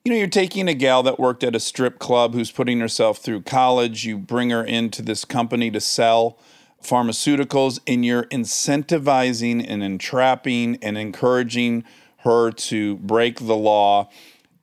you 0.03 0.11
know, 0.11 0.17
you're 0.17 0.27
taking 0.27 0.67
a 0.67 0.73
gal 0.73 1.03
that 1.03 1.19
worked 1.19 1.43
at 1.43 1.55
a 1.55 1.59
strip 1.59 1.99
club 1.99 2.33
who's 2.33 2.51
putting 2.51 2.79
herself 2.79 3.17
through 3.17 3.41
college, 3.41 4.05
you 4.05 4.17
bring 4.17 4.49
her 4.49 4.63
into 4.63 5.01
this 5.01 5.25
company 5.25 5.71
to 5.71 5.81
sell 5.81 6.37
pharmaceuticals, 6.81 7.79
and 7.87 8.05
you're 8.05 8.23
incentivizing 8.25 9.65
and 9.67 9.83
entrapping 9.83 10.77
and 10.81 10.97
encouraging 10.97 11.83
her 12.19 12.51
to 12.51 12.97
break 12.97 13.39
the 13.39 13.55
law. 13.55 14.09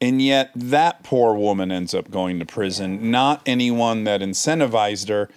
And 0.00 0.22
yet, 0.22 0.50
that 0.54 1.02
poor 1.02 1.34
woman 1.34 1.70
ends 1.70 1.94
up 1.94 2.10
going 2.10 2.38
to 2.38 2.46
prison, 2.46 3.10
not 3.10 3.42
anyone 3.46 4.04
that 4.04 4.20
incentivized 4.20 5.08
her. 5.08 5.28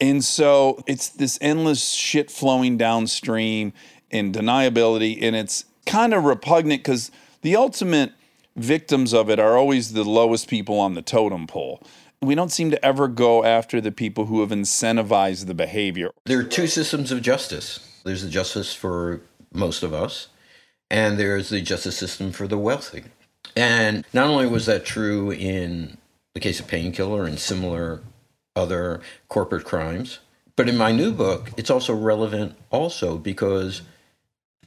And 0.00 0.24
so 0.24 0.82
it's 0.86 1.08
this 1.08 1.38
endless 1.40 1.90
shit 1.90 2.30
flowing 2.30 2.76
downstream 2.76 3.72
and 4.10 4.34
deniability. 4.34 5.22
And 5.22 5.34
it's 5.34 5.64
kind 5.86 6.12
of 6.12 6.24
repugnant 6.24 6.82
because 6.82 7.10
the 7.42 7.56
ultimate 7.56 8.12
victims 8.56 9.12
of 9.12 9.30
it 9.30 9.38
are 9.38 9.56
always 9.56 9.92
the 9.92 10.04
lowest 10.04 10.48
people 10.48 10.78
on 10.78 10.94
the 10.94 11.02
totem 11.02 11.46
pole. 11.46 11.82
We 12.22 12.34
don't 12.34 12.50
seem 12.50 12.70
to 12.70 12.84
ever 12.84 13.08
go 13.08 13.44
after 13.44 13.80
the 13.80 13.92
people 13.92 14.26
who 14.26 14.40
have 14.40 14.50
incentivized 14.50 15.46
the 15.46 15.54
behavior. 15.54 16.10
There 16.24 16.40
are 16.40 16.44
two 16.44 16.66
systems 16.66 17.12
of 17.12 17.22
justice. 17.22 18.00
There's 18.04 18.22
the 18.22 18.30
justice 18.30 18.72
for 18.72 19.20
most 19.52 19.82
of 19.82 19.92
us, 19.92 20.28
and 20.90 21.18
there's 21.18 21.50
the 21.50 21.60
justice 21.60 21.96
system 21.96 22.32
for 22.32 22.46
the 22.46 22.58
wealthy. 22.58 23.04
And 23.54 24.04
not 24.12 24.28
only 24.28 24.46
was 24.46 24.66
that 24.66 24.84
true 24.84 25.30
in 25.30 25.98
the 26.34 26.40
case 26.40 26.58
of 26.58 26.68
Painkiller 26.68 27.24
and 27.26 27.38
similar 27.38 28.02
other 28.56 29.00
corporate 29.28 29.64
crimes, 29.64 30.18
but 30.56 30.68
in 30.68 30.76
my 30.76 30.90
new 30.90 31.12
book, 31.12 31.50
it's 31.56 31.70
also 31.70 31.94
relevant 31.94 32.56
also 32.70 33.18
because 33.18 33.82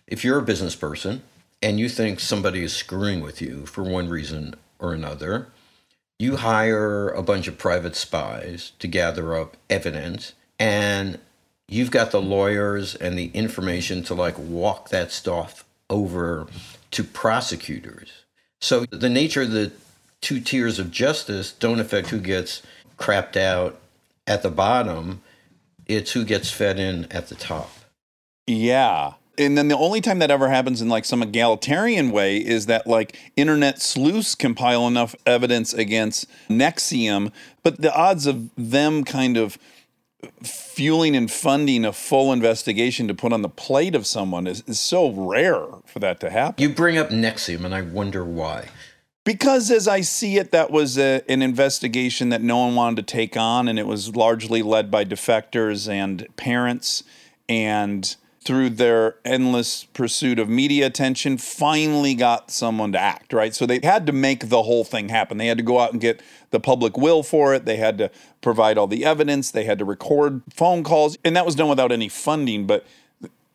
if 0.07 0.23
you're 0.23 0.39
a 0.39 0.43
business 0.43 0.75
person 0.75 1.23
and 1.61 1.79
you 1.79 1.89
think 1.89 2.19
somebody 2.19 2.63
is 2.63 2.73
screwing 2.73 3.21
with 3.21 3.41
you 3.41 3.65
for 3.65 3.83
one 3.83 4.07
reason 4.07 4.55
or 4.77 4.93
another, 4.93 5.47
you 6.19 6.37
hire 6.37 7.09
a 7.09 7.23
bunch 7.23 7.47
of 7.47 7.57
private 7.57 7.95
spies 7.95 8.73
to 8.79 8.87
gather 8.87 9.35
up 9.35 9.57
evidence 9.69 10.33
and 10.59 11.17
you've 11.67 11.91
got 11.91 12.11
the 12.11 12.21
lawyers 12.21 12.95
and 12.95 13.17
the 13.17 13.31
information 13.33 14.03
to 14.03 14.13
like 14.13 14.37
walk 14.37 14.89
that 14.89 15.11
stuff 15.11 15.63
over 15.89 16.47
to 16.91 17.03
prosecutors. 17.03 18.11
So 18.61 18.85
the 18.91 19.09
nature 19.09 19.43
of 19.43 19.51
the 19.51 19.71
two 20.21 20.39
tiers 20.39 20.79
of 20.79 20.91
justice 20.91 21.51
don't 21.51 21.79
affect 21.79 22.09
who 22.09 22.19
gets 22.19 22.61
crapped 22.99 23.35
out 23.35 23.79
at 24.27 24.43
the 24.43 24.51
bottom, 24.51 25.21
it's 25.87 26.11
who 26.11 26.23
gets 26.23 26.51
fed 26.51 26.77
in 26.77 27.05
at 27.11 27.29
the 27.29 27.35
top. 27.35 27.71
Yeah. 28.45 29.13
And 29.37 29.57
then 29.57 29.69
the 29.69 29.77
only 29.77 30.01
time 30.01 30.19
that 30.19 30.29
ever 30.29 30.49
happens 30.49 30.81
in 30.81 30.89
like 30.89 31.05
some 31.05 31.23
egalitarian 31.23 32.11
way 32.11 32.37
is 32.37 32.65
that 32.65 32.85
like 32.85 33.17
internet 33.37 33.81
sleuths 33.81 34.35
compile 34.35 34.85
enough 34.85 35.15
evidence 35.25 35.73
against 35.73 36.27
NXIVM, 36.49 37.31
but 37.63 37.81
the 37.81 37.93
odds 37.95 38.25
of 38.25 38.49
them 38.57 39.03
kind 39.05 39.37
of 39.37 39.57
fueling 40.43 41.15
and 41.15 41.31
funding 41.31 41.85
a 41.85 41.93
full 41.93 42.33
investigation 42.33 43.07
to 43.07 43.13
put 43.13 43.31
on 43.31 43.41
the 43.41 43.49
plate 43.49 43.95
of 43.95 44.05
someone 44.05 44.45
is, 44.45 44.61
is 44.67 44.79
so 44.79 45.09
rare 45.09 45.63
for 45.85 45.99
that 45.99 46.19
to 46.19 46.29
happen. 46.29 46.61
You 46.61 46.69
bring 46.69 46.97
up 46.97 47.09
NXIVM, 47.09 47.63
and 47.63 47.73
I 47.73 47.81
wonder 47.81 48.25
why. 48.25 48.67
Because 49.29 49.69
as 49.69 49.87
I 49.87 50.01
see 50.01 50.37
it, 50.39 50.49
that 50.53 50.71
was 50.71 50.97
a, 50.97 51.21
an 51.29 51.43
investigation 51.43 52.29
that 52.29 52.41
no 52.41 52.65
one 52.65 52.73
wanted 52.73 52.95
to 53.05 53.13
take 53.13 53.37
on, 53.37 53.67
and 53.67 53.77
it 53.77 53.85
was 53.85 54.15
largely 54.15 54.63
led 54.63 54.89
by 54.89 55.05
defectors 55.05 55.87
and 55.87 56.25
parents. 56.35 57.03
And 57.47 58.15
through 58.43 58.71
their 58.71 59.17
endless 59.23 59.83
pursuit 59.83 60.39
of 60.39 60.49
media 60.49 60.87
attention, 60.87 61.37
finally 61.37 62.15
got 62.15 62.49
someone 62.49 62.91
to 62.93 62.99
act, 62.99 63.31
right? 63.31 63.53
So 63.53 63.67
they 63.67 63.79
had 63.83 64.07
to 64.07 64.11
make 64.11 64.49
the 64.49 64.63
whole 64.63 64.83
thing 64.83 65.09
happen. 65.09 65.37
They 65.37 65.45
had 65.45 65.59
to 65.59 65.63
go 65.63 65.79
out 65.79 65.91
and 65.91 66.01
get 66.01 66.23
the 66.49 66.59
public 66.59 66.97
will 66.97 67.21
for 67.21 67.53
it. 67.53 67.65
They 67.65 67.77
had 67.77 67.99
to 67.99 68.09
provide 68.41 68.79
all 68.79 68.87
the 68.87 69.05
evidence. 69.05 69.51
They 69.51 69.65
had 69.65 69.77
to 69.77 69.85
record 69.85 70.41
phone 70.51 70.83
calls. 70.83 71.19
And 71.23 71.35
that 71.35 71.45
was 71.45 71.53
done 71.53 71.69
without 71.69 71.91
any 71.91 72.09
funding. 72.09 72.65
But 72.65 72.83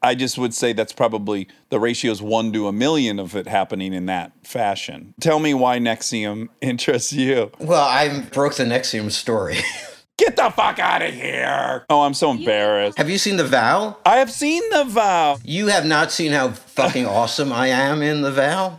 I 0.04 0.14
just 0.14 0.36
would 0.36 0.52
say 0.52 0.74
that's 0.74 0.92
probably 0.92 1.48
the 1.70 1.80
ratio 1.80 2.12
is 2.12 2.20
one 2.20 2.52
to 2.52 2.68
a 2.68 2.72
million 2.72 3.18
of 3.18 3.34
it 3.34 3.48
happening 3.48 3.94
in 3.94 4.04
that 4.06 4.32
fashion. 4.42 5.14
Tell 5.18 5.38
me 5.38 5.54
why 5.54 5.78
NXIVM 5.78 6.50
interests 6.60 7.14
you. 7.14 7.50
Well, 7.58 7.86
I 7.86 8.20
broke 8.20 8.56
the 8.56 8.64
NXIVM 8.64 9.10
story. 9.10 9.56
Get 10.16 10.36
the 10.36 10.48
fuck 10.50 10.78
out 10.78 11.02
of 11.02 11.12
here. 11.12 11.84
Oh, 11.90 12.02
I'm 12.02 12.14
so 12.14 12.30
embarrassed. 12.30 12.96
Have 12.98 13.10
you 13.10 13.18
seen 13.18 13.36
The 13.36 13.44
Vow? 13.44 13.96
I 14.06 14.18
have 14.18 14.30
seen 14.30 14.62
the 14.70 14.84
vow. 14.84 15.38
You 15.42 15.66
have 15.68 15.84
not 15.84 16.12
seen 16.12 16.30
how 16.30 16.50
fucking 16.52 17.04
awesome 17.06 17.52
I 17.52 17.66
am 17.68 18.00
in 18.00 18.22
The 18.22 18.30
Vow? 18.30 18.78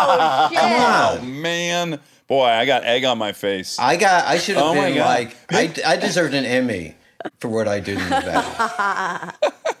Oh 0.00 1.20
man. 1.22 2.00
Boy, 2.26 2.46
I 2.46 2.64
got 2.64 2.82
egg 2.82 3.04
on 3.04 3.18
my 3.18 3.30
face. 3.32 3.78
I 3.78 3.96
got. 3.96 4.26
I 4.26 4.38
should 4.38 4.56
have 4.56 4.64
Oh 4.64 4.74
been 4.74 4.98
like. 4.98 5.36
I, 5.50 5.72
I 5.86 5.96
deserved 5.96 6.34
an 6.34 6.46
Emmy 6.46 6.96
for 7.38 7.48
what 7.48 7.68
I 7.68 7.78
did 7.78 7.98
in 7.98 8.08
The 8.08 8.20
Vow. 8.22 9.32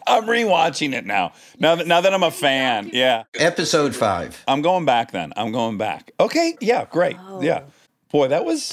I'm 0.06 0.24
rewatching 0.24 0.94
it 0.94 1.06
now. 1.06 1.32
Now 1.58 1.74
that 1.76 1.86
now 1.86 2.00
that 2.00 2.12
I'm 2.14 2.22
a 2.22 2.30
fan. 2.30 2.90
Yeah. 2.92 3.24
Episode 3.34 3.94
five. 3.94 4.42
I'm 4.48 4.62
going 4.62 4.84
back 4.84 5.12
then. 5.12 5.32
I'm 5.36 5.52
going 5.52 5.78
back. 5.78 6.10
Okay. 6.20 6.56
Yeah, 6.60 6.86
great. 6.90 7.16
Oh. 7.20 7.40
Yeah. 7.42 7.62
Boy, 8.10 8.28
that 8.28 8.44
was 8.44 8.72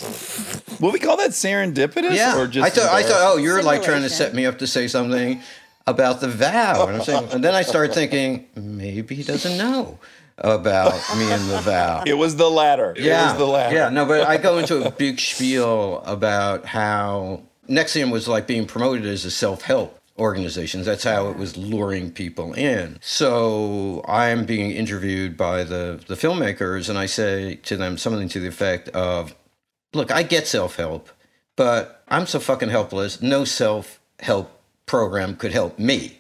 what 0.80 0.92
we 0.92 1.00
call 1.00 1.16
that 1.18 1.32
serendipitous 1.32 2.16
Yeah. 2.16 2.38
or 2.38 2.48
just 2.48 2.66
I 2.66 2.70
thought. 2.70 2.92
I 2.94 3.04
thought. 3.04 3.22
Oh, 3.22 3.38
you're 3.38 3.64
like 3.64 3.84
trying 3.84 4.02
to 4.02 4.10
set 4.10 4.34
me 4.34 4.46
up 4.46 4.58
to 4.60 4.68
say 4.68 4.88
something 4.88 5.42
about 5.88 6.20
The 6.22 6.28
Vow, 6.28 6.86
and 6.88 6.98
I'm 6.98 7.04
saying. 7.04 7.30
And 7.32 7.44
then 7.44 7.56
I 7.56 7.62
started 7.64 7.94
thinking 7.94 8.48
maybe 8.56 9.16
he 9.16 9.24
doesn't 9.24 9.58
know 9.58 9.98
about 10.38 10.94
me 11.18 11.32
and 11.32 11.50
The 11.50 11.60
Vow. 11.62 12.04
it 12.06 12.14
was 12.16 12.36
the 12.36 12.50
latter. 12.50 12.94
Yeah, 12.98 13.22
It 13.22 13.30
was 13.32 13.38
the 13.40 13.46
latter. 13.48 13.76
Yeah, 13.76 13.90
no, 13.90 14.06
but 14.06 14.28
I 14.28 14.38
go 14.38 14.58
into 14.58 14.86
a 14.86 14.92
big 14.92 15.20
spiel 15.20 16.02
about 16.06 16.66
how 16.66 17.42
NXIVM 17.70 18.12
was 18.12 18.28
like 18.28 18.46
being 18.48 18.66
promoted 18.66 19.06
as 19.06 19.26
a 19.26 19.32
self-help 19.32 19.99
organization. 20.20 20.84
That's 20.84 21.04
how 21.04 21.30
it 21.30 21.38
was 21.38 21.58
luring 21.58 22.12
people 22.12 22.54
in. 22.54 23.00
So 23.02 24.04
I'm 24.08 24.46
being 24.46 24.72
interviewed 24.72 25.38
by 25.38 25.64
the 25.64 26.00
the 26.08 26.16
filmmakers, 26.16 26.90
and 26.90 26.98
I 26.98 27.06
say 27.06 27.56
to 27.64 27.78
them 27.78 27.98
something 27.98 28.30
to 28.30 28.40
the 28.40 28.48
effect 28.48 28.90
of, 28.90 29.36
"Look, 29.94 30.12
I 30.12 30.24
get 30.24 30.48
self-help, 30.48 31.10
but 31.56 32.04
I'm 32.08 32.28
so 32.28 32.40
fucking 32.40 32.70
helpless. 32.70 33.22
No 33.22 33.46
self-help 33.46 34.52
program 34.86 35.36
could 35.36 35.54
help 35.54 35.80
me." 35.80 36.20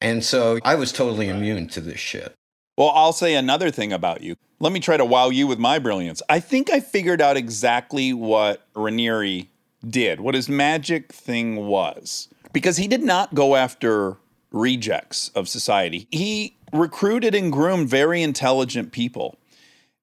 And 0.00 0.24
so 0.24 0.58
I 0.64 0.74
was 0.74 0.92
totally 0.92 1.28
immune 1.28 1.68
to 1.68 1.80
this 1.80 1.98
shit. 1.98 2.32
Well, 2.76 2.90
I'll 2.94 3.12
say 3.12 3.34
another 3.34 3.72
thing 3.72 3.92
about 3.92 4.20
you. 4.20 4.36
Let 4.60 4.72
me 4.72 4.78
try 4.78 4.96
to 4.96 5.04
wow 5.04 5.30
you 5.30 5.46
with 5.46 5.58
my 5.58 5.78
brilliance. 5.80 6.22
I 6.28 6.38
think 6.38 6.70
I 6.70 6.78
figured 6.80 7.20
out 7.20 7.36
exactly 7.36 8.12
what 8.12 8.62
Raniere 8.74 9.48
did, 9.88 10.20
what 10.20 10.34
his 10.34 10.48
magic 10.48 11.12
thing 11.12 11.66
was. 11.66 12.28
Because 12.52 12.76
he 12.76 12.88
did 12.88 13.02
not 13.02 13.34
go 13.34 13.56
after 13.56 14.16
rejects 14.50 15.30
of 15.30 15.48
society. 15.48 16.06
He 16.10 16.56
recruited 16.72 17.34
and 17.34 17.52
groomed 17.52 17.88
very 17.88 18.22
intelligent 18.22 18.92
people. 18.92 19.38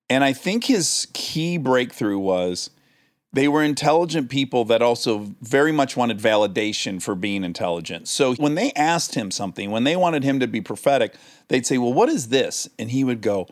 And 0.09 0.23
I 0.23 0.33
think 0.33 0.65
his 0.65 1.07
key 1.13 1.57
breakthrough 1.57 2.19
was 2.19 2.69
they 3.33 3.47
were 3.49 3.63
intelligent 3.63 4.29
people 4.29 4.63
that 4.65 4.81
also 4.81 5.33
very 5.41 5.71
much 5.71 5.97
wanted 5.97 6.19
validation 6.19 7.01
for 7.01 7.15
being 7.15 7.43
intelligent. 7.43 8.07
So 8.07 8.35
when 8.35 8.55
they 8.55 8.71
asked 8.73 9.15
him 9.15 9.29
something, 9.29 9.71
when 9.71 9.83
they 9.83 9.97
wanted 9.97 10.23
him 10.23 10.39
to 10.39 10.47
be 10.47 10.61
prophetic, 10.61 11.15
they'd 11.49 11.65
say, 11.65 11.77
Well, 11.77 11.91
what 11.91 12.07
is 12.07 12.29
this? 12.29 12.69
And 12.79 12.91
he 12.91 13.03
would 13.03 13.21
go, 13.21 13.47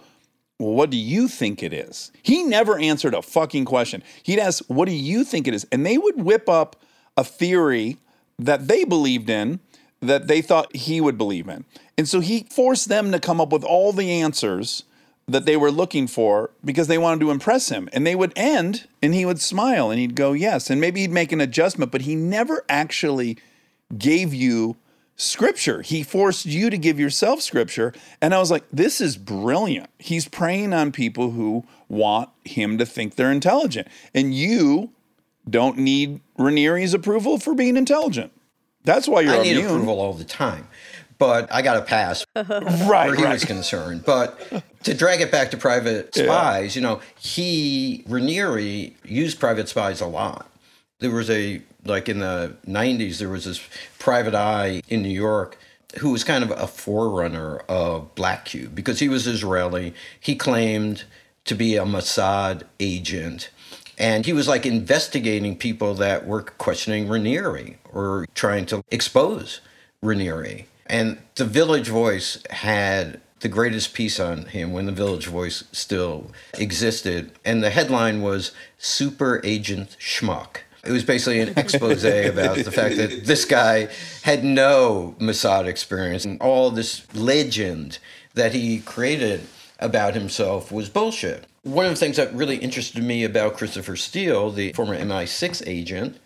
Well, 0.58 0.74
what 0.74 0.89
do 0.89 0.98
you 0.98 1.28
think 1.28 1.62
it 1.62 1.74
is? 1.74 2.12
He 2.22 2.44
never 2.44 2.80
answered 2.80 3.14
a 3.14 3.22
fucking 3.22 3.66
question. 3.66 4.04
He'd 4.24 4.39
ask, 4.39 4.64
What 4.68 4.88
do 4.88 4.94
you 4.94 5.26
think 5.26 5.48
it 5.48 5.54
is? 5.54 5.66
And 5.72 5.86
they 5.86 5.98
would 5.98 6.24
whip 6.24 6.48
up 6.48 6.78
a 7.18 7.24
theory 7.24 7.98
that 8.40 8.68
they 8.68 8.84
believed 8.84 9.30
in 9.30 9.60
that 10.02 10.28
they 10.28 10.42
thought 10.42 10.76
he 10.76 11.00
would 11.00 11.18
believe 11.18 11.48
in. 11.48 11.66
And 11.98 12.08
so 12.08 12.20
he 12.20 12.46
forced 12.50 12.90
them 12.90 13.12
to 13.12 13.20
come 13.20 13.40
up 13.40 13.52
with 13.52 13.64
all 13.64 13.94
the 13.94 14.12
answers 14.12 14.84
that 15.28 15.46
they 15.46 15.56
were 15.56 15.72
looking 15.72 16.08
for 16.08 16.52
because 16.66 16.88
they 16.88 16.98
wanted 16.98 17.22
to 17.22 17.32
impress 17.32 17.70
him. 17.70 17.88
And 17.94 18.06
they 18.06 18.16
would 18.16 18.34
end 18.36 18.88
and 19.02 19.14
he 19.14 19.26
would 19.26 19.40
smile 19.40 19.90
and 19.90 20.00
he'd 20.00 20.16
go, 20.16 20.34
Yes. 20.34 20.70
And 20.70 20.82
maybe 20.82 21.02
he'd 21.02 21.12
make 21.12 21.32
an 21.32 21.42
adjustment, 21.42 21.92
but 21.92 22.02
he 22.02 22.16
never 22.16 22.66
actually 22.68 23.38
gave 23.98 24.34
you 24.34 24.76
scripture. 25.16 25.82
He 25.82 26.04
forced 26.04 26.46
you 26.46 26.70
to 26.70 26.78
give 26.78 27.00
yourself 27.00 27.42
scripture. 27.42 27.94
And 28.22 28.34
I 28.34 28.40
was 28.40 28.52
like, 28.52 28.66
This 28.72 29.00
is 29.00 29.16
brilliant. 29.16 29.90
He's 29.98 30.28
preying 30.28 30.74
on 30.74 30.92
people 30.92 31.32
who 31.32 31.66
want 31.88 32.30
him 32.44 32.78
to 32.78 32.86
think 32.86 33.16
they're 33.16 33.32
intelligent. 33.32 33.88
And 34.14 34.34
you 34.36 34.92
don't 35.50 35.78
need 35.78 36.22
Raniere's 36.38 36.94
approval 36.94 37.38
for 37.38 37.54
being 37.54 37.78
intelligent. 37.78 38.32
That's 38.84 39.08
why 39.08 39.22
you're 39.22 39.36
I 39.36 39.44
need 39.44 39.52
immune. 39.58 39.68
approval 39.72 40.00
all 40.00 40.14
the 40.14 40.24
time. 40.26 40.68
But 41.20 41.52
I 41.54 41.62
got 41.62 41.78
a 41.78 41.82
pass 41.82 42.26
Right, 42.36 43.08
where 43.08 43.16
he 43.16 43.24
right. 43.24 43.34
was 43.34 43.46
concerned. 43.46 44.04
But 44.06 44.39
to 44.84 44.94
drag 44.94 45.22
it 45.22 45.32
back 45.32 45.52
to 45.52 45.58
private 45.58 46.14
spies, 46.14 46.76
you 46.76 46.82
know, 46.82 47.00
he 47.18 48.04
Raniere 48.10 48.94
used 49.06 49.39
private 49.39 49.70
spies 49.70 50.02
a 50.02 50.08
lot. 50.08 50.50
There 51.00 51.12
was 51.12 51.30
a 51.30 51.62
like 51.86 52.10
in 52.10 52.20
the 52.20 52.56
'90s, 52.68 53.20
there 53.20 53.30
was 53.30 53.46
this 53.46 53.62
private 54.00 54.36
eye 54.36 54.82
in 54.89 55.02
New 55.02 55.10
York 55.10 55.58
who 56.00 56.10
was 56.12 56.24
kind 56.24 56.44
of 56.44 56.52
a 56.52 56.66
forerunner 56.68 57.58
of 57.70 58.14
Black 58.16 58.46
Cube 58.46 58.74
because 58.74 59.00
he 59.00 59.08
was 59.08 59.28
Israeli. 59.28 59.94
He 60.20 60.36
claimed 60.36 61.04
to 61.46 61.56
be 61.56 61.76
a 61.78 61.84
Mossad 61.84 62.64
agent. 62.80 63.50
And 63.98 64.26
he 64.26 64.34
was 64.34 64.48
like 64.48 64.66
investigating 64.66 65.58
people 65.58 65.94
that 65.96 66.26
were 66.26 66.41
questioning 66.41 67.08
Raniere 67.08 67.76
or 67.91 68.28
trying 68.34 68.66
to 68.68 68.84
expose 68.91 69.62
Raniere. 70.04 70.66
And 70.88 71.20
the 71.36 71.46
Village 71.46 71.88
Voice 71.88 72.44
had 72.50 73.22
the 73.39 73.48
greatest 73.50 73.94
piece 73.94 74.20
on 74.20 74.46
him 74.46 74.72
when 74.72 74.86
the 74.86 74.91
Village 74.91 75.28
Voice 75.28 75.66
still 75.72 76.32
existed. 76.58 77.32
And 77.46 77.64
the 77.64 77.70
headline 77.70 78.22
was 78.22 78.52
Super 78.78 79.41
Agent 79.44 79.98
Schmuck. 80.00 80.58
It 80.86 80.91
was 80.91 81.04
basically 81.04 81.39
an 81.39 81.54
expose 81.58 82.04
about 82.04 82.58
the 82.58 82.72
fact 82.72 82.98
that 82.98 83.26
this 83.26 83.46
guy 83.46 83.89
had 84.24 84.44
no 84.44 85.16
Mossad 85.20 85.66
experience 85.66 86.26
and 86.26 86.41
all 86.41 86.72
this 86.72 87.14
legend 87.14 88.00
that 88.34 88.54
he 88.54 88.80
created 88.80 89.41
about 89.80 90.14
himself 90.14 90.72
was 90.72 90.89
bullshit. 90.89 91.46
One 91.64 91.86
of 91.86 91.91
the 91.91 91.97
things 91.97 92.18
that 92.18 92.34
really 92.34 92.57
interested 92.57 93.01
me 93.01 93.24
about 93.24 93.55
Christopher 93.55 93.95
Steele, 93.95 94.51
the 94.51 94.74
former 94.74 94.97
MI6 94.97 95.64
agent 95.66 96.20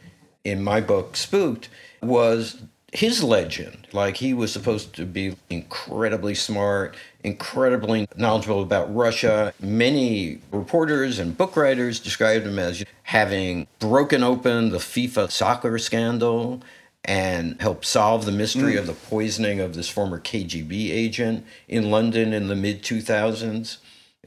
in 0.43 0.63
my 0.63 0.81
book, 0.81 1.15
Spooked, 1.15 1.69
was 2.01 2.63
his 2.91 3.23
legend. 3.23 3.87
Like 3.91 4.17
he 4.17 4.33
was 4.33 4.51
supposed 4.51 4.95
to 4.95 5.05
be 5.05 5.35
incredibly 5.49 6.33
smart, 6.33 6.95
incredibly 7.23 8.07
knowledgeable 8.15 8.63
about 8.63 8.93
Russia. 8.95 9.53
Many 9.59 10.41
reporters 10.51 11.19
and 11.19 11.37
book 11.37 11.55
writers 11.55 11.99
described 11.99 12.47
him 12.47 12.57
as 12.57 12.83
having 13.03 13.67
broken 13.77 14.23
open 14.23 14.69
the 14.69 14.79
FIFA 14.79 15.29
soccer 15.29 15.77
scandal 15.77 16.63
and 17.05 17.61
helped 17.61 17.85
solve 17.85 18.25
the 18.25 18.31
mystery 18.31 18.73
hmm. 18.73 18.79
of 18.79 18.87
the 18.87 18.93
poisoning 18.93 19.59
of 19.59 19.75
this 19.75 19.87
former 19.87 20.19
KGB 20.19 20.89
agent 20.89 21.45
in 21.67 21.91
London 21.91 22.33
in 22.33 22.47
the 22.47 22.55
mid 22.55 22.81
2000s. 22.81 23.77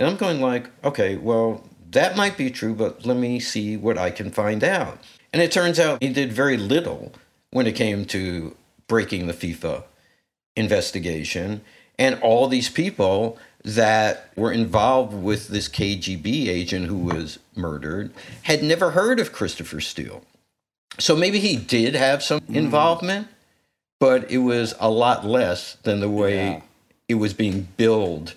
And 0.01 0.09
I'm 0.09 0.17
going 0.17 0.41
like, 0.41 0.71
okay, 0.83 1.17
well, 1.17 1.63
that 1.91 2.17
might 2.17 2.39
be 2.39 2.51
true, 2.51 2.75
but 2.75 3.05
let 3.05 3.19
me 3.19 3.39
see 3.39 3.77
what 3.77 3.99
I 3.99 4.11
can 4.11 4.31
find 4.31 4.65
out. 4.65 4.99
And 5.31 5.43
it 5.43 5.53
turns 5.53 5.79
out 5.79 6.03
he 6.03 6.09
did 6.09 6.33
very 6.33 6.57
little 6.57 7.13
when 7.51 7.67
it 7.67 7.77
came 7.77 8.07
to 8.07 8.57
breaking 8.89 9.27
the 9.27 9.35
FIFA 9.35 9.85
investigation. 10.57 11.61
And 11.99 12.19
all 12.23 12.49
these 12.49 12.71
people 12.71 13.39
that 13.63 14.33
were 14.37 14.51
involved 14.51 15.13
with 15.13 15.49
this 15.49 15.69
KGB 15.69 16.49
agent 16.49 16.87
who 16.87 16.97
was 16.97 17.39
murdered 17.55 18.11
had 18.45 18.63
never 18.63 18.93
heard 18.93 19.21
of 19.21 19.35
Christopher 19.35 19.83
Steele. 19.83 20.23
So 20.99 21.15
maybe 21.15 21.41
he 21.41 21.57
did 21.57 21.95
have 21.95 22.23
some 22.23 22.41
mm-hmm. 22.41 22.57
involvement, 22.57 23.29
but 23.99 24.31
it 24.31 24.39
was 24.39 24.75
a 24.81 24.89
lot 24.89 25.27
less 25.27 25.75
than 25.83 26.01
the 26.01 26.09
way 26.09 26.37
Yeah. 26.37 26.61
it 27.07 27.15
was 27.17 27.35
being 27.35 27.69
billed 27.77 28.33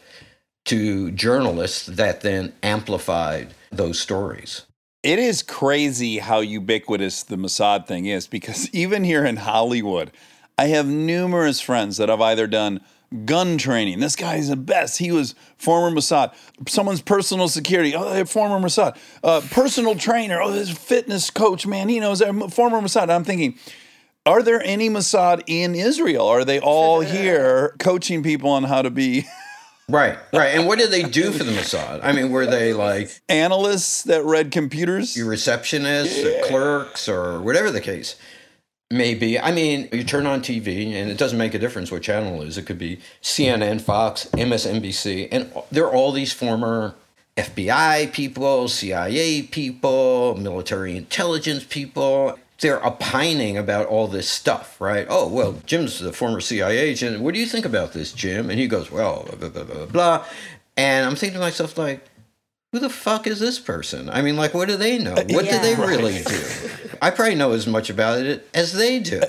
to 0.65 1.11
journalists 1.11 1.87
that 1.87 2.21
then 2.21 2.53
amplified 2.63 3.53
those 3.71 3.99
stories. 3.99 4.63
It 5.01 5.19
is 5.19 5.43
crazy 5.43 6.19
how 6.19 6.39
ubiquitous 6.39 7.23
the 7.23 7.35
Mossad 7.35 7.87
thing 7.87 8.05
is 8.05 8.27
because 8.27 8.69
even 8.73 9.03
here 9.03 9.25
in 9.25 9.37
Hollywood, 9.37 10.11
I 10.57 10.67
have 10.67 10.87
numerous 10.87 11.59
friends 11.59 11.97
that 11.97 12.09
have 12.09 12.21
either 12.21 12.47
done 12.47 12.81
gun 13.25 13.57
training. 13.57 13.99
This 13.99 14.15
guy 14.15 14.35
is 14.35 14.49
the 14.49 14.55
best. 14.55 14.97
He 14.97 15.11
was 15.11 15.35
former 15.57 15.95
Mossad. 15.95 16.33
Someone's 16.67 17.01
personal 17.01 17.47
security. 17.47 17.93
Oh, 17.95 18.13
they're 18.13 18.25
former 18.25 18.65
Mossad. 18.65 18.97
Uh, 19.23 19.41
personal 19.51 19.95
trainer. 19.95 20.41
Oh, 20.41 20.51
this 20.51 20.69
fitness 20.69 21.29
coach, 21.29 21.67
man. 21.67 21.89
He 21.89 21.99
knows 21.99 22.19
they're 22.19 22.33
former 22.49 22.79
Mossad. 22.81 23.09
I'm 23.09 23.23
thinking, 23.23 23.57
are 24.25 24.41
there 24.41 24.61
any 24.63 24.89
Mossad 24.89 25.43
in 25.47 25.75
Israel? 25.75 26.25
Are 26.27 26.45
they 26.45 26.59
all 26.59 26.99
here 27.01 27.75
coaching 27.79 28.23
people 28.23 28.49
on 28.49 28.63
how 28.63 28.81
to 28.81 28.89
be 28.89 29.25
Right, 29.89 30.17
right. 30.31 30.55
And 30.55 30.65
what 30.65 30.79
did 30.79 30.91
they 30.91 31.03
do 31.03 31.31
for 31.31 31.43
the 31.43 31.51
Mossad? 31.51 31.99
I 32.03 32.13
mean, 32.13 32.31
were 32.31 32.45
they 32.45 32.73
like 32.73 33.21
analysts 33.27 34.03
that 34.03 34.23
read 34.23 34.51
computers? 34.51 35.15
your 35.17 35.27
receptionists 35.27 36.23
or 36.23 36.47
clerks 36.47 37.09
or 37.09 37.41
whatever 37.41 37.69
the 37.69 37.81
case 37.81 38.15
may 38.89 39.13
be? 39.13 39.37
I 39.37 39.51
mean, 39.51 39.89
you 39.91 40.03
turn 40.05 40.25
on 40.25 40.41
TV 40.41 40.93
and 40.93 41.11
it 41.11 41.17
doesn't 41.17 41.37
make 41.37 41.53
a 41.53 41.59
difference 41.59 41.91
what 41.91 42.01
channel 42.01 42.41
it 42.41 42.47
is. 42.47 42.57
It 42.57 42.65
could 42.65 42.79
be 42.79 42.99
CNN, 43.21 43.81
Fox, 43.81 44.25
MSNBC, 44.33 45.27
and 45.31 45.51
there 45.69 45.85
are 45.85 45.93
all 45.93 46.13
these 46.13 46.31
former 46.31 46.95
FBI 47.35 48.13
people, 48.13 48.67
CIA 48.69 49.41
people, 49.41 50.35
military 50.35 50.95
intelligence 50.95 51.65
people. 51.65 52.37
They're 52.63 52.83
opining 52.83 53.57
about 53.57 53.87
all 53.87 54.07
this 54.07 54.27
stuff, 54.27 54.79
right? 54.79 55.05
Oh, 55.09 55.27
well, 55.27 55.57
Jim's 55.65 55.99
the 55.99 56.13
former 56.13 56.39
CIA 56.39 56.79
agent. 56.79 57.21
What 57.21 57.33
do 57.33 57.39
you 57.41 57.45
think 57.45 57.65
about 57.65 57.91
this, 57.91 58.13
Jim? 58.13 58.49
And 58.49 58.57
he 58.57 58.67
goes, 58.67 58.89
well, 58.89 59.25
blah, 59.27 59.49
blah, 59.49 59.63
blah, 59.63 59.75
blah, 59.75 59.85
blah. 59.85 60.25
And 60.77 61.05
I'm 61.05 61.15
thinking 61.15 61.33
to 61.33 61.39
myself, 61.39 61.77
like, 61.77 62.05
who 62.71 62.79
the 62.79 62.89
fuck 62.89 63.27
is 63.27 63.39
this 63.39 63.59
person? 63.59 64.09
I 64.09 64.21
mean, 64.21 64.37
like, 64.37 64.53
what 64.53 64.69
do 64.69 64.77
they 64.77 64.97
know? 64.97 65.13
What 65.13 65.27
do 65.27 65.59
they 65.59 65.75
really 65.75 66.23
do? 66.23 66.41
I 67.01 67.11
probably 67.11 67.35
know 67.35 67.51
as 67.51 67.67
much 67.67 67.89
about 67.89 68.19
it 68.19 68.47
as 68.53 68.71
they 68.71 68.99
do. 68.99 69.21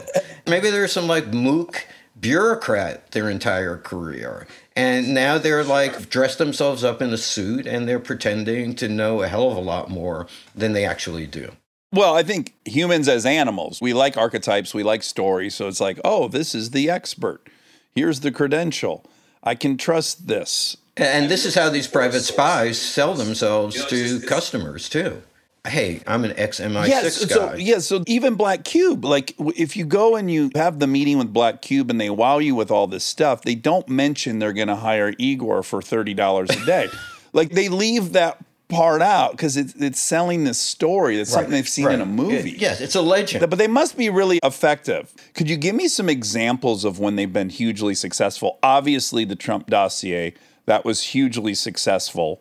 Maybe 0.46 0.70
there's 0.70 0.92
some 0.92 1.08
like 1.08 1.26
mook 1.34 1.86
bureaucrat 2.18 3.10
their 3.10 3.28
entire 3.28 3.76
career. 3.76 4.46
And 4.76 5.12
now 5.12 5.38
they're 5.38 5.64
like 5.64 6.08
dressed 6.08 6.38
themselves 6.38 6.84
up 6.84 7.02
in 7.02 7.12
a 7.12 7.18
suit 7.18 7.66
and 7.66 7.88
they're 7.88 7.98
pretending 7.98 8.74
to 8.76 8.88
know 8.88 9.22
a 9.22 9.28
hell 9.28 9.50
of 9.50 9.56
a 9.56 9.60
lot 9.60 9.90
more 9.90 10.26
than 10.54 10.72
they 10.72 10.84
actually 10.84 11.26
do. 11.26 11.50
Well, 11.94 12.14
I 12.16 12.22
think 12.24 12.54
humans 12.64 13.08
as 13.08 13.24
animals, 13.24 13.80
we 13.80 13.92
like 13.92 14.16
archetypes, 14.16 14.74
we 14.74 14.82
like 14.82 15.02
stories. 15.02 15.54
So 15.54 15.68
it's 15.68 15.80
like, 15.80 16.00
oh, 16.04 16.28
this 16.28 16.54
is 16.54 16.70
the 16.70 16.90
expert. 16.90 17.48
Here's 17.94 18.20
the 18.20 18.32
credential. 18.32 19.04
I 19.42 19.54
can 19.54 19.76
trust 19.76 20.26
this. 20.26 20.76
And 20.96 21.30
this 21.30 21.44
is 21.44 21.54
how 21.54 21.70
these 21.70 21.86
private 21.86 22.20
spies 22.22 22.78
sell 22.80 23.14
themselves 23.14 23.84
to 23.86 24.20
customers 24.20 24.88
too. 24.88 25.22
Hey, 25.66 26.02
I'm 26.06 26.24
an 26.24 26.34
ex 26.36 26.60
MI6 26.60 26.88
Yes, 26.88 27.24
guy. 27.24 27.34
so 27.34 27.54
yeah, 27.54 27.78
so 27.78 28.04
even 28.06 28.34
Black 28.34 28.64
Cube, 28.64 29.04
like 29.04 29.34
if 29.38 29.76
you 29.76 29.86
go 29.86 30.14
and 30.14 30.30
you 30.30 30.50
have 30.54 30.78
the 30.78 30.86
meeting 30.86 31.16
with 31.16 31.32
Black 31.32 31.62
Cube 31.62 31.90
and 31.90 31.98
they 32.00 32.10
wow 32.10 32.38
you 32.38 32.54
with 32.54 32.70
all 32.70 32.86
this 32.86 33.02
stuff, 33.04 33.42
they 33.42 33.54
don't 33.54 33.88
mention 33.88 34.40
they're 34.40 34.52
going 34.52 34.68
to 34.68 34.76
hire 34.76 35.14
Igor 35.18 35.62
for 35.62 35.80
thirty 35.80 36.12
dollars 36.12 36.50
a 36.50 36.66
day. 36.66 36.88
like 37.32 37.50
they 37.50 37.68
leave 37.70 38.12
that 38.12 38.38
part 38.68 39.02
out 39.02 39.32
because 39.32 39.56
it's 39.56 39.74
it's 39.74 40.00
selling 40.00 40.44
this 40.44 40.58
story. 40.58 41.18
It's 41.20 41.30
something 41.30 41.50
they've 41.50 41.68
seen 41.68 41.90
in 41.90 42.00
a 42.00 42.04
Right. 42.04 42.08
movie. 42.14 42.56
Yes, 42.58 42.80
it's 42.80 42.94
a 42.94 43.02
legend. 43.02 43.48
But 43.48 43.58
they 43.58 43.68
must 43.68 43.96
be 43.96 44.08
really 44.10 44.40
effective. 44.42 45.12
Could 45.34 45.48
you 45.48 45.56
give 45.56 45.74
me 45.74 45.88
some 45.88 46.08
examples 46.08 46.84
of 46.84 46.98
when 46.98 47.16
they've 47.16 47.32
been 47.32 47.50
hugely 47.50 47.94
successful? 47.94 48.58
Obviously, 48.62 49.24
the 49.24 49.36
Trump 49.36 49.68
dossier 49.68 50.34
that 50.66 50.84
was 50.84 51.02
hugely 51.02 51.54
successful. 51.54 52.40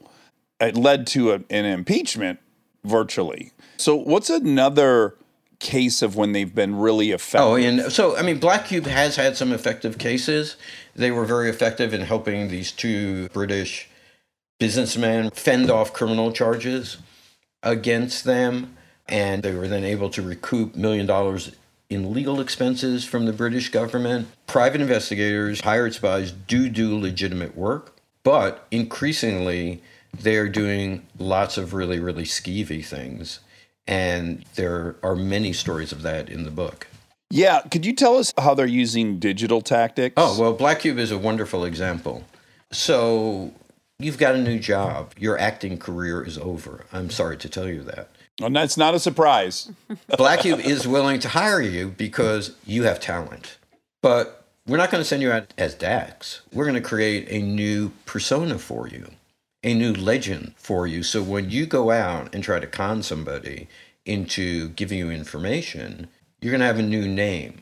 It 0.61 0.77
led 0.77 1.05
to 1.07 1.33
a, 1.33 1.41
an 1.49 1.65
impeachment 1.65 2.39
virtually. 2.85 3.51
So, 3.77 3.95
what's 3.95 4.29
another 4.29 5.15
case 5.59 6.01
of 6.01 6.15
when 6.15 6.31
they've 6.31 6.53
been 6.53 6.75
really 6.75 7.11
effective? 7.11 7.41
Oh, 7.49 7.55
and 7.55 7.91
so 7.91 8.15
I 8.17 8.21
mean, 8.21 8.37
Black 8.39 8.65
Cube 8.67 8.85
has 8.85 9.15
had 9.17 9.35
some 9.37 9.51
effective 9.51 9.97
cases. 9.97 10.55
They 10.95 11.11
were 11.11 11.25
very 11.25 11.49
effective 11.49 11.93
in 11.93 12.01
helping 12.01 12.47
these 12.49 12.71
two 12.71 13.27
British 13.29 13.89
businessmen 14.63 15.29
fend 15.31 15.69
off 15.69 15.91
criminal 15.91 16.31
charges 16.31 16.97
against 17.63 18.23
them, 18.23 18.77
and 19.09 19.43
they 19.43 19.53
were 19.53 19.67
then 19.67 19.83
able 19.83 20.09
to 20.09 20.21
recoup 20.21 20.73
million 20.73 21.05
dollars 21.05 21.51
in 21.89 22.13
legal 22.13 22.39
expenses 22.39 23.03
from 23.03 23.25
the 23.25 23.33
British 23.33 23.67
government. 23.67 24.25
Private 24.47 24.79
investigators, 24.79 25.59
hired 25.59 25.93
spies, 25.93 26.31
do 26.31 26.69
do 26.69 26.97
legitimate 26.97 27.57
work, 27.57 27.93
but 28.23 28.65
increasingly 28.71 29.81
they're 30.17 30.47
doing 30.47 31.05
lots 31.19 31.57
of 31.57 31.73
really, 31.73 31.99
really 31.99 32.23
skeevy 32.23 32.85
things. 32.85 33.41
And 33.85 34.45
there 34.55 34.95
are 35.03 35.15
many 35.15 35.51
stories 35.51 35.91
of 35.91 36.03
that 36.03 36.29
in 36.29 36.43
the 36.45 36.51
book. 36.51 36.87
yeah, 37.29 37.59
could 37.69 37.85
you 37.85 37.93
tell 37.93 38.15
us 38.15 38.31
how 38.37 38.53
they're 38.53 38.65
using 38.65 39.19
digital 39.19 39.59
tactics? 39.59 40.13
Oh, 40.15 40.39
well, 40.39 40.53
Black 40.53 40.79
Cube 40.79 40.99
is 40.99 41.11
a 41.11 41.17
wonderful 41.17 41.65
example. 41.65 42.23
So 42.71 43.51
you've 43.99 44.17
got 44.17 44.35
a 44.35 44.41
new 44.41 44.59
job. 44.59 45.13
Your 45.17 45.37
acting 45.37 45.77
career 45.77 46.23
is 46.23 46.37
over. 46.37 46.85
I'm 46.91 47.09
sorry 47.09 47.37
to 47.37 47.49
tell 47.49 47.67
you 47.67 47.81
that. 47.83 48.09
and 48.41 48.55
that's 48.55 48.77
not 48.77 48.95
a 48.95 48.99
surprise. 48.99 49.71
Black 50.17 50.41
Cube 50.41 50.59
is 50.59 50.87
willing 50.87 51.19
to 51.19 51.29
hire 51.29 51.61
you 51.61 51.89
because 51.89 52.55
you 52.65 52.83
have 52.83 52.99
talent. 52.99 53.57
But 54.01 54.45
we're 54.67 54.77
not 54.77 54.91
going 54.91 55.01
to 55.01 55.07
send 55.07 55.21
you 55.21 55.31
out 55.31 55.53
as 55.57 55.75
Dax. 55.75 56.41
We're 56.51 56.65
going 56.65 56.75
to 56.75 56.81
create 56.81 57.27
a 57.29 57.41
new 57.41 57.91
persona 58.05 58.57
for 58.57 58.87
you, 58.87 59.11
a 59.63 59.73
new 59.73 59.93
legend 59.93 60.53
for 60.57 60.87
you. 60.87 61.03
So 61.03 61.21
when 61.21 61.49
you 61.49 61.65
go 61.65 61.91
out 61.91 62.33
and 62.33 62.43
try 62.43 62.59
to 62.59 62.67
con 62.67 63.03
somebody 63.03 63.67
into 64.05 64.69
giving 64.69 64.99
you 64.99 65.11
information, 65.11 66.07
you're 66.41 66.51
going 66.51 66.61
to 66.61 66.67
have 66.67 66.79
a 66.79 66.83
new 66.83 67.07
name. 67.07 67.61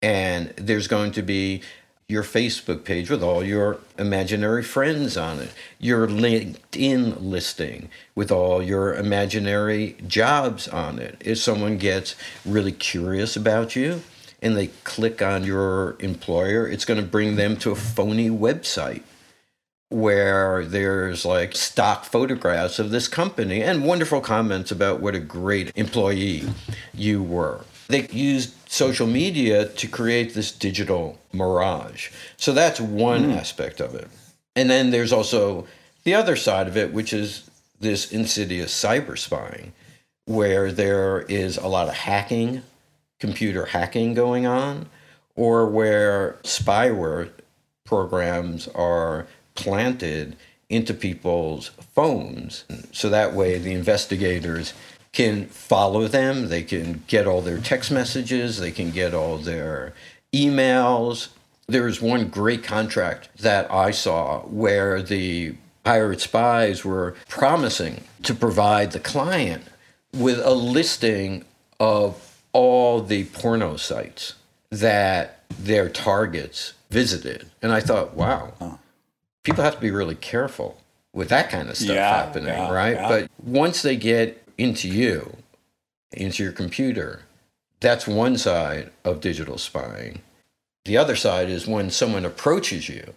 And 0.00 0.48
there's 0.56 0.86
going 0.86 1.10
to 1.12 1.22
be 1.22 1.62
your 2.08 2.22
Facebook 2.22 2.84
page 2.84 3.10
with 3.10 3.22
all 3.22 3.44
your 3.44 3.78
imaginary 3.98 4.62
friends 4.62 5.14
on 5.14 5.38
it, 5.40 5.50
your 5.78 6.08
LinkedIn 6.08 7.18
listing 7.20 7.90
with 8.14 8.32
all 8.32 8.62
your 8.62 8.94
imaginary 8.94 9.94
jobs 10.06 10.66
on 10.68 10.98
it. 10.98 11.20
If 11.20 11.36
someone 11.36 11.76
gets 11.76 12.16
really 12.46 12.72
curious 12.72 13.36
about 13.36 13.76
you 13.76 14.02
and 14.40 14.56
they 14.56 14.68
click 14.84 15.20
on 15.20 15.44
your 15.44 15.96
employer, 16.00 16.66
it's 16.66 16.86
going 16.86 16.98
to 16.98 17.06
bring 17.06 17.36
them 17.36 17.58
to 17.58 17.72
a 17.72 17.76
phony 17.76 18.30
website 18.30 19.02
where 19.90 20.64
there's 20.64 21.26
like 21.26 21.54
stock 21.54 22.06
photographs 22.06 22.78
of 22.78 22.90
this 22.90 23.06
company 23.06 23.62
and 23.62 23.84
wonderful 23.84 24.22
comments 24.22 24.70
about 24.70 25.00
what 25.00 25.14
a 25.14 25.20
great 25.20 25.72
employee 25.76 26.48
you 26.94 27.22
were. 27.22 27.66
They 27.88 28.06
used 28.08 28.57
social 28.68 29.06
media 29.06 29.64
to 29.64 29.88
create 29.88 30.34
this 30.34 30.52
digital 30.52 31.18
mirage. 31.32 32.10
So 32.36 32.52
that's 32.52 32.80
one 32.80 33.24
hmm. 33.24 33.30
aspect 33.30 33.80
of 33.80 33.94
it. 33.94 34.08
And 34.54 34.68
then 34.68 34.90
there's 34.90 35.12
also 35.12 35.66
the 36.04 36.14
other 36.14 36.36
side 36.36 36.68
of 36.68 36.76
it, 36.76 36.92
which 36.92 37.12
is 37.12 37.48
this 37.80 38.12
insidious 38.12 38.72
cyber 38.72 39.16
spying, 39.18 39.72
where 40.26 40.70
there 40.70 41.22
is 41.22 41.56
a 41.56 41.66
lot 41.66 41.88
of 41.88 41.94
hacking, 41.94 42.62
computer 43.18 43.66
hacking 43.66 44.14
going 44.14 44.46
on, 44.46 44.88
or 45.34 45.66
where 45.66 46.38
spyware 46.42 47.30
programs 47.86 48.68
are 48.68 49.26
planted 49.54 50.36
into 50.68 50.92
people's 50.92 51.68
phones. 51.94 52.64
So 52.92 53.08
that 53.08 53.32
way 53.32 53.58
the 53.58 53.72
investigators 53.72 54.74
can 55.12 55.46
follow 55.46 56.06
them, 56.08 56.48
they 56.48 56.62
can 56.62 57.02
get 57.06 57.26
all 57.26 57.40
their 57.40 57.58
text 57.58 57.90
messages, 57.90 58.58
they 58.58 58.70
can 58.70 58.90
get 58.90 59.14
all 59.14 59.38
their 59.38 59.94
emails. 60.34 61.28
There's 61.66 62.00
one 62.00 62.28
great 62.28 62.62
contract 62.62 63.28
that 63.38 63.70
I 63.70 63.90
saw 63.90 64.40
where 64.42 65.02
the 65.02 65.54
pirate 65.84 66.20
spies 66.20 66.84
were 66.84 67.14
promising 67.28 68.02
to 68.22 68.34
provide 68.34 68.92
the 68.92 69.00
client 69.00 69.64
with 70.14 70.38
a 70.44 70.52
listing 70.54 71.44
of 71.80 72.40
all 72.52 73.00
the 73.02 73.24
porno 73.26 73.76
sites 73.76 74.34
that 74.70 75.44
their 75.58 75.88
targets 75.88 76.74
visited. 76.90 77.50
And 77.62 77.72
I 77.72 77.80
thought, 77.80 78.14
wow, 78.14 78.78
people 79.42 79.62
have 79.64 79.74
to 79.76 79.80
be 79.80 79.90
really 79.90 80.14
careful 80.14 80.78
with 81.12 81.28
that 81.28 81.50
kind 81.50 81.68
of 81.68 81.76
stuff 81.76 81.94
Yeah, 81.96 82.24
happening, 82.24 82.48
yeah, 82.48 82.70
right? 82.70 82.94
yeah. 82.96 83.08
But 83.08 83.30
once 83.44 83.82
they 83.82 83.96
get 83.96 84.42
into 84.58 84.88
you, 84.88 85.38
into 86.12 86.42
your 86.42 86.52
computer, 86.52 87.22
that's 87.80 88.06
one 88.06 88.36
side 88.36 88.90
of 89.04 89.20
digital 89.20 89.56
spying. 89.56 90.20
The 90.84 90.96
other 90.96 91.16
side 91.16 91.48
is 91.48 91.66
when 91.66 91.90
someone 91.90 92.24
approaches 92.24 92.88
you 92.88 93.14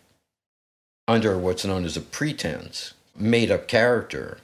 under 1.07 1.37
what's 1.37 1.65
known 1.65 1.83
as 1.83 1.97
a 1.97 2.01
pretense, 2.01 2.93
made 3.15 3.51
up 3.51 3.67
character. 3.67 4.37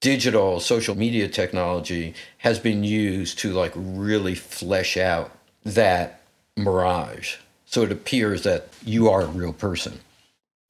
Digital 0.00 0.60
social 0.60 0.96
media 0.96 1.28
technology 1.28 2.14
has 2.38 2.58
been 2.58 2.84
used 2.84 3.38
to 3.38 3.52
like 3.52 3.72
really 3.74 4.34
flesh 4.34 4.96
out 4.96 5.30
that 5.64 6.20
mirage. 6.56 7.36
So 7.66 7.82
it 7.82 7.92
appears 7.92 8.42
that 8.42 8.68
you 8.84 9.08
are 9.08 9.22
a 9.22 9.26
real 9.26 9.52
person. 9.52 10.00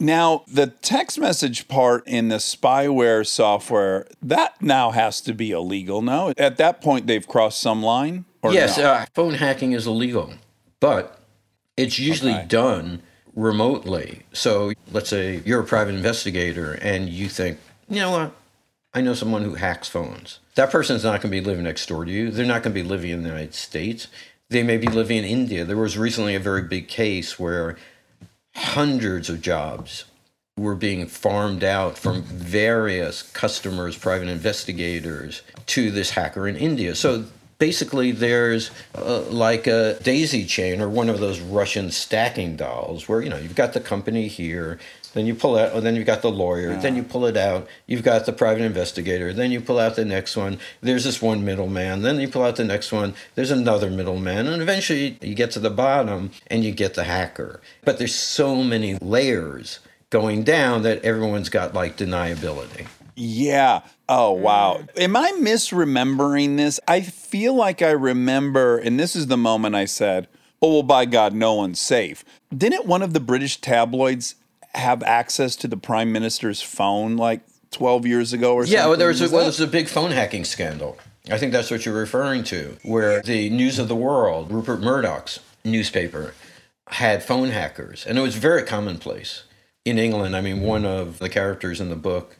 Now, 0.03 0.42
the 0.48 0.66
text 0.66 1.16
message 1.20 1.68
part 1.68 2.05
in 2.09 2.26
the 2.26 2.38
spyware 2.38 3.24
software, 3.24 4.09
that 4.20 4.61
now 4.61 4.90
has 4.90 5.20
to 5.20 5.32
be 5.32 5.53
illegal. 5.53 6.03
No, 6.03 6.32
at 6.36 6.57
that 6.57 6.80
point, 6.80 7.07
they've 7.07 7.26
crossed 7.26 7.61
some 7.61 7.84
line. 7.84 8.24
Or 8.42 8.53
yes, 8.53 8.78
uh, 8.78 9.07
phone 9.14 9.34
hacking 9.34 9.70
is 9.70 9.86
illegal, 9.86 10.34
but 10.80 11.20
it's 11.76 12.00
usually 12.00 12.32
Okay. 12.34 12.46
done 12.48 13.00
remotely. 13.36 14.22
So 14.32 14.72
let's 14.90 15.09
say 15.09 15.40
you're 15.44 15.61
a 15.61 15.64
private 15.64 15.94
investigator 15.94 16.72
and 16.82 17.09
you 17.09 17.28
think, 17.28 17.59
you 17.88 18.00
know 18.00 18.11
what? 18.11 18.32
I 18.92 19.03
know 19.03 19.14
someone 19.14 19.44
who 19.44 19.55
hacks 19.55 19.88
phones. 19.88 20.40
That 20.57 20.72
person's 20.72 21.05
not 21.05 21.22
going 21.22 21.30
to 21.32 21.40
be 21.40 21.40
living 21.40 21.62
next 21.62 21.86
door 21.86 22.05
to 22.05 22.11
you. 22.11 22.32
They're 22.32 22.44
not 22.44 22.64
going 22.64 22.74
to 22.74 22.82
be 22.82 22.86
living 22.86 23.11
in 23.11 23.22
the 23.22 23.28
United 23.28 23.55
States. 23.55 24.09
They 24.50 24.64
may 24.64 24.78
be 24.78 24.88
living 24.88 25.18
in 25.18 25.24
India. 25.24 25.64
There 25.64 25.76
was 25.76 25.96
recently 25.96 26.34
a 26.34 26.40
very 26.40 26.62
big 26.62 26.88
case 26.88 27.38
where 27.38 27.76
hundreds 28.55 29.28
of 29.28 29.40
jobs 29.40 30.05
were 30.57 30.74
being 30.74 31.07
farmed 31.07 31.64
out 31.64 31.96
from 31.96 32.22
various 32.22 33.22
customers, 33.22 33.96
private 33.96 34.28
investigators, 34.28 35.42
to 35.66 35.90
this 35.90 36.11
hacker 36.11 36.46
in 36.46 36.57
India. 36.57 36.94
So 36.94 37.24
basically, 37.59 38.12
there's 38.12 38.70
uh, 38.94 39.20
like 39.22 39.66
a 39.66 39.98
daisy 40.03 40.44
chain 40.44 40.80
or 40.80 40.88
one 40.88 41.09
of 41.09 41.20
those 41.20 41.40
Russian 41.40 41.90
stacking 41.90 42.57
dolls 42.57 43.09
where, 43.09 43.22
you 43.22 43.30
know, 43.30 43.38
you've 43.38 43.55
got 43.55 43.72
the 43.72 43.80
company 43.80 44.28
here, 44.28 44.78
Then 45.14 45.26
you 45.26 45.34
pull 45.34 45.58
out, 45.58 45.72
and 45.72 45.84
then 45.84 45.94
you've 45.94 46.06
got 46.06 46.22
the 46.22 46.30
lawyer. 46.30 46.74
Then 46.76 46.96
you 46.96 47.02
pull 47.02 47.26
it 47.26 47.36
out. 47.36 47.68
You've 47.86 48.02
got 48.02 48.26
the 48.26 48.32
private 48.32 48.62
investigator. 48.62 49.32
Then 49.32 49.50
you 49.50 49.60
pull 49.60 49.78
out 49.78 49.96
the 49.96 50.04
next 50.04 50.36
one. 50.36 50.58
There's 50.80 51.04
this 51.04 51.20
one 51.20 51.44
middleman. 51.44 52.02
Then 52.02 52.18
you 52.20 52.28
pull 52.28 52.42
out 52.42 52.56
the 52.56 52.64
next 52.64 52.92
one. 52.92 53.14
There's 53.34 53.50
another 53.50 53.90
middleman. 53.90 54.46
And 54.46 54.62
eventually 54.62 55.18
you 55.20 55.34
get 55.34 55.50
to 55.52 55.60
the 55.60 55.70
bottom 55.70 56.30
and 56.46 56.64
you 56.64 56.72
get 56.72 56.94
the 56.94 57.04
hacker. 57.04 57.60
But 57.84 57.98
there's 57.98 58.14
so 58.14 58.62
many 58.62 58.94
layers 59.02 59.80
going 60.10 60.44
down 60.44 60.82
that 60.82 61.04
everyone's 61.04 61.48
got 61.48 61.74
like 61.74 61.96
deniability. 61.96 62.86
Yeah. 63.14 63.82
Oh, 64.08 64.32
wow. 64.32 64.82
Am 64.96 65.16
I 65.16 65.32
misremembering 65.32 66.56
this? 66.56 66.80
I 66.88 67.02
feel 67.02 67.54
like 67.54 67.82
I 67.82 67.90
remember, 67.90 68.78
and 68.78 68.98
this 68.98 69.14
is 69.14 69.26
the 69.26 69.36
moment 69.36 69.74
I 69.74 69.84
said, 69.84 70.28
oh, 70.60 70.74
well, 70.74 70.82
by 70.82 71.04
God, 71.04 71.34
no 71.34 71.54
one's 71.54 71.80
safe. 71.80 72.24
Didn't 72.56 72.86
one 72.86 73.02
of 73.02 73.12
the 73.12 73.20
British 73.20 73.60
tabloids 73.60 74.36
have 74.75 75.03
access 75.03 75.57
to 75.57 75.68
the 75.68 75.77
prime 75.77 76.12
minister's 76.12 76.62
phone 76.62 77.16
like 77.16 77.41
12 77.73 78.07
years 78.07 78.33
ago 78.33 78.55
or 78.55 78.64
something? 78.64 78.79
Yeah, 78.79 78.87
well, 78.87 78.97
there 78.97 79.09
was 79.09 79.20
a, 79.20 79.25
well, 79.25 79.39
there 79.41 79.47
was 79.47 79.61
a 79.61 79.66
big 79.66 79.89
phone 79.89 80.11
hacking 80.11 80.45
scandal. 80.45 80.99
I 81.31 81.39
think 81.39 81.53
that's 81.53 81.70
what 81.70 81.87
you're 81.87 81.95
referring 81.95 82.43
to, 82.45 82.77
where 82.83 83.23
the 83.23 83.49
News 83.51 83.79
of 83.79 83.89
the 83.89 83.95
World, 83.95 84.51
Rupert 84.51 84.81
Murdoch's 84.81 85.39
newspaper, 85.64 86.35
had 86.89 87.23
phone 87.23 87.51
hackers, 87.51 88.05
and 88.05 88.18
it 88.18 88.23
was 88.23 88.35
very 88.37 88.64
commonplace 88.64 89.45
in 89.85 89.99
England. 89.99 90.37
I 90.37 90.41
mean, 90.41 90.62
one 90.62 90.85
of 90.85 91.20
the 91.20 91.29
characters 91.29 91.81
in 91.81 91.91
the 91.91 91.97
book 91.97 92.37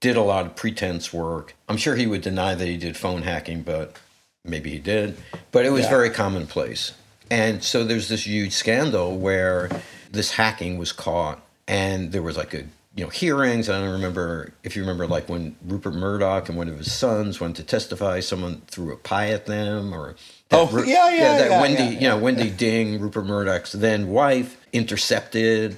did 0.00 0.16
a 0.16 0.22
lot 0.22 0.46
of 0.46 0.56
pretense 0.56 1.12
work. 1.12 1.54
I'm 1.68 1.76
sure 1.76 1.96
he 1.96 2.06
would 2.06 2.22
deny 2.22 2.54
that 2.54 2.66
he 2.66 2.76
did 2.76 2.96
phone 2.96 3.22
hacking, 3.22 3.62
but 3.62 3.96
maybe 4.44 4.70
he 4.70 4.78
did. 4.78 5.16
But 5.52 5.64
it 5.64 5.70
was 5.70 5.86
very 5.86 6.10
commonplace. 6.10 6.92
And 7.30 7.62
so 7.62 7.84
there's 7.84 8.08
this 8.08 8.26
huge 8.26 8.52
scandal 8.52 9.16
where 9.16 9.70
this 10.10 10.32
hacking 10.32 10.76
was 10.76 10.92
caught 10.92 11.43
and 11.68 12.12
there 12.12 12.22
was 12.22 12.36
like 12.36 12.54
a 12.54 12.64
you 12.96 13.04
know 13.04 13.08
hearings. 13.08 13.68
And 13.68 13.78
I 13.78 13.80
don't 13.80 13.92
remember 13.92 14.52
if 14.62 14.76
you 14.76 14.82
remember 14.82 15.06
like 15.06 15.28
when 15.28 15.56
Rupert 15.66 15.94
Murdoch 15.94 16.48
and 16.48 16.56
one 16.56 16.68
of 16.68 16.78
his 16.78 16.92
sons 16.92 17.40
went 17.40 17.56
to 17.56 17.62
testify 17.62 18.20
someone 18.20 18.62
threw 18.66 18.92
a 18.92 18.96
pie 18.96 19.30
at 19.30 19.46
them 19.46 19.92
or 19.92 20.14
Oh, 20.50 20.84
yeah, 20.84 21.10
yeah, 21.10 21.38
that 21.38 21.50
yeah, 21.50 21.62
Wendi 21.62 21.94
yeah, 21.94 22.00
you 22.00 22.08
know 22.08 22.18
Wendi 22.18 22.50
Deng 22.52 23.00
Rupert 23.00 23.26
Murdoch's 23.26 23.72
then 23.72 24.08
wife 24.08 24.56
intercepted 24.72 25.76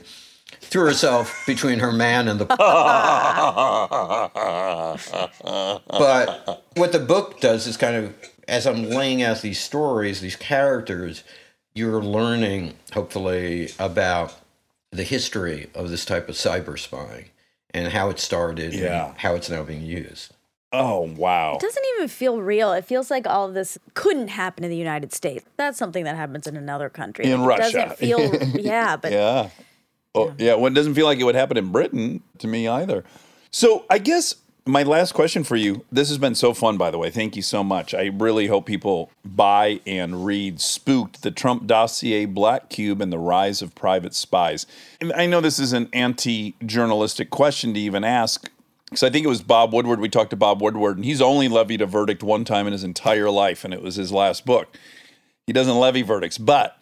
threw 0.61 0.85
herself 0.85 1.45
between 1.47 1.79
her 1.79 1.93
man 1.93 2.29
and 2.29 2.41
the 2.41 2.47
but 5.89 6.65
what 6.75 6.93
the 6.93 6.99
book 6.99 7.41
does 7.41 7.67
is 7.67 7.77
kind 7.77 7.97
of 7.97 8.15
as 8.49 8.67
i'm 8.67 8.89
laying 8.91 9.23
out 9.23 9.41
these 9.43 9.61
stories 9.61 10.21
these 10.21 10.37
characters 10.37 11.23
you're 11.75 12.03
learning 12.03 12.75
hopefully 12.93 13.71
about 13.79 14.35
the 14.97 15.03
history 15.05 15.69
of 15.75 15.91
this 15.91 16.05
type 16.05 16.29
of 16.29 16.35
cyber 16.35 16.79
spying 16.79 17.27
and 17.73 17.93
how 17.93 18.09
it 18.11 18.19
started 18.19 18.73
Yeah. 18.75 19.09
and 19.11 19.19
how 19.19 19.35
it's 19.35 19.51
now 19.51 19.63
being 19.63 19.83
used 19.83 20.33
Oh, 20.73 21.03
wow. 21.17 21.55
It 21.55 21.61
doesn't 21.61 21.85
even 21.95 22.09
feel 22.09 22.43
real. 22.43 22.73
It 22.73 22.85
feels 22.85 23.11
like 23.11 23.27
all 23.27 23.47
of 23.49 23.55
this 23.55 23.79
couldn't 23.95 24.29
happen 24.29 24.63
in 24.65 24.69
the 24.69 24.77
United 24.77 25.13
States. 25.13 25.45
That's 25.57 25.79
something 25.79 26.05
that 26.05 26.17
happens 26.17 26.47
in 26.49 26.57
another 26.57 26.91
country. 26.91 27.25
In 27.25 27.41
Like, 27.43 27.61
Russia. 27.61 27.69
It 27.69 27.73
doesn't 27.73 27.99
feel, 28.53 28.61
yeah, 28.61 28.97
but 28.97 29.13
Yeah. 29.13 29.51
Oh, 30.15 30.35
yeah. 30.37 30.55
Well, 30.55 30.67
it 30.67 30.75
doesn't 30.75 30.95
feel 30.95 31.07
like 31.07 31.19
it 31.19 31.25
would 31.25 31.37
happen 31.37 31.57
in 31.57 31.71
Britain 31.71 32.21
to 32.39 32.47
me 32.49 32.67
either. 32.69 33.05
So 33.53 33.87
I 33.89 33.99
guess 33.99 34.35
my 34.67 34.83
last 34.83 35.13
question 35.13 35.45
for 35.45 35.57
you. 35.57 35.85
This 35.93 36.09
has 36.09 36.19
been 36.19 36.35
so 36.35 36.53
fun, 36.53 36.77
by 36.77 36.91
the 36.91 36.99
way. 36.99 37.11
Thank 37.11 37.37
you 37.37 37.43
so 37.43 37.63
much. 37.63 37.95
I 37.95 38.07
really 38.07 38.49
hope 38.49 38.67
people 38.67 39.11
buy 39.25 39.81
and 39.87 40.27
read 40.27 40.61
"Spooked: 40.61 41.23
The 41.23 41.31
Trump 41.31 41.67
Dossier, 41.67 42.27
Black 42.27 42.69
Cube, 42.69 43.01
and 43.01 43.13
the 43.13 43.19
Rise 43.19 43.63
of 43.63 43.75
Private 43.75 44.15
Spies." 44.15 44.67
And 45.01 45.13
I 45.13 45.27
know 45.27 45.41
this 45.41 45.59
is 45.59 45.73
an 45.73 45.89
anti-journalistic 45.93 47.31
question 47.31 47.75
to 47.75 47.81
even 47.81 48.05
ask. 48.05 48.51
Because 48.85 49.03
I 49.03 49.11
think 49.11 49.25
it 49.25 49.29
was 49.29 49.43
Bob 49.43 49.73
Woodward. 49.73 49.99
We 49.99 50.09
talked 50.09 50.31
to 50.31 50.37
Bob 50.37 50.63
Woodward, 50.63 50.97
and 50.97 51.05
he's 51.05 51.21
only 51.21 51.49
levied 51.49 51.81
a 51.81 51.87
verdict 51.87 52.23
one 52.23 52.45
time 52.45 52.69
in 52.69 52.73
his 52.73 52.85
entire 52.85 53.31
life, 53.31 53.65
and 53.65 53.75
it 53.75 53.83
was 53.83 53.97
his 53.97 54.13
last 54.13 54.47
book. 54.47 54.77
He 55.47 55.53
doesn't 55.53 55.79
levy 55.79 56.03
verdicts, 56.03 56.39
but 56.39 56.79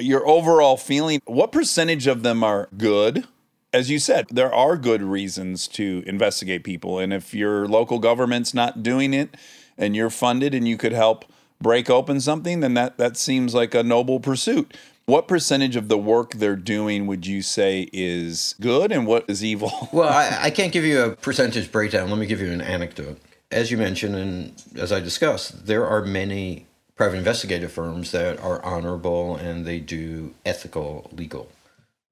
your 0.00 0.26
overall 0.26 0.76
feeling 0.76 1.20
what 1.26 1.52
percentage 1.52 2.08
of 2.08 2.22
them 2.22 2.42
are 2.42 2.68
good 2.76 3.26
as 3.72 3.90
you 3.90 3.98
said 3.98 4.26
there 4.30 4.52
are 4.52 4.76
good 4.76 5.02
reasons 5.02 5.66
to 5.68 6.02
investigate 6.06 6.64
people 6.64 6.98
and 6.98 7.12
if 7.12 7.34
your 7.34 7.66
local 7.66 7.98
government's 7.98 8.54
not 8.54 8.82
doing 8.82 9.14
it 9.14 9.36
and 9.78 9.94
you're 9.96 10.10
funded 10.10 10.54
and 10.54 10.66
you 10.68 10.76
could 10.76 10.92
help 10.92 11.24
break 11.60 11.90
open 11.90 12.20
something 12.20 12.60
then 12.60 12.74
that 12.74 12.96
that 12.98 13.16
seems 13.16 13.54
like 13.54 13.74
a 13.74 13.82
noble 13.82 14.20
pursuit 14.20 14.76
what 15.10 15.26
percentage 15.26 15.74
of 15.74 15.88
the 15.88 15.98
work 15.98 16.34
they're 16.34 16.54
doing 16.54 17.06
would 17.06 17.26
you 17.26 17.42
say 17.42 17.88
is 17.92 18.54
good 18.60 18.92
and 18.92 19.06
what 19.06 19.24
is 19.28 19.44
evil 19.44 19.88
Well, 19.92 20.08
I, 20.08 20.44
I 20.44 20.50
can't 20.50 20.72
give 20.72 20.84
you 20.84 21.02
a 21.02 21.16
percentage 21.16 21.72
breakdown. 21.72 22.10
Let 22.10 22.18
me 22.18 22.26
give 22.26 22.40
you 22.40 22.52
an 22.52 22.60
anecdote. 22.60 23.18
As 23.50 23.72
you 23.72 23.76
mentioned, 23.76 24.14
and 24.14 24.62
as 24.76 24.92
I 24.92 25.00
discussed, 25.00 25.66
there 25.66 25.84
are 25.84 26.02
many 26.02 26.66
private 26.94 27.16
investigative 27.16 27.72
firms 27.72 28.12
that 28.12 28.38
are 28.40 28.64
honorable 28.64 29.34
and 29.34 29.66
they 29.66 29.80
do 29.80 30.34
ethical 30.46 31.10
legal 31.12 31.48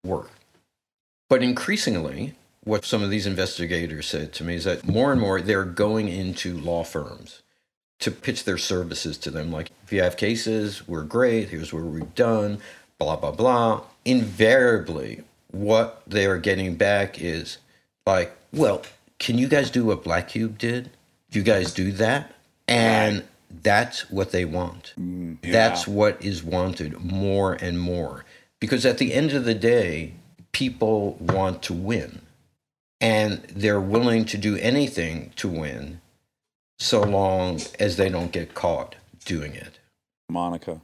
work. 0.03 0.31
But 1.29 1.43
increasingly, 1.43 2.35
what 2.65 2.85
some 2.85 3.03
of 3.03 3.11
these 3.11 3.27
investigators 3.27 4.07
said 4.07 4.33
to 4.35 4.45
me 4.45 4.55
is 4.55 4.65
that 4.65 4.87
more 4.87 5.13
and 5.13 5.21
more 5.21 5.41
they're 5.41 5.65
going 5.65 6.09
into 6.09 6.57
law 6.57 6.85
firms 6.85 7.43
to 8.01 8.11
pitch 8.11 8.45
their 8.45 8.59
services 8.59 9.19
to 9.19 9.31
them. 9.31 9.51
Like, 9.51 9.71
if 9.85 9.93
you 9.93 10.03
have 10.03 10.17
cases, 10.17 10.87
we're 10.87 11.03
great, 11.03 11.49
here's 11.49 11.73
what 11.73 11.83
we've 11.85 12.15
done, 12.15 12.59
blah, 12.99 13.17
blah, 13.17 13.33
blah. 13.33 13.83
Invariably, 14.05 15.23
what 15.51 16.03
they 16.07 16.27
are 16.27 16.39
getting 16.39 16.77
back 16.77 17.21
is 17.21 17.59
like, 18.07 18.37
well, 18.53 18.83
can 19.19 19.39
you 19.39 19.49
guys 19.49 19.71
do 19.71 19.85
what 19.85 20.05
Black 20.05 20.29
Cube 20.29 20.59
did? 20.59 20.91
Do 21.31 21.39
you 21.39 21.45
guys 21.45 21.75
do 21.75 21.93
that? 21.93 22.33
And 22.67 23.25
that's 23.63 24.11
what 24.11 24.31
they 24.31 24.45
want. 24.45 24.95
Mm, 24.99 25.39
that's 25.43 25.89
what 25.89 26.23
is 26.23 26.43
wanted 26.45 27.03
more 27.03 27.55
and 27.55 27.81
more. 27.81 28.25
Because 28.61 28.87
at 28.87 28.99
the 28.99 29.13
end 29.13 29.33
of 29.33 29.45
the 29.45 29.55
day, 29.55 30.15
people 30.53 31.15
want 31.21 31.63
to 31.65 31.75
win. 31.75 32.23
And 33.01 33.43
they're 33.55 33.81
willing 33.81 34.25
to 34.27 34.37
do 34.37 34.57
anything 34.57 35.33
to 35.37 35.49
win 35.49 36.01
so 36.79 37.03
long 37.03 37.61
as 37.79 37.97
they 37.97 38.09
don't 38.09 38.33
get 38.33 38.55
caught 38.55 38.97
doing 39.25 39.55
it. 39.55 39.79
monica 40.31 40.81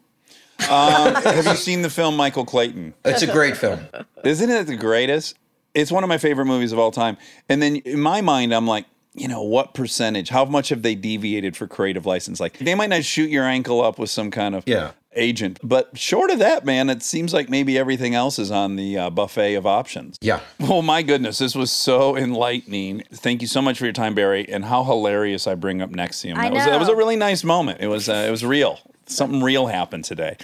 um, 0.69 1.15
have 1.15 1.47
you 1.47 1.57
seen 1.57 1.83
the 1.83 1.91
film 1.91 2.17
michael 2.17 2.45
clayton 2.45 2.95
It's 3.05 3.23
a 3.23 3.27
great 3.27 3.57
film. 3.57 3.81
Isn't 4.25 4.51
it 4.51 4.67
the 4.67 4.77
greatest? 4.77 5.37
It's 5.75 5.91
one 5.91 6.05
of 6.05 6.09
my 6.09 6.19
favorite 6.19 6.47
movies 6.47 6.73
of 6.73 6.79
all 6.79 6.91
time. 6.93 7.17
And 7.49 7.61
then 7.61 7.77
in 7.77 8.01
my 8.01 8.21
mind, 8.21 8.55
I'm 8.55 8.67
like, 8.67 8.87
you 9.15 9.29
know, 9.29 9.43
what 9.43 9.75
percentage? 9.75 10.29
How 10.29 10.45
much 10.45 10.69
have 10.71 10.83
they 10.83 10.95
deviated 10.95 11.57
for 11.57 11.67
creative 11.67 12.07
license? 12.07 12.41
Like, 12.41 12.59
they 12.59 12.75
might 12.75 12.91
not 12.91 13.05
shoot 13.05 13.31
your 13.31 13.45
ankle 13.45 13.83
up 13.83 13.99
with 13.99 14.11
some 14.11 14.31
kind 14.31 14.55
of 14.55 14.65
Yeah. 14.67 14.93
Agent, 15.17 15.59
but 15.63 15.97
short 15.99 16.31
of 16.31 16.39
that, 16.41 16.65
man, 16.65 16.91
it 16.91 17.03
seems 17.03 17.33
like 17.33 17.49
maybe 17.49 17.79
everything 17.79 18.15
else 18.15 18.39
is 18.39 18.51
on 18.51 18.77
the 18.77 18.99
uh, 18.99 19.11
buffet 19.11 19.55
of 19.55 19.67
options. 19.67 20.19
Yeah. 20.21 20.41
Well, 20.65 20.83
my 20.83 21.03
goodness, 21.03 21.39
this 21.39 21.55
was 21.55 21.71
so 21.71 22.17
enlightening. 22.17 23.03
Thank 23.13 23.43
you 23.43 23.49
so 23.49 23.61
much 23.61 23.79
for 23.79 23.85
your 23.85 23.93
time, 23.93 24.15
Barry, 24.15 24.49
and 24.49 24.65
how 24.65 24.83
hilarious 24.83 25.47
I 25.47 25.55
bring 25.55 25.83
up 25.83 25.91
NXIVM. 25.91 26.37
I 26.37 26.45
That 26.45 26.53
was 26.53 26.65
that 26.65 26.81
was 26.81 26.89
a 26.89 26.97
really 26.97 27.17
nice 27.17 27.45
moment. 27.45 27.81
It 27.81 27.89
was 27.89 28.09
uh, 28.09 28.25
it 28.27 28.31
was 28.31 28.45
real. 28.45 28.81
Something 29.07 29.43
real 29.43 29.67
happened 29.67 30.05
today. 30.05 30.37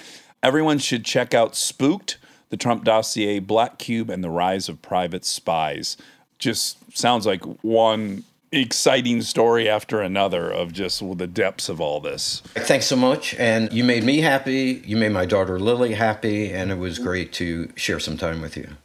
Everyone 0.42 0.78
should 0.78 1.04
check 1.04 1.32
out 1.32 1.56
Spooked, 1.56 2.18
the 2.50 2.56
Trump 2.56 2.84
dossier, 2.84 3.38
Black 3.38 3.78
Cube, 3.78 4.10
and 4.10 4.22
the 4.22 4.30
Rise 4.30 4.68
of 4.68 4.82
Private 4.82 5.24
Spies. 5.24 5.96
Just 6.38 6.96
sounds 6.96 7.26
like 7.26 7.42
one 7.62 8.24
exciting 8.52 9.22
story 9.22 9.68
after 9.68 10.00
another 10.00 10.50
of 10.50 10.72
just 10.72 11.02
the 11.18 11.26
depths 11.26 11.68
of 11.68 11.80
all 11.80 12.00
this. 12.00 12.42
Thanks 12.54 12.86
so 12.86 12.96
much. 12.96 13.34
And 13.34 13.72
you 13.72 13.84
made 13.84 14.04
me 14.04 14.20
happy. 14.20 14.82
You 14.84 14.96
made 14.96 15.12
my 15.12 15.26
daughter 15.26 15.58
Lily 15.58 15.94
happy. 15.94 16.52
And 16.52 16.70
it 16.70 16.78
was 16.78 16.98
great 16.98 17.32
to 17.34 17.70
share 17.76 18.00
some 18.00 18.16
time 18.16 18.40
with 18.40 18.56
you. 18.56 18.76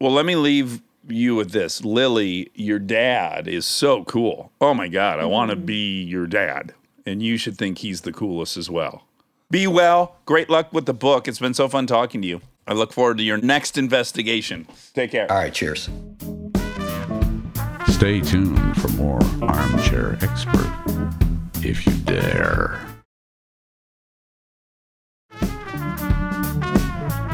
Well, 0.00 0.12
let 0.12 0.26
me 0.26 0.36
leave 0.36 0.80
you 1.08 1.34
with 1.34 1.50
this. 1.50 1.84
Lily, 1.84 2.50
your 2.54 2.78
dad 2.78 3.48
is 3.48 3.66
so 3.66 4.04
cool. 4.04 4.52
Oh 4.60 4.74
my 4.74 4.88
God, 4.88 5.18
I 5.18 5.24
want 5.24 5.50
to 5.50 5.56
mm-hmm. 5.56 5.66
be 5.66 6.02
your 6.02 6.26
dad. 6.26 6.74
And 7.06 7.22
you 7.22 7.36
should 7.36 7.56
think 7.56 7.78
he's 7.78 8.02
the 8.02 8.12
coolest 8.12 8.56
as 8.56 8.70
well. 8.70 9.04
Be 9.50 9.66
well. 9.66 10.16
Great 10.26 10.48
luck 10.48 10.72
with 10.72 10.86
the 10.86 10.94
book. 10.94 11.26
It's 11.26 11.38
been 11.38 11.54
so 11.54 11.68
fun 11.68 11.86
talking 11.86 12.22
to 12.22 12.28
you. 12.28 12.40
I 12.66 12.74
look 12.74 12.92
forward 12.92 13.18
to 13.18 13.24
your 13.24 13.38
next 13.38 13.76
investigation. 13.76 14.68
Take 14.94 15.10
care. 15.10 15.30
All 15.30 15.38
right. 15.38 15.52
Cheers. 15.52 15.88
Stay 18.00 18.22
tuned 18.22 18.80
for 18.80 18.88
more 18.92 19.18
Armchair 19.42 20.16
Expert, 20.22 20.72
if 21.56 21.86
you 21.86 21.92
dare. 22.04 22.80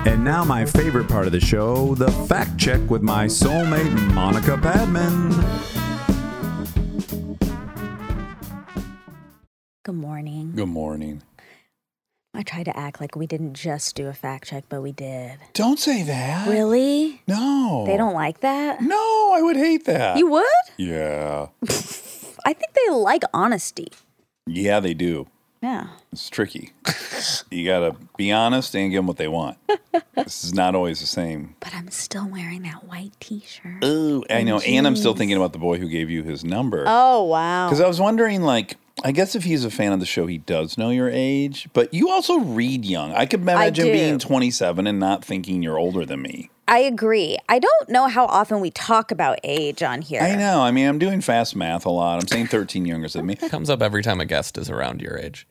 And 0.04 0.24
now, 0.24 0.42
my 0.42 0.64
favorite 0.64 1.06
part 1.06 1.26
of 1.26 1.32
the 1.32 1.38
show 1.38 1.94
the 1.94 2.10
fact 2.10 2.58
check 2.58 2.80
with 2.90 3.00
my 3.00 3.26
soulmate, 3.26 4.12
Monica 4.12 4.58
Padman. 4.58 5.30
good 9.84 9.94
morning. 9.94 10.50
Good 10.56 10.66
morning. 10.66 11.22
I 12.36 12.42
tried 12.42 12.64
to 12.64 12.76
act 12.78 13.00
like 13.00 13.16
we 13.16 13.26
didn't 13.26 13.54
just 13.54 13.96
do 13.96 14.08
a 14.08 14.12
fact 14.12 14.48
check, 14.48 14.64
but 14.68 14.82
we 14.82 14.92
did. 14.92 15.38
Don't 15.54 15.78
say 15.78 16.02
that. 16.02 16.46
Really? 16.46 17.22
No. 17.26 17.84
They 17.86 17.96
don't 17.96 18.12
like 18.12 18.40
that? 18.40 18.82
No, 18.82 19.32
I 19.34 19.40
would 19.40 19.56
hate 19.56 19.86
that. 19.86 20.18
You 20.18 20.26
would? 20.26 20.44
yeah. 20.76 21.46
I 22.44 22.52
think 22.52 22.74
they 22.74 22.90
like 22.92 23.22
honesty. 23.32 23.88
Yeah, 24.46 24.80
they 24.80 24.92
do. 24.92 25.28
Yeah. 25.62 25.86
It's 26.12 26.28
tricky. 26.28 26.72
you 27.50 27.64
got 27.64 27.80
to 27.80 27.96
be 28.18 28.30
honest 28.30 28.76
and 28.76 28.90
give 28.90 28.98
them 28.98 29.06
what 29.06 29.16
they 29.16 29.28
want. 29.28 29.56
this 30.14 30.44
is 30.44 30.52
not 30.52 30.74
always 30.74 31.00
the 31.00 31.06
same. 31.06 31.56
But 31.60 31.74
I'm 31.74 31.90
still 31.90 32.28
wearing 32.28 32.62
that 32.64 32.84
white 32.84 33.12
t 33.18 33.42
shirt. 33.46 33.82
Ooh, 33.82 34.24
I 34.28 34.42
know. 34.42 34.60
And 34.60 34.86
I'm 34.86 34.96
still 34.96 35.14
thinking 35.14 35.38
about 35.38 35.54
the 35.54 35.58
boy 35.58 35.78
who 35.78 35.88
gave 35.88 36.10
you 36.10 36.22
his 36.22 36.44
number. 36.44 36.84
Oh, 36.86 37.24
wow. 37.24 37.66
Because 37.66 37.80
I 37.80 37.88
was 37.88 37.98
wondering, 37.98 38.42
like, 38.42 38.76
I 39.04 39.12
guess 39.12 39.34
if 39.34 39.44
he's 39.44 39.64
a 39.64 39.70
fan 39.70 39.92
of 39.92 40.00
the 40.00 40.06
show, 40.06 40.26
he 40.26 40.38
does 40.38 40.78
know 40.78 40.90
your 40.90 41.10
age, 41.10 41.68
but 41.72 41.92
you 41.92 42.10
also 42.10 42.38
read 42.38 42.84
young. 42.84 43.12
I 43.12 43.26
could 43.26 43.40
imagine 43.40 43.86
do. 43.86 43.92
being 43.92 44.18
27 44.18 44.86
and 44.86 44.98
not 44.98 45.24
thinking 45.24 45.62
you're 45.62 45.78
older 45.78 46.06
than 46.06 46.22
me. 46.22 46.50
I 46.68 46.78
agree. 46.78 47.36
I 47.48 47.58
don't 47.58 47.88
know 47.88 48.08
how 48.08 48.24
often 48.26 48.60
we 48.60 48.70
talk 48.70 49.12
about 49.12 49.38
age 49.44 49.82
on 49.82 50.02
here. 50.02 50.20
I 50.22 50.34
know. 50.34 50.62
I 50.62 50.70
mean, 50.70 50.88
I'm 50.88 50.98
doing 50.98 51.20
fast 51.20 51.54
math 51.54 51.86
a 51.86 51.90
lot. 51.90 52.20
I'm 52.20 52.26
saying 52.26 52.48
13 52.48 52.86
younger 52.86 53.08
than 53.08 53.26
me. 53.26 53.36
Comes 53.48 53.70
up 53.70 53.82
every 53.82 54.02
time 54.02 54.20
a 54.20 54.24
guest 54.24 54.58
is 54.58 54.70
around 54.70 55.00
your 55.00 55.16
age. 55.16 55.46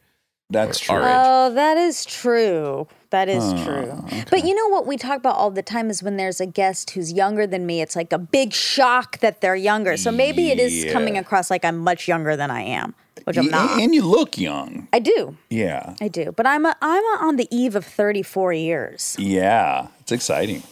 That's 0.50 0.82
Or 0.90 1.00
true. 1.00 1.08
Oh, 1.08 1.54
that 1.54 1.78
is 1.78 2.06
true. 2.06 2.88
That 3.10 3.30
is 3.30 3.54
true. 3.64 4.04
But 4.30 4.46
you 4.46 4.54
know 4.54 4.68
what 4.68 4.86
we 4.86 4.98
talk 4.98 5.18
about 5.18 5.36
all 5.36 5.50
the 5.50 5.64
time 5.64 5.90
is 5.90 6.04
when 6.04 6.18
there's 6.18 6.40
a 6.42 6.46
guest 6.46 6.92
who's 6.92 7.14
younger 7.14 7.48
than 7.48 7.66
me, 7.66 7.82
it's 7.82 7.96
like 7.96 8.12
a 8.12 8.20
big 8.20 8.54
shock 8.54 9.20
that 9.20 9.42
they're 9.42 9.56
younger. 9.56 9.98
So 9.98 10.12
maybe 10.12 10.50
it 10.50 10.60
is 10.60 10.92
coming 10.92 11.18
across 11.18 11.50
like 11.50 11.64
I'm 11.64 11.78
much 11.78 12.08
younger 12.08 12.36
than 12.36 12.52
I 12.52 12.62
am, 12.62 12.94
which 13.24 13.38
I'm 13.38 13.50
not. 13.50 13.80
And 13.82 13.96
you 13.96 14.04
look 14.04 14.38
young. 14.38 14.88
I 14.94 15.00
do. 15.00 15.38
Yeah. 15.50 15.96
I 16.02 16.08
do. 16.08 16.32
But 16.32 16.46
I'm 16.46 16.66
a, 16.66 16.76
I'm 16.82 17.04
a, 17.04 17.26
on 17.26 17.38
the 17.38 17.48
eve 17.50 17.76
of 17.76 17.86
34 17.86 18.54
years. 18.54 19.16
Yeah. 19.18 19.88
It's 20.02 20.12
exciting. 20.12 20.64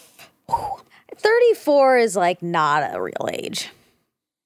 34 1.16 1.98
is 1.98 2.16
like 2.16 2.42
not 2.44 2.94
a 2.94 3.02
real 3.02 3.30
age. 3.32 3.70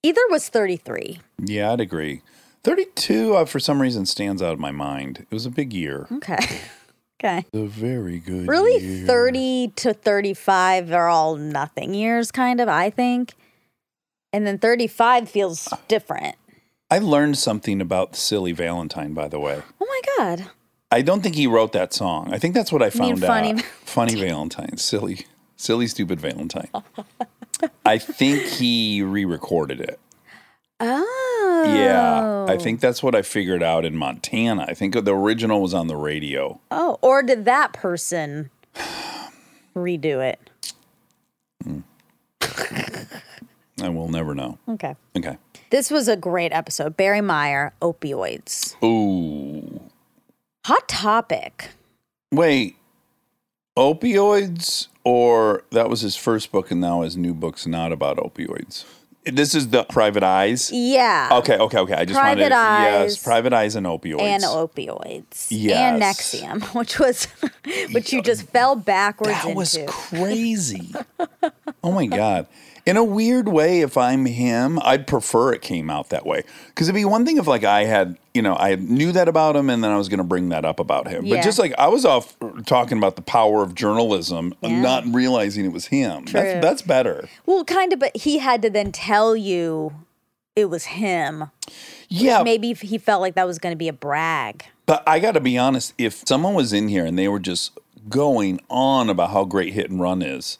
Either 0.03 0.21
was 0.29 0.47
33. 0.49 1.19
Yeah, 1.43 1.73
I'd 1.73 1.81
agree. 1.81 2.21
32, 2.63 3.35
uh, 3.35 3.45
for 3.45 3.59
some 3.59 3.81
reason, 3.81 4.05
stands 4.05 4.41
out 4.41 4.53
of 4.53 4.59
my 4.59 4.71
mind. 4.71 5.19
It 5.19 5.33
was 5.33 5.45
a 5.45 5.49
big 5.49 5.73
year. 5.73 6.07
Okay. 6.11 6.37
okay. 7.19 7.45
A 7.53 7.65
very 7.65 8.19
good 8.19 8.47
Really, 8.47 8.83
year. 8.83 9.07
30 9.07 9.73
to 9.77 9.93
35 9.93 10.91
are 10.91 11.07
all 11.07 11.35
nothing 11.35 11.93
years, 11.93 12.31
kind 12.31 12.61
of, 12.61 12.69
I 12.69 12.89
think. 12.89 13.33
And 14.33 14.45
then 14.45 14.59
35 14.59 15.29
feels 15.29 15.67
different. 15.87 16.35
I 16.89 16.99
learned 16.99 17.37
something 17.37 17.81
about 17.81 18.15
Silly 18.15 18.53
Valentine, 18.53 19.13
by 19.13 19.27
the 19.27 19.39
way. 19.39 19.61
Oh 19.81 19.85
my 19.85 20.01
God. 20.17 20.49
I 20.89 21.01
don't 21.01 21.21
think 21.21 21.35
he 21.35 21.47
wrote 21.47 21.73
that 21.73 21.93
song. 21.93 22.33
I 22.33 22.37
think 22.37 22.53
that's 22.53 22.71
what 22.71 22.81
I 22.81 22.89
found 22.89 23.19
Funny 23.19 23.51
out. 23.51 23.61
Funny 23.83 24.15
Valentine. 24.15 24.77
Silly, 24.77 25.25
silly, 25.57 25.87
stupid 25.87 26.21
Valentine. 26.21 26.69
I 27.85 27.97
think 27.97 28.43
he 28.43 29.01
re 29.01 29.25
recorded 29.25 29.81
it. 29.81 29.99
Oh. 30.79 31.63
Yeah. 31.67 32.45
I 32.47 32.57
think 32.57 32.79
that's 32.79 33.03
what 33.03 33.15
I 33.15 33.21
figured 33.21 33.63
out 33.63 33.83
in 33.83 33.97
Montana. 33.97 34.65
I 34.69 34.73
think 34.73 34.93
the 34.93 35.13
original 35.13 35.61
was 35.61 35.73
on 35.73 35.87
the 35.87 35.97
radio. 35.97 36.61
Oh, 36.71 36.99
or 37.01 37.21
did 37.21 37.43
that 37.45 37.73
person 37.73 38.49
redo 39.75 40.25
it? 40.25 40.39
Hmm. 41.63 41.79
I 43.81 43.89
will 43.89 44.09
never 44.09 44.33
know. 44.33 44.57
Okay. 44.69 44.95
Okay. 45.17 45.37
This 45.69 45.91
was 45.91 46.07
a 46.07 46.15
great 46.15 46.53
episode. 46.53 46.95
Barry 46.95 47.21
Meier, 47.21 47.73
opioids. 47.81 48.81
Ooh. 48.83 49.81
Hot 50.65 50.87
topic. 50.87 51.69
Wait. 52.31 52.77
Opioids, 53.77 54.87
or 55.03 55.63
that 55.71 55.89
was 55.89 56.01
his 56.01 56.15
first 56.15 56.51
book, 56.51 56.71
and 56.71 56.81
now 56.81 57.01
his 57.01 57.15
new 57.15 57.33
book's 57.33 57.67
not 57.67 57.91
about 57.91 58.17
opioids. 58.17 58.85
This 59.25 59.53
is 59.53 59.69
the 59.69 59.83
Private 59.83 60.23
Eyes. 60.23 60.71
Yeah. 60.71 61.29
Okay, 61.33 61.57
okay, 61.57 61.79
okay. 61.79 61.93
I 61.93 62.05
just 62.05 62.17
Private 62.17 62.43
wanted 62.43 62.51
Eyes 62.53 63.11
yes, 63.15 63.23
Private 63.23 63.51
Eyes 63.53 63.75
and 63.75 63.85
opioids. 63.85 64.21
And 64.21 64.43
opioids. 64.43 65.51
And 65.51 66.01
NXIVM, 66.01 66.73
which 66.79 66.97
was, 66.97 67.25
which 67.91 68.13
you 68.13 68.21
just 68.21 68.43
fell 68.43 68.75
backwards 68.75 69.43
That 69.43 69.53
was 69.53 69.77
crazy. 69.87 70.93
oh 71.83 71.91
my 71.91 72.05
god. 72.05 72.47
In 72.87 72.97
a 72.97 73.03
weird 73.03 73.47
way, 73.49 73.81
if 73.81 73.97
I'm 73.97 74.25
him, 74.25 74.79
I'd 74.81 75.05
prefer 75.07 75.53
it 75.53 75.61
came 75.61 75.89
out 75.89 76.09
that 76.09 76.25
way. 76.25 76.43
Because 76.67 76.87
it'd 76.87 76.95
be 76.95 77.05
one 77.05 77.25
thing 77.25 77.37
if 77.37 77.45
like 77.45 77.63
I 77.63 77.83
had, 77.83 78.17
you 78.33 78.41
know, 78.41 78.55
I 78.55 78.75
knew 78.75 79.11
that 79.11 79.27
about 79.27 79.55
him 79.55 79.69
and 79.69 79.83
then 79.83 79.91
I 79.91 79.97
was 79.97 80.07
going 80.09 80.19
to 80.19 80.23
bring 80.23 80.49
that 80.49 80.63
up 80.63 80.79
about 80.79 81.07
him. 81.07 81.25
Yeah. 81.25 81.35
But 81.35 81.43
just 81.43 81.59
like 81.59 81.73
I 81.77 81.87
was 81.89 82.05
off 82.05 82.35
talking 82.65 82.97
about 82.97 83.15
the 83.17 83.21
power 83.21 83.61
of 83.61 83.75
journalism, 83.75 84.53
Yeah. 84.61 84.81
not 84.81 85.03
realizing 85.13 85.65
it 85.65 85.73
was 85.73 85.87
him. 85.87 86.25
True. 86.25 86.39
That's 86.39 86.61
that's 86.65 86.81
better. 86.81 87.27
Well, 87.45 87.65
kind 87.65 87.91
of, 87.93 87.99
but 87.99 88.15
he 88.15 88.39
had 88.39 88.61
to 88.61 88.69
then 88.69 88.91
tell 88.93 89.35
you 89.35 89.93
it 90.55 90.69
was 90.69 90.85
him. 90.85 91.51
Yeah, 92.09 92.41
Maybe 92.41 92.73
he 92.73 92.97
felt 92.97 93.21
like 93.21 93.35
that 93.35 93.45
was 93.45 93.59
going 93.59 93.73
to 93.73 93.77
be 93.77 93.89
a 93.89 93.93
brag. 93.93 94.65
But 94.85 95.03
I 95.05 95.19
got 95.19 95.33
to 95.33 95.41
be 95.41 95.57
honest, 95.57 95.93
if 95.97 96.23
someone 96.25 96.53
was 96.53 96.71
in 96.71 96.87
here 96.87 97.05
and 97.05 97.19
they 97.19 97.27
were 97.27 97.39
just 97.39 97.77
going 98.07 98.61
on 98.69 99.09
about 99.09 99.31
how 99.31 99.43
great 99.43 99.73
Hit 99.73 99.89
and 99.89 99.99
Run 99.99 100.21
is, 100.21 100.57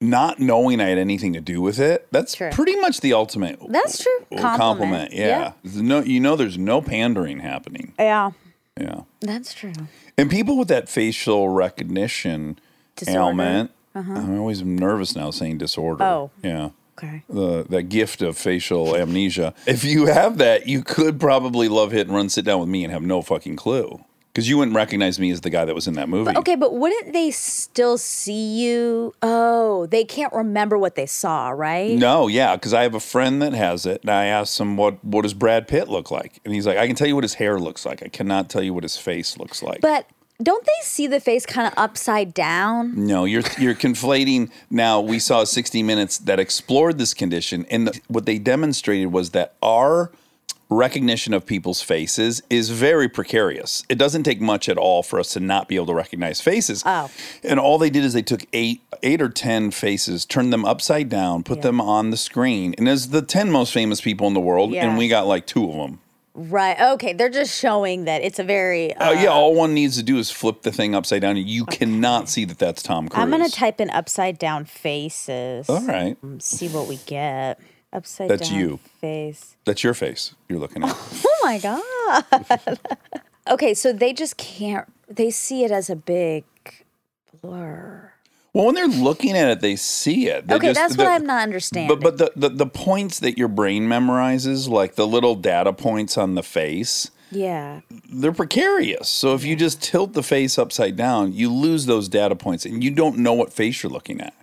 not 0.00 0.38
knowing 0.38 0.80
I 0.80 0.88
had 0.88 0.98
anything 0.98 1.32
to 1.32 1.40
do 1.40 1.60
with 1.60 1.78
it, 1.78 2.06
that's 2.10 2.34
True. 2.34 2.50
pretty 2.50 2.76
much 2.76 3.00
the 3.00 3.12
ultimate 3.14 3.58
That's 3.68 4.02
true. 4.02 4.12
compliment. 4.38 4.58
Compliment. 4.60 5.12
Yeah. 5.12 5.52
Yeah. 5.64 5.82
No, 5.82 6.00
you 6.02 6.20
know, 6.20 6.36
there's 6.36 6.58
no 6.58 6.82
pandering 6.82 7.40
happening. 7.40 7.92
Yeah, 7.98 8.32
Yeah. 8.78 9.00
that's 9.20 9.54
true. 9.54 9.72
And 10.18 10.30
people 10.30 10.58
with 10.58 10.68
that 10.68 10.88
facial 10.88 11.48
recognition 11.48 12.58
Disorder. 12.96 13.18
Uh-huh. 13.18 13.28
ailment, 13.28 13.70
I'm 13.94 14.38
always 14.38 14.62
nervous 14.62 15.16
now 15.16 15.30
saying 15.30 15.58
disorder. 15.58 16.04
Oh. 16.04 16.30
Yeah. 16.42 16.70
Okay. 16.98 17.22
The, 17.28 17.64
that 17.68 17.84
gift 17.84 18.22
of 18.22 18.38
facial 18.38 18.96
amnesia. 18.96 19.52
If 19.66 19.84
you 19.84 20.06
have 20.06 20.38
that, 20.38 20.66
you 20.66 20.82
could 20.82 21.20
probably 21.20 21.68
love 21.68 21.92
Hit 21.92 22.06
and 22.06 22.16
Run, 22.16 22.28
sit 22.30 22.44
down 22.46 22.60
with 22.60 22.70
me, 22.70 22.84
and 22.84 22.92
have 22.92 23.02
no 23.02 23.20
fucking 23.22 23.56
clue. 23.56 24.02
Because 24.36 24.50
you 24.50 24.58
wouldn't 24.58 24.76
recognize 24.76 25.18
me 25.18 25.30
as 25.30 25.40
the 25.40 25.48
guy 25.48 25.64
that 25.64 25.74
was 25.74 25.88
in 25.88 25.94
that 25.94 26.10
movie. 26.10 26.36
Okay, 26.36 26.56
but 26.56 26.74
wouldn't 26.74 27.14
they 27.14 27.30
still 27.30 27.96
see 27.96 28.62
you? 28.62 29.14
Oh, 29.22 29.86
they 29.86 30.04
can't 30.04 30.30
remember 30.34 30.76
what 30.76 30.94
they 30.94 31.06
saw, 31.06 31.48
right? 31.48 31.96
No, 31.96 32.28
yeah, 32.28 32.54
because 32.54 32.74
I 32.74 32.82
have 32.82 32.94
a 32.94 33.00
friend 33.00 33.40
that 33.40 33.54
has 33.54 33.86
it, 33.86 34.02
and 34.02 34.10
I 34.10 34.26
asked 34.26 34.60
him 34.60 34.76
what 34.76 35.02
what 35.02 35.22
does 35.22 35.32
Brad 35.32 35.66
Pitt 35.66 35.88
look 35.88 36.10
like, 36.10 36.38
and 36.44 36.52
he's 36.52 36.66
like, 36.66 36.76
I 36.76 36.86
can 36.86 36.94
tell 36.94 37.06
you 37.06 37.14
what 37.14 37.24
his 37.24 37.32
hair 37.32 37.58
looks 37.58 37.86
like. 37.86 38.02
I 38.02 38.08
cannot 38.08 38.50
tell 38.50 38.62
you 38.62 38.74
what 38.74 38.82
his 38.82 38.98
face 38.98 39.38
looks 39.38 39.62
like. 39.62 39.80
But 39.80 40.06
don't 40.42 40.66
they 40.66 40.82
see 40.82 41.06
the 41.06 41.18
face 41.18 41.46
kind 41.46 41.66
of 41.66 41.72
upside 41.78 42.34
down? 42.34 43.06
no, 43.06 43.24
you're 43.24 43.42
you're 43.58 43.74
conflating. 43.74 44.50
Now 44.68 45.00
we 45.00 45.18
saw 45.18 45.44
60 45.44 45.82
Minutes 45.82 46.18
that 46.18 46.38
explored 46.38 46.98
this 46.98 47.14
condition, 47.14 47.64
and 47.70 47.86
the, 47.86 47.98
what 48.08 48.26
they 48.26 48.38
demonstrated 48.38 49.12
was 49.12 49.30
that 49.30 49.54
our 49.62 50.12
recognition 50.68 51.32
of 51.32 51.46
people's 51.46 51.80
faces 51.80 52.42
is 52.50 52.70
very 52.70 53.08
precarious. 53.08 53.84
It 53.88 53.98
doesn't 53.98 54.24
take 54.24 54.40
much 54.40 54.68
at 54.68 54.76
all 54.76 55.02
for 55.02 55.20
us 55.20 55.32
to 55.34 55.40
not 55.40 55.68
be 55.68 55.76
able 55.76 55.86
to 55.86 55.94
recognize 55.94 56.40
faces. 56.40 56.82
Oh. 56.84 57.10
And 57.44 57.60
all 57.60 57.78
they 57.78 57.90
did 57.90 58.04
is 58.04 58.12
they 58.14 58.22
took 58.22 58.44
eight 58.52 58.80
eight 59.02 59.20
or 59.20 59.28
10 59.28 59.70
faces, 59.72 60.24
turned 60.24 60.52
them 60.52 60.64
upside 60.64 61.08
down, 61.08 61.42
put 61.42 61.60
them 61.62 61.80
on 61.80 62.10
the 62.10 62.16
screen. 62.16 62.74
And 62.78 62.86
there's 62.86 63.08
the 63.08 63.20
10 63.22 63.50
most 63.50 63.72
famous 63.72 64.00
people 64.00 64.26
in 64.26 64.32
the 64.34 64.40
world 64.40 64.70
Yeah. 64.72 64.88
and 64.88 64.96
we 64.98 65.06
got 65.08 65.26
like 65.26 65.46
two 65.46 65.68
of 65.68 65.76
them. 65.76 66.00
Right. 66.38 66.78
Okay, 66.94 67.12
they're 67.14 67.30
just 67.30 67.58
showing 67.58 68.04
that 68.04 68.22
it's 68.22 68.38
a 68.38 68.44
very. 68.44 68.92
Uh, 68.94 69.10
Uh, 69.10 69.12
yeah, 69.12 69.28
all 69.28 69.54
one 69.54 69.72
needs 69.74 69.96
to 69.96 70.02
do 70.02 70.18
is 70.18 70.30
flip 70.30 70.62
the 70.62 70.72
thing 70.72 70.94
upside 70.94 71.22
down 71.22 71.36
and 71.36 71.48
you 71.48 71.64
cannot 71.66 72.28
see 72.28 72.44
that 72.44 72.58
that's 72.58 72.82
Tom 72.82 73.08
Cruise. 73.08 73.22
I'm 73.22 73.30
gonna 73.30 73.48
type 73.48 73.80
in 73.80 73.88
upside 73.90 74.38
down 74.38 74.64
faces. 74.64 75.68
All 75.68 75.80
right. 75.82 76.16
See 76.38 76.68
what 76.68 76.88
we 76.88 76.96
get. 77.06 77.58
Upside 77.96 78.28
That's 78.30 78.50
down 78.50 78.58
you. 78.58 78.78
face. 79.00 79.56
That's 79.64 79.82
your 79.82 79.94
face 79.94 80.34
you're 80.48 80.58
looking 80.58 80.84
at. 80.84 80.94
Oh 81.26 81.40
my 81.48 81.58
god. 81.58 82.78
okay, 83.50 83.72
so 83.72 83.92
they 83.92 84.12
just 84.12 84.36
can't. 84.36 84.86
They 85.08 85.30
see 85.30 85.64
it 85.64 85.70
as 85.70 85.88
a 85.88 85.94
big 85.96 86.44
blur. 87.40 88.12
well, 88.52 88.66
when 88.66 88.74
they're 88.74 88.86
looking 88.88 89.36
at 89.36 89.48
it, 89.50 89.60
they 89.60 89.76
see 89.76 90.26
it. 90.28 90.46
They 90.48 90.56
Okay, 90.56 90.68
just- 90.68 90.80
that's 90.80 90.96
what 90.96 91.06
I'm 91.06 91.24
not 91.26 91.42
understanding. 91.42 91.98
But 91.98 92.18
but 92.18 92.34
the, 92.34 92.48
the 92.48 92.54
the 92.54 92.66
points 92.66 93.20
that 93.20 93.38
your 93.38 93.48
brain 93.48 93.84
memorizes, 93.88 94.68
like 94.68 94.96
the 94.96 95.06
little 95.06 95.34
data 95.36 95.72
points 95.72 96.18
on 96.18 96.34
the 96.34 96.42
face, 96.42 97.10
yeah. 97.30 97.80
they're 98.12 98.32
precarious. 98.32 99.08
So 99.08 99.34
if 99.34 99.44
you 99.44 99.56
just 99.56 99.82
tilt 99.82 100.12
the 100.14 100.22
face 100.22 100.58
upside 100.58 100.96
down, 100.96 101.32
you 101.32 101.52
lose 101.52 101.86
those 101.86 102.08
data 102.08 102.34
points 102.36 102.66
and 102.66 102.82
you 102.82 102.90
don't 102.90 103.18
know 103.18 103.32
what 103.34 103.52
face 103.52 103.82
you're 103.82 103.92
looking 103.92 104.20
at. 104.20 104.34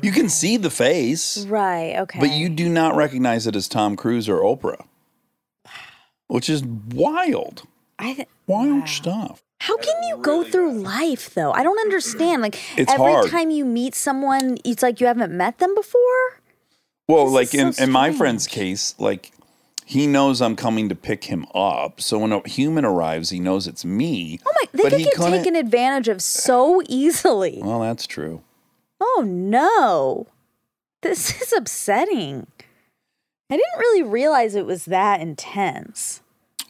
You 0.00 0.10
can 0.12 0.28
see 0.28 0.56
the 0.56 0.70
face, 0.70 1.44
Right. 1.46 1.96
Okay. 1.98 2.18
but 2.20 2.30
you 2.32 2.48
do 2.48 2.68
not 2.68 2.96
recognize 2.96 3.46
it 3.46 3.54
as 3.54 3.68
Tom 3.68 3.94
Cruise 3.96 4.28
or 4.28 4.38
Oprah, 4.40 4.84
which 6.28 6.48
is 6.48 6.62
wild. 6.64 7.64
I 7.98 8.14
th- 8.14 8.28
Wild 8.46 8.88
stuff. 8.88 9.42
How 9.60 9.76
can 9.76 10.02
you 10.08 10.16
go 10.18 10.42
through 10.44 10.72
life 10.72 11.34
though? 11.34 11.52
I 11.52 11.62
don't 11.62 11.78
understand. 11.78 12.42
Like 12.42 12.58
It's 12.76 12.90
every 12.92 13.12
hard. 13.12 13.30
time 13.30 13.50
you 13.50 13.64
meet 13.64 13.94
someone, 13.94 14.58
it's 14.64 14.82
like 14.82 15.00
you 15.00 15.06
haven't 15.06 15.32
met 15.32 15.58
them 15.58 15.74
before. 15.74 16.40
Well, 17.08 17.26
This 17.26 17.34
like 17.34 17.54
is 17.54 17.60
in, 17.60 17.72
so 17.74 17.84
in 17.84 17.90
my 17.92 18.12
friend's 18.12 18.46
case, 18.48 18.94
like 18.98 19.30
he 19.84 20.06
knows 20.08 20.40
I'm 20.42 20.56
coming 20.56 20.88
to 20.88 20.94
pick 20.96 21.24
him 21.24 21.46
up. 21.54 22.00
So 22.00 22.18
when 22.18 22.32
a 22.32 22.46
human 22.48 22.84
arrives, 22.84 23.30
he 23.30 23.38
knows 23.38 23.66
it's 23.68 23.84
me. 23.84 24.40
Oh 24.44 24.52
my, 24.60 24.66
they 24.72 24.82
but 24.82 24.90
could 24.92 24.98
he 25.00 25.04
get 25.04 25.14
taken 25.16 25.54
advantage 25.54 26.08
of 26.08 26.22
so 26.22 26.82
easily. 26.88 27.60
Well, 27.62 27.80
that's 27.80 28.06
true. 28.06 28.42
Oh 29.04 29.24
no. 29.26 30.28
This 31.02 31.42
is 31.42 31.52
upsetting. 31.52 32.46
I 33.50 33.56
didn't 33.56 33.78
really 33.78 34.02
realize 34.02 34.54
it 34.54 34.64
was 34.64 34.86
that 34.86 35.20
intense. 35.20 36.20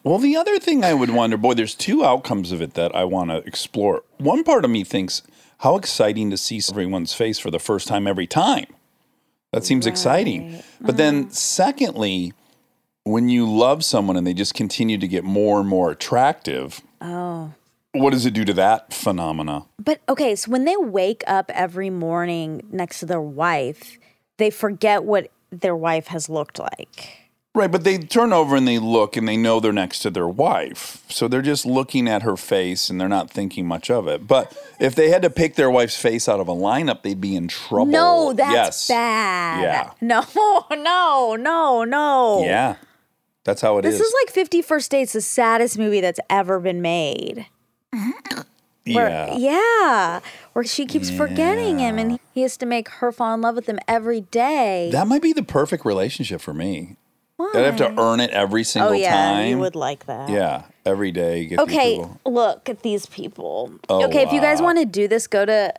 Well, 0.02 0.18
the 0.18 0.34
other 0.36 0.58
thing 0.58 0.82
I 0.82 0.94
would 0.94 1.10
wonder, 1.10 1.36
boy, 1.36 1.54
there's 1.54 1.76
two 1.76 2.04
outcomes 2.04 2.50
of 2.50 2.60
it 2.60 2.74
that 2.74 2.92
I 2.94 3.04
want 3.04 3.30
to 3.30 3.36
explore. 3.36 4.02
One 4.18 4.42
part 4.42 4.64
of 4.64 4.70
me 4.70 4.82
thinks, 4.82 5.22
how 5.58 5.76
exciting 5.76 6.30
to 6.30 6.36
see 6.36 6.60
everyone's 6.68 7.14
face 7.14 7.38
for 7.38 7.52
the 7.52 7.60
first 7.60 7.86
time 7.86 8.08
every 8.08 8.26
time. 8.26 8.66
That 9.52 9.64
seems 9.64 9.86
exciting. 9.86 10.60
But 10.80 10.96
then, 10.96 11.24
uh-huh. 11.24 11.32
secondly, 11.32 12.32
when 13.04 13.28
you 13.28 13.48
love 13.48 13.84
someone 13.84 14.16
and 14.16 14.26
they 14.26 14.34
just 14.34 14.54
continue 14.54 14.98
to 14.98 15.06
get 15.06 15.22
more 15.22 15.60
and 15.60 15.68
more 15.68 15.90
attractive, 15.92 16.80
Oh. 17.00 17.52
What 17.92 18.10
does 18.10 18.26
it 18.26 18.34
do 18.34 18.44
to 18.44 18.54
that 18.54 18.92
phenomena? 18.92 19.66
But 19.78 20.00
okay, 20.08 20.34
so 20.34 20.50
when 20.50 20.64
they 20.64 20.76
wake 20.76 21.22
up 21.26 21.50
every 21.54 21.90
morning 21.90 22.62
next 22.70 23.00
to 23.00 23.06
their 23.06 23.20
wife, 23.20 23.98
they 24.38 24.50
forget 24.50 25.04
what 25.04 25.30
their 25.50 25.76
wife 25.76 26.08
has 26.08 26.28
looked 26.28 26.58
like. 26.58 27.18
Right, 27.54 27.70
but 27.70 27.84
they 27.84 27.98
turn 27.98 28.32
over 28.32 28.56
and 28.56 28.66
they 28.66 28.78
look 28.78 29.14
and 29.14 29.28
they 29.28 29.36
know 29.36 29.60
they're 29.60 29.74
next 29.74 29.98
to 30.00 30.10
their 30.10 30.26
wife. 30.26 31.04
So 31.10 31.28
they're 31.28 31.42
just 31.42 31.66
looking 31.66 32.08
at 32.08 32.22
her 32.22 32.38
face 32.38 32.88
and 32.88 32.98
they're 32.98 33.10
not 33.10 33.30
thinking 33.30 33.66
much 33.66 33.90
of 33.90 34.08
it. 34.08 34.26
But 34.26 34.56
if 34.80 34.94
they 34.94 35.10
had 35.10 35.20
to 35.20 35.28
pick 35.28 35.56
their 35.56 35.70
wife's 35.70 35.96
face 35.98 36.30
out 36.30 36.40
of 36.40 36.48
a 36.48 36.54
lineup, 36.54 37.02
they'd 37.02 37.20
be 37.20 37.36
in 37.36 37.48
trouble. 37.48 37.92
No, 37.92 38.32
that's 38.32 38.54
yes. 38.54 38.88
bad. 38.88 39.62
Yeah. 39.62 39.90
No, 40.00 40.24
no, 40.70 41.36
no, 41.36 41.84
no. 41.84 42.42
Yeah. 42.42 42.76
That's 43.44 43.60
how 43.60 43.76
it 43.76 43.84
is. 43.84 43.98
This 43.98 44.06
is 44.08 44.14
like 44.24 44.32
50 44.32 44.62
First 44.62 44.90
Dates, 44.90 45.12
the 45.12 45.20
saddest 45.20 45.76
movie 45.76 46.00
that's 46.00 46.20
ever 46.30 46.58
been 46.58 46.80
made. 46.80 47.46
Where, 47.92 49.08
yeah. 49.08 49.36
yeah. 49.36 50.20
Where 50.54 50.64
she 50.64 50.86
keeps 50.86 51.10
forgetting 51.10 51.78
him 51.78 51.98
and 51.98 52.18
he 52.34 52.42
has 52.42 52.56
to 52.56 52.66
make 52.66 52.88
her 52.88 53.12
fall 53.12 53.34
in 53.34 53.40
love 53.40 53.54
with 53.54 53.66
him 53.66 53.78
every 53.86 54.22
day. 54.22 54.90
That 54.92 55.06
might 55.06 55.22
be 55.22 55.32
the 55.32 55.42
perfect 55.42 55.84
relationship 55.84 56.40
for 56.40 56.52
me. 56.52 56.96
I'd 57.54 57.64
have 57.64 57.76
to 57.76 58.00
earn 58.00 58.20
it 58.20 58.30
every 58.30 58.64
single 58.64 58.92
oh, 58.92 58.94
yeah. 58.94 59.10
time. 59.10 59.48
You 59.48 59.58
would 59.58 59.74
like 59.74 60.06
that. 60.06 60.28
Yeah, 60.28 60.64
every 60.86 61.10
day. 61.10 61.46
Get 61.46 61.58
Okay, 61.60 62.04
look 62.24 62.68
at 62.68 62.82
these 62.82 63.06
people. 63.06 63.72
Oh, 63.88 64.04
okay, 64.06 64.22
if 64.22 64.32
you 64.32 64.40
guys 64.40 64.62
want 64.62 64.78
to 64.78 64.84
do 64.84 65.08
this, 65.08 65.26
go 65.26 65.44
to 65.44 65.72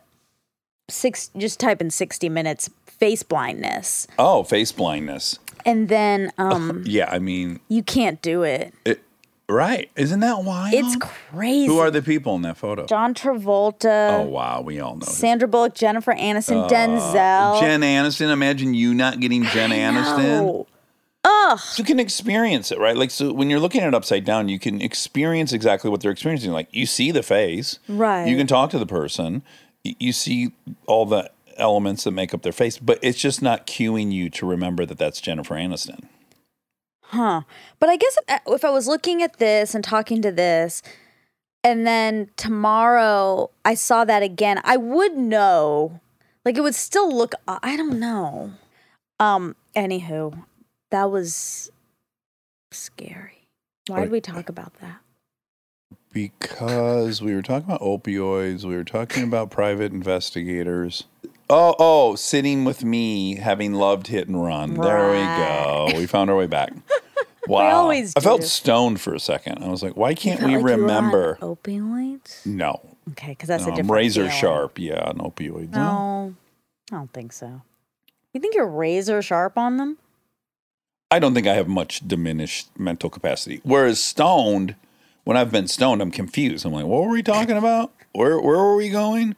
six. 0.90 1.30
Just 1.38 1.60
type 1.60 1.80
in 1.80 1.90
sixty 1.90 2.28
minutes 2.28 2.70
face 2.86 3.24
blindness, 3.24 4.08
Oh, 4.20 4.44
face 4.44 4.72
blindness. 4.72 5.40
and 5.66 5.90
then 5.90 6.32
um, 6.38 6.84
Yeah, 6.88 7.10
I 7.10 7.20
mean, 7.20 7.60
you 7.70 7.84
can't 7.84 8.22
do 8.22 8.44
it. 8.44 8.74
it, 8.86 9.02
right. 9.50 9.90
Isn't 9.96 10.20
that 10.22 10.44
wild? 10.44 10.74
It's 10.74 10.96
crazy. 10.98 11.68
Who 11.68 11.80
are 11.80 11.92
the 11.92 12.02
people 12.02 12.36
in 12.36 12.42
that 12.44 12.58
photo? 12.58 12.86
John 12.86 13.14
Travolta, 13.14 14.20
oh, 14.20 14.22
wow. 14.24 14.62
We 14.62 14.80
all 14.80 14.96
know. 14.96 15.06
Sandra 15.06 15.48
Bullock, 15.48 15.76
Jennifer 15.76 16.14
Aniston, 16.14 16.66
uh, 16.66 16.70
Denzel. 16.70 17.60
Jen 17.60 17.82
Aniston. 17.82 18.32
Imagine 18.32 18.74
you 18.74 18.94
not 18.94 19.20
getting 19.20 19.44
Jen 19.46 19.72
Aniston. 19.72 20.42
Oh, 20.42 20.68
Ugh. 21.26 21.60
You 21.78 21.84
can 21.86 22.00
experience 22.00 22.72
it, 22.72 22.80
right? 22.80 22.98
Like, 22.98 23.10
so 23.10 23.32
when 23.32 23.50
you're 23.50 23.60
looking 23.60 23.82
at 23.82 23.88
it 23.88 23.94
upside 23.96 24.26
down, 24.26 24.50
you 24.50 24.60
can 24.60 24.82
experience 24.82 25.54
exactly 25.54 25.90
what 25.90 26.02
they're 26.02 26.12
experiencing. 26.12 26.52
Like, 26.52 26.68
you 26.72 26.86
see 26.86 27.12
the 27.12 27.24
face, 27.24 27.80
Right. 27.88 28.28
You 28.28 28.36
can 28.36 28.46
talk 28.48 28.72
to 28.72 28.80
the 28.80 28.86
person, 28.86 29.42
you 29.84 30.12
see 30.12 30.52
all 30.86 31.06
the 31.06 31.32
elements 31.58 32.04
that 32.04 32.12
make 32.12 32.34
up 32.34 32.42
their 32.42 32.52
face, 32.52 32.78
but 32.78 33.00
it's 33.02 33.20
just 33.20 33.42
not 33.42 33.68
cueing 33.68 34.12
you 34.12 34.30
to 34.32 34.46
remember 34.46 34.86
that 34.86 34.98
that's 34.98 35.22
Jennifer 35.22 35.56
Aniston. 35.56 36.04
Huh. 37.14 37.42
But 37.80 37.90
I 37.90 37.96
guess 37.96 38.18
if, 38.28 38.42
if 38.48 38.66
I 38.66 38.72
was 38.72 38.88
looking 38.88 39.22
at 39.22 39.38
this 39.38 39.76
and 39.76 39.84
talking 39.84 40.22
to 40.24 40.32
this, 40.32 40.82
and 41.64 41.86
then 41.86 42.32
tomorrow 42.38 43.52
I 43.64 43.76
saw 43.76 44.04
that 44.04 44.24
again, 44.24 44.60
I 44.64 44.78
would 44.78 45.16
know. 45.16 46.00
Like 46.44 46.58
it 46.58 46.62
would 46.62 46.74
still 46.74 47.16
look. 47.16 47.36
I 47.48 47.78
don't 47.78 48.00
know. 48.00 48.54
Um. 49.20 49.56
Anywho, 49.76 50.44
that 50.90 51.12
was 51.12 51.72
scary. 52.72 53.48
Why 53.88 54.02
did 54.02 54.12
we 54.12 54.20
talk 54.20 54.50
about 54.50 54.74
that? 54.82 54.98
Because 56.12 57.22
we 57.22 57.34
were 57.34 57.42
talking 57.42 57.70
about 57.70 57.82
opioids, 57.82 58.64
we 58.64 58.76
were 58.76 58.84
talking 58.84 59.24
about 59.24 59.50
private 59.50 59.92
investigators. 59.92 61.06
Oh, 61.50 61.76
oh, 61.78 62.16
sitting 62.16 62.66
with 62.66 62.84
me, 62.84 63.36
having 63.36 63.74
loved 63.74 64.08
hit 64.08 64.28
and 64.28 64.42
run. 64.42 64.76
There 64.76 65.12
we 65.12 65.18
go. 65.18 65.92
We 65.96 66.08
found 66.08 66.30
our 66.30 66.36
way 66.36 66.48
back. 66.48 66.74
Wow. 67.48 67.72
always 67.82 68.14
I 68.16 68.22
felt 68.22 68.44
stoned 68.44 69.02
for 69.02 69.14
a 69.14 69.20
second. 69.20 69.64
I 69.64 69.68
was 69.68 69.84
like, 69.84 69.98
why 69.98 70.14
can't 70.14 70.40
Felt 70.40 70.50
we 70.52 70.56
like 70.58 70.62
you 70.62 70.64
were 70.66 70.74
on 70.74 70.80
remember? 70.82 71.38
opioids? 71.42 72.46
No. 72.46 72.80
Okay, 73.12 73.30
because 73.30 73.50
that's 73.50 73.64
no, 73.64 73.70
a 73.70 73.72
I'm 73.72 73.76
different 73.78 73.92
razor 73.92 74.22
feeling. 74.24 74.38
sharp. 74.40 74.80
Yeah, 74.80 75.10
an 75.10 75.18
opioid. 75.18 75.72
No, 75.72 76.34
I 76.92 76.96
don't 76.96 77.12
think 77.12 77.34
so. 77.34 77.62
You 78.34 78.40
think 78.40 78.56
you're 78.56 78.68
razor 78.68 79.22
sharp 79.22 79.58
on 79.58 79.78
them? 79.78 79.98
I 81.12 81.20
don't 81.20 81.34
think 81.34 81.46
I 81.46 81.54
have 81.54 81.68
much 81.68 82.08
diminished 82.08 82.70
mental 82.80 83.10
capacity. 83.10 83.60
Whereas 83.64 84.02
stoned, 84.04 84.76
when 85.26 85.38
I've 85.38 85.52
been 85.52 85.68
stoned, 85.68 86.02
I'm 86.02 86.10
confused. 86.12 86.66
I'm 86.66 86.72
like, 86.74 86.86
what 86.86 87.04
were 87.04 87.10
we 87.10 87.22
talking 87.22 87.58
about? 87.58 87.92
Where 88.14 88.40
where 88.40 88.58
were 88.58 88.76
we 88.76 88.90
going? 88.90 89.36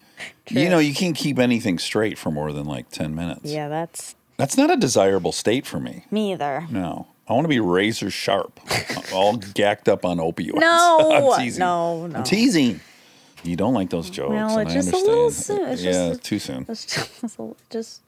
You 0.49 0.69
know, 0.69 0.79
you 0.79 0.93
can't 0.93 1.15
keep 1.15 1.39
anything 1.39 1.79
straight 1.79 2.17
for 2.17 2.29
more 2.31 2.51
than 2.53 2.65
like 2.65 2.91
10 2.91 3.15
minutes. 3.15 3.49
Yeah, 3.51 3.67
that's 3.67 4.15
That's 4.37 4.57
not 4.57 4.69
a 4.71 4.77
desirable 4.77 5.31
state 5.31 5.65
for 5.65 5.79
me. 5.79 6.05
me 6.11 6.31
either. 6.33 6.67
No. 6.69 7.07
I 7.27 7.33
want 7.33 7.45
to 7.45 7.49
be 7.49 7.59
razor 7.59 8.11
sharp, 8.11 8.59
all 9.13 9.37
gacked 9.37 9.89
up 9.89 10.05
on 10.05 10.17
opioids. 10.17 10.55
No, 10.59 11.33
I'm 11.35 11.41
teasing. 11.43 11.59
no, 11.59 12.07
no. 12.07 12.17
I'm 12.19 12.23
teasing. 12.23 12.79
You 13.43 13.55
don't 13.55 13.73
like 13.73 13.89
those 13.89 14.09
jokes. 14.09 14.31
Well, 14.31 14.57
and 14.59 14.69
it's 14.69 14.71
I 14.71 14.91
just 14.91 14.93
a 14.93 14.97
little 14.97 15.31
soon. 15.31 15.67
It's 15.69 15.81
yeah, 15.83 16.09
just- 16.09 16.23
too 16.23 16.39
soon. 16.39 16.63
That's 16.65 16.85
just, 16.85 17.39
a- 17.39 17.55
just 17.69 18.01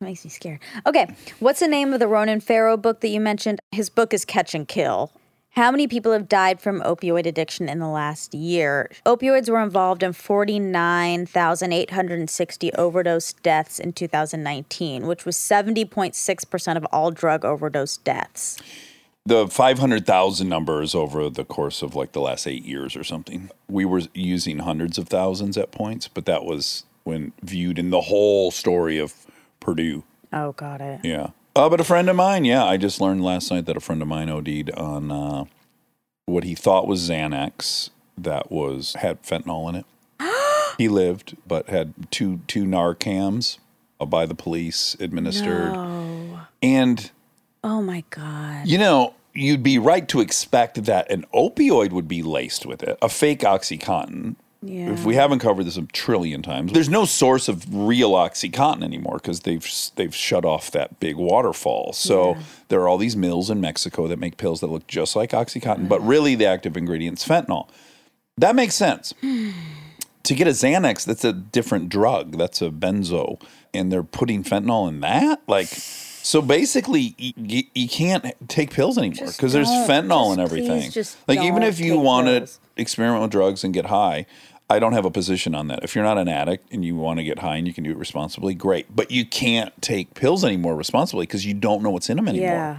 makes 0.00 0.24
me 0.24 0.30
scared. 0.30 0.60
Okay, 0.86 1.14
what's 1.40 1.60
the 1.60 1.68
name 1.68 1.92
of 1.92 2.00
the 2.00 2.08
Ronan 2.08 2.40
Farrow 2.40 2.76
book 2.76 3.00
that 3.00 3.08
you 3.08 3.20
mentioned? 3.20 3.60
His 3.72 3.88
book 3.90 4.12
is 4.14 4.24
Catch 4.24 4.54
and 4.54 4.66
Kill. 4.68 5.10
How 5.54 5.70
many 5.70 5.86
people 5.86 6.10
have 6.10 6.28
died 6.28 6.60
from 6.60 6.80
opioid 6.80 7.26
addiction 7.26 7.68
in 7.68 7.78
the 7.78 7.86
last 7.86 8.34
year? 8.34 8.90
Opioids 9.06 9.48
were 9.48 9.62
involved 9.62 10.02
in 10.02 10.12
49,860 10.12 12.72
overdose 12.72 13.32
deaths 13.34 13.78
in 13.78 13.92
2019, 13.92 15.06
which 15.06 15.24
was 15.24 15.36
70.6% 15.36 16.76
of 16.76 16.84
all 16.86 17.12
drug 17.12 17.44
overdose 17.44 17.98
deaths. 17.98 18.58
the 19.24 19.46
500,000 19.46 20.48
numbers 20.48 20.92
over 20.92 21.30
the 21.30 21.44
course 21.44 21.82
of 21.82 21.94
like 21.94 22.10
the 22.10 22.20
last 22.20 22.48
eight 22.48 22.64
years 22.64 22.96
or 22.96 23.04
something. 23.04 23.48
We 23.68 23.84
were 23.84 24.02
using 24.12 24.58
hundreds 24.58 24.98
of 24.98 25.08
thousands 25.08 25.56
at 25.56 25.70
points, 25.70 26.08
but 26.08 26.26
that 26.26 26.44
was 26.44 26.82
when 27.04 27.32
viewed 27.42 27.78
in 27.78 27.90
the 27.90 28.00
whole 28.00 28.50
story 28.50 28.98
of 28.98 29.14
Purdue. 29.60 30.02
Oh, 30.32 30.50
got 30.50 30.80
it. 30.80 30.98
Yeah. 31.04 31.28
Uh, 31.56 31.68
but 31.68 31.80
a 31.80 31.84
friend 31.84 32.08
of 32.08 32.16
mine, 32.16 32.44
yeah, 32.44 32.64
I 32.64 32.76
just 32.76 33.00
learned 33.00 33.22
last 33.22 33.50
night 33.50 33.66
that 33.66 33.76
a 33.76 33.80
friend 33.80 34.02
of 34.02 34.08
mine 34.08 34.28
OD'd 34.28 34.70
on 34.72 35.10
uh, 35.12 35.44
what 36.26 36.42
he 36.44 36.54
thought 36.54 36.88
was 36.88 37.08
Xanax 37.08 37.90
that 38.18 38.50
was 38.50 38.94
had 38.94 39.22
fentanyl 39.22 39.68
in 39.68 39.76
it. 39.76 39.86
he 40.78 40.88
lived, 40.88 41.36
but 41.46 41.68
had 41.68 41.94
two 42.10 42.40
two 42.48 42.64
Narcans 42.64 43.58
uh, 44.00 44.06
by 44.06 44.26
the 44.26 44.34
police 44.34 44.96
administered, 44.98 45.72
Oh, 45.74 46.46
and 46.62 47.10
oh 47.62 47.80
my 47.82 48.02
God. 48.10 48.66
you 48.66 48.78
know, 48.78 49.14
you'd 49.32 49.62
be 49.62 49.78
right 49.78 50.08
to 50.08 50.20
expect 50.20 50.84
that 50.84 51.08
an 51.10 51.24
opioid 51.32 51.90
would 51.92 52.08
be 52.08 52.22
laced 52.24 52.66
with 52.66 52.82
it, 52.82 52.98
a 53.00 53.08
fake 53.08 53.40
Oxycontin. 53.40 54.34
Yeah. 54.66 54.92
If 54.92 55.04
we 55.04 55.14
haven't 55.14 55.40
covered 55.40 55.64
this 55.64 55.76
a 55.76 55.82
trillion 55.82 56.42
times, 56.42 56.72
there's 56.72 56.88
no 56.88 57.04
source 57.04 57.48
of 57.48 57.64
real 57.74 58.12
OxyContin 58.12 58.82
anymore 58.82 59.16
because 59.16 59.40
they've 59.40 59.66
they've 59.96 60.14
shut 60.14 60.44
off 60.44 60.70
that 60.70 60.98
big 61.00 61.16
waterfall. 61.16 61.92
So 61.92 62.36
there 62.68 62.80
are 62.80 62.88
all 62.88 62.98
these 62.98 63.16
mills 63.16 63.50
in 63.50 63.60
Mexico 63.60 64.06
that 64.08 64.18
make 64.18 64.36
pills 64.36 64.60
that 64.60 64.68
look 64.68 64.86
just 64.86 65.14
like 65.14 65.30
OxyContin, 65.30 65.88
but 65.88 66.00
really 66.00 66.34
the 66.34 66.46
active 66.46 66.76
ingredient's 66.76 67.26
fentanyl. 67.26 67.68
That 68.38 68.56
makes 68.56 68.74
sense. 68.74 69.12
to 70.24 70.34
get 70.34 70.46
a 70.46 70.50
Xanax, 70.50 71.04
that's 71.04 71.24
a 71.24 71.32
different 71.32 71.88
drug. 71.88 72.38
That's 72.38 72.62
a 72.62 72.70
benzo, 72.70 73.40
and 73.72 73.92
they're 73.92 74.02
putting 74.02 74.42
fentanyl 74.42 74.88
in 74.88 75.00
that. 75.00 75.42
Like, 75.46 75.68
so 75.68 76.40
basically, 76.40 77.14
you, 77.18 77.64
you 77.74 77.88
can't 77.88 78.24
take 78.48 78.70
pills 78.70 78.96
anymore 78.96 79.26
because 79.26 79.52
there's 79.52 79.68
fentanyl 79.68 80.32
and 80.32 80.40
everything. 80.40 80.90
like, 81.28 81.40
even 81.40 81.62
if 81.62 81.78
you 81.78 81.98
want 81.98 82.26
to 82.28 82.48
experiment 82.76 83.22
with 83.22 83.30
drugs 83.30 83.62
and 83.62 83.74
get 83.74 83.86
high, 83.86 84.26
I 84.70 84.78
don't 84.78 84.92
have 84.94 85.04
a 85.04 85.10
position 85.10 85.54
on 85.54 85.68
that. 85.68 85.84
If 85.84 85.94
you're 85.94 86.04
not 86.04 86.16
an 86.18 86.28
addict 86.28 86.72
and 86.72 86.84
you 86.84 86.96
want 86.96 87.18
to 87.18 87.24
get 87.24 87.40
high 87.40 87.56
and 87.56 87.66
you 87.66 87.74
can 87.74 87.84
do 87.84 87.90
it 87.90 87.96
responsibly, 87.98 88.54
great. 88.54 88.94
But 88.94 89.10
you 89.10 89.26
can't 89.26 89.80
take 89.82 90.14
pills 90.14 90.44
anymore 90.44 90.74
responsibly 90.74 91.26
because 91.26 91.44
you 91.44 91.52
don't 91.54 91.82
know 91.82 91.90
what's 91.90 92.08
in 92.08 92.16
them 92.16 92.28
anymore. 92.28 92.48
Yeah. 92.48 92.78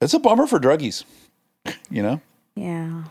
It's 0.00 0.14
a 0.14 0.18
bummer 0.18 0.46
for 0.46 0.58
druggies. 0.60 1.04
You 1.90 2.02
know, 2.02 2.20
Yeah. 2.54 3.04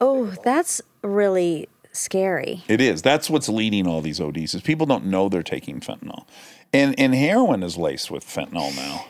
Oh, 0.00 0.26
that's 0.44 0.80
really 1.02 1.68
scary. 1.92 2.62
it 2.68 2.80
is. 2.80 3.02
That's 3.02 3.28
what's 3.30 3.48
leading 3.48 3.86
all 3.86 4.00
these 4.00 4.20
ODs 4.20 4.54
is 4.54 4.62
people 4.62 4.86
don't 4.86 5.06
know 5.06 5.28
they're 5.28 5.42
taking 5.42 5.78
fentanyl, 5.80 6.24
and 6.72 6.98
and 6.98 7.14
heroin 7.14 7.62
is 7.62 7.76
laced 7.76 8.10
with 8.10 8.24
fentanyl 8.24 8.74
now. 8.74 9.06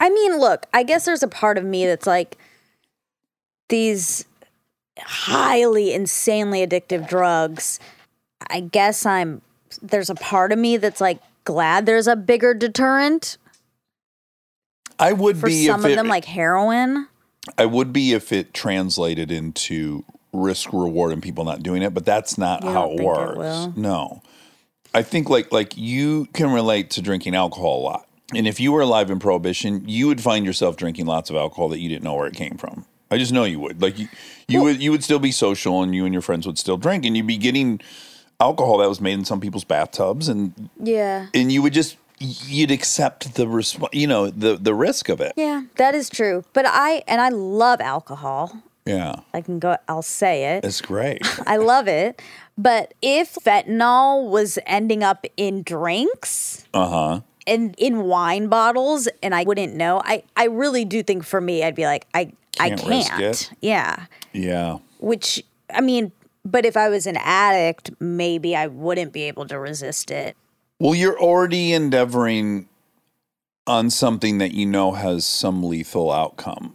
I 0.00 0.10
mean, 0.10 0.38
look, 0.38 0.66
I 0.74 0.82
guess 0.82 1.04
there's 1.04 1.22
a 1.22 1.28
part 1.28 1.58
of 1.58 1.64
me 1.64 1.86
that's 1.86 2.06
like 2.06 2.36
these 3.68 4.24
highly 4.98 5.92
insanely 5.92 6.66
addictive 6.66 7.08
drugs. 7.08 7.80
I 8.48 8.60
guess 8.60 9.06
I'm 9.06 9.42
there's 9.82 10.10
a 10.10 10.14
part 10.14 10.52
of 10.52 10.58
me 10.58 10.76
that's 10.76 11.00
like 11.00 11.20
glad 11.44 11.86
there's 11.86 12.06
a 12.06 12.16
bigger 12.16 12.54
deterrent 12.54 13.38
I 14.98 15.12
would 15.12 15.38
for 15.38 15.46
be 15.46 15.66
some 15.66 15.84
of 15.84 15.90
it, 15.90 15.96
them 15.96 16.08
like 16.08 16.24
heroin. 16.24 17.08
I 17.58 17.66
would 17.66 17.92
be 17.92 18.12
if 18.12 18.32
it 18.32 18.54
translated 18.54 19.30
into 19.30 20.04
risk 20.32 20.72
reward 20.72 21.12
and 21.12 21.22
people 21.22 21.44
not 21.44 21.62
doing 21.62 21.82
it, 21.82 21.94
but 21.94 22.04
that's 22.04 22.38
not 22.38 22.64
You 22.64 22.70
how 22.70 22.84
it 22.84 22.88
think 22.88 23.00
it 23.00 23.04
works. 23.04 23.76
No. 23.76 24.22
I 24.94 25.02
think 25.02 25.28
like 25.28 25.52
like 25.52 25.76
you 25.76 26.26
can 26.32 26.50
relate 26.52 26.90
to 26.90 27.02
drinking 27.02 27.34
alcohol 27.34 27.80
a 27.80 27.84
lot. 27.84 28.08
And 28.34 28.48
if 28.48 28.58
you 28.58 28.72
were 28.72 28.80
alive 28.80 29.10
in 29.10 29.18
prohibition, 29.18 29.86
you 29.86 30.08
would 30.08 30.20
find 30.20 30.44
yourself 30.44 30.76
drinking 30.76 31.06
lots 31.06 31.30
of 31.30 31.36
alcohol 31.36 31.68
that 31.68 31.78
you 31.78 31.88
didn't 31.88 32.02
know 32.02 32.14
where 32.14 32.26
it 32.26 32.34
came 32.34 32.56
from. 32.56 32.86
I 33.10 33.18
just 33.18 33.32
know 33.32 33.44
you 33.44 33.60
would. 33.60 33.80
Like 33.80 33.98
you, 33.98 34.08
you 34.48 34.62
would 34.62 34.82
you 34.82 34.90
would 34.90 35.04
still 35.04 35.18
be 35.20 35.30
social 35.32 35.82
and 35.82 35.94
you 35.94 36.04
and 36.04 36.12
your 36.12 36.22
friends 36.22 36.46
would 36.46 36.58
still 36.58 36.76
drink 36.76 37.04
and 37.04 37.16
you'd 37.16 37.26
be 37.26 37.36
getting 37.36 37.80
alcohol 38.40 38.78
that 38.78 38.88
was 38.88 39.00
made 39.00 39.14
in 39.14 39.24
some 39.24 39.40
people's 39.40 39.64
bathtubs 39.64 40.28
and 40.28 40.68
Yeah. 40.82 41.26
and 41.32 41.50
you 41.52 41.62
would 41.62 41.72
just 41.72 41.96
you'd 42.18 42.70
accept 42.70 43.34
the 43.34 43.46
resp- 43.46 43.88
you 43.92 44.06
know 44.06 44.30
the 44.30 44.56
the 44.56 44.74
risk 44.74 45.08
of 45.08 45.20
it. 45.20 45.32
Yeah, 45.36 45.62
that 45.76 45.94
is 45.94 46.08
true. 46.10 46.44
But 46.52 46.64
I 46.66 47.02
and 47.06 47.20
I 47.20 47.28
love 47.30 47.80
alcohol. 47.80 48.62
Yeah. 48.84 49.16
I 49.34 49.40
can 49.40 49.58
go 49.58 49.76
I'll 49.88 50.02
say 50.02 50.56
it. 50.56 50.64
It's 50.64 50.80
great. 50.80 51.20
I 51.46 51.56
love 51.58 51.88
it. 51.88 52.20
But 52.58 52.94
if 53.02 53.34
fentanyl 53.34 54.28
was 54.30 54.58
ending 54.66 55.02
up 55.02 55.26
in 55.36 55.62
drinks 55.62 56.66
Uh-huh. 56.72 57.20
and 57.46 57.74
in 57.78 58.04
wine 58.04 58.48
bottles 58.48 59.08
and 59.22 59.34
I 59.34 59.44
wouldn't 59.44 59.74
know, 59.74 60.00
I, 60.04 60.22
I 60.36 60.44
really 60.46 60.84
do 60.84 61.02
think 61.02 61.24
for 61.24 61.40
me 61.40 61.62
I'd 61.64 61.74
be 61.74 61.84
like, 61.84 62.06
I 62.14 62.32
Can't 62.56 62.84
risk 62.84 63.10
can't. 63.10 63.50
Yeah. 63.60 64.06
Yeah. 64.32 64.78
Which 64.98 65.42
I 65.72 65.80
mean, 65.80 66.12
but 66.44 66.64
if 66.64 66.76
I 66.76 66.88
was 66.88 67.06
an 67.06 67.16
addict, 67.18 67.90
maybe 68.00 68.54
I 68.56 68.66
wouldn't 68.66 69.12
be 69.12 69.22
able 69.22 69.46
to 69.48 69.58
resist 69.58 70.10
it. 70.10 70.36
Well, 70.78 70.94
you're 70.94 71.18
already 71.18 71.72
endeavoring 71.72 72.68
on 73.66 73.90
something 73.90 74.38
that 74.38 74.52
you 74.52 74.66
know 74.66 74.92
has 74.92 75.24
some 75.26 75.62
lethal 75.64 76.12
outcome. 76.12 76.74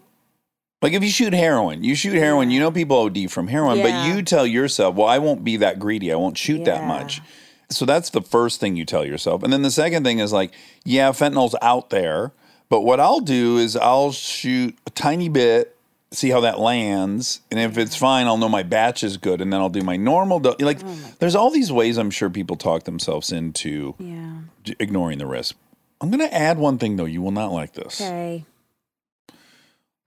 Like 0.81 0.93
if 0.93 1.03
you 1.03 1.09
shoot 1.09 1.33
heroin, 1.33 1.83
you 1.83 1.93
shoot 1.95 2.15
heroin, 2.15 2.49
you 2.49 2.59
know 2.59 2.71
people 2.71 2.97
OD 2.97 3.29
from 3.29 3.47
heroin, 3.47 3.77
Yeah. 3.77 3.83
but 3.83 4.07
you 4.15 4.23
tell 4.23 4.47
yourself, 4.47 4.95
well, 4.95 5.07
I 5.07 5.19
won't 5.19 5.43
be 5.43 5.55
that 5.57 5.79
greedy. 5.79 6.11
I 6.11 6.15
won't 6.15 6.37
shoot 6.37 6.65
that 6.65 6.85
much. 6.85 7.21
So 7.69 7.85
that's 7.85 8.09
the 8.09 8.21
first 8.21 8.59
thing 8.59 8.75
you 8.75 8.83
tell 8.83 9.05
yourself. 9.05 9.43
And 9.43 9.53
then 9.53 9.61
the 9.61 9.71
second 9.71 10.03
thing 10.03 10.19
is 10.19 10.33
like, 10.33 10.51
yeah, 10.83 11.11
fentanyl's 11.11 11.55
out 11.61 11.91
there, 11.91 12.33
but 12.71 12.81
what 12.81 12.99
I'll 12.99 13.19
do 13.19 13.57
is 13.57 13.75
I'll 13.75 14.11
shoot 14.11 14.75
a 14.87 14.89
tiny 14.89 15.29
bit, 15.29 15.75
see 16.11 16.29
how 16.29 16.39
that 16.41 16.57
lands, 16.59 17.41
and 17.51 17.59
if 17.59 17.77
it's 17.77 17.95
fine, 17.95 18.25
I'll 18.27 18.37
know 18.37 18.49
my 18.49 18.63
batch 18.63 19.03
is 19.03 19.17
good, 19.17 19.41
and 19.41 19.51
then 19.53 19.59
I'll 19.59 19.69
do 19.69 19.81
my 19.81 19.97
normal. 19.97 20.39
Do- 20.39 20.55
like, 20.59 20.79
oh 20.83 20.97
there's 21.19 21.35
all 21.35 21.51
these 21.51 21.71
ways 21.71 21.97
I'm 21.97 22.09
sure 22.11 22.29
people 22.29 22.55
talk 22.55 22.83
themselves 22.85 23.31
into 23.31 23.93
Yeah. 23.99 24.31
j- 24.63 24.75
ignoring 24.79 25.19
the 25.19 25.27
risk. 25.27 25.55
I'm 26.01 26.09
going 26.09 26.27
to 26.27 26.33
add 26.33 26.57
one 26.57 26.77
thing 26.79 26.95
though. 26.95 27.05
You 27.05 27.21
will 27.21 27.31
not 27.31 27.51
like 27.51 27.73
this. 27.73 28.01
Okay. 28.01 28.43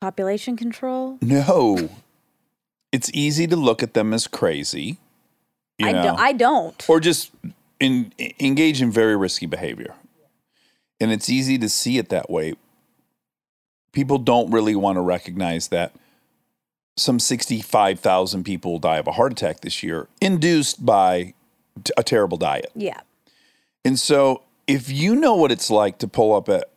Population 0.00 0.56
control? 0.56 1.18
No, 1.22 1.88
it's 2.92 3.10
easy 3.14 3.46
to 3.46 3.56
look 3.56 3.82
at 3.82 3.94
them 3.94 4.12
as 4.12 4.26
crazy. 4.26 4.98
You 5.78 5.88
I 5.88 5.92
know, 5.92 6.02
don't 6.02 6.18
I 6.20 6.32
don't. 6.32 6.90
or 6.90 7.00
just 7.00 7.30
in, 7.80 8.12
engage 8.38 8.82
in 8.82 8.90
very 8.90 9.16
risky 9.16 9.46
behavior, 9.46 9.94
and 11.04 11.12
it's 11.12 11.28
easy 11.28 11.58
to 11.58 11.68
see 11.68 11.98
it 11.98 12.08
that 12.08 12.30
way. 12.30 12.54
People 13.92 14.16
don't 14.16 14.50
really 14.50 14.74
want 14.74 14.96
to 14.96 15.02
recognize 15.02 15.68
that 15.68 15.94
some 16.96 17.20
65,000 17.20 18.42
people 18.42 18.72
will 18.72 18.78
die 18.78 18.96
of 18.96 19.06
a 19.06 19.12
heart 19.12 19.30
attack 19.32 19.60
this 19.60 19.82
year, 19.82 20.08
induced 20.22 20.86
by 20.86 21.34
t- 21.82 21.92
a 21.98 22.02
terrible 22.02 22.38
diet. 22.38 22.72
yeah. 22.74 23.00
And 23.84 23.98
so, 24.00 24.44
if 24.66 24.90
you 24.90 25.14
know 25.14 25.34
what 25.34 25.52
it's 25.52 25.70
like 25.70 25.98
to 25.98 26.08
pull 26.08 26.34
up 26.34 26.48
at 26.48 26.70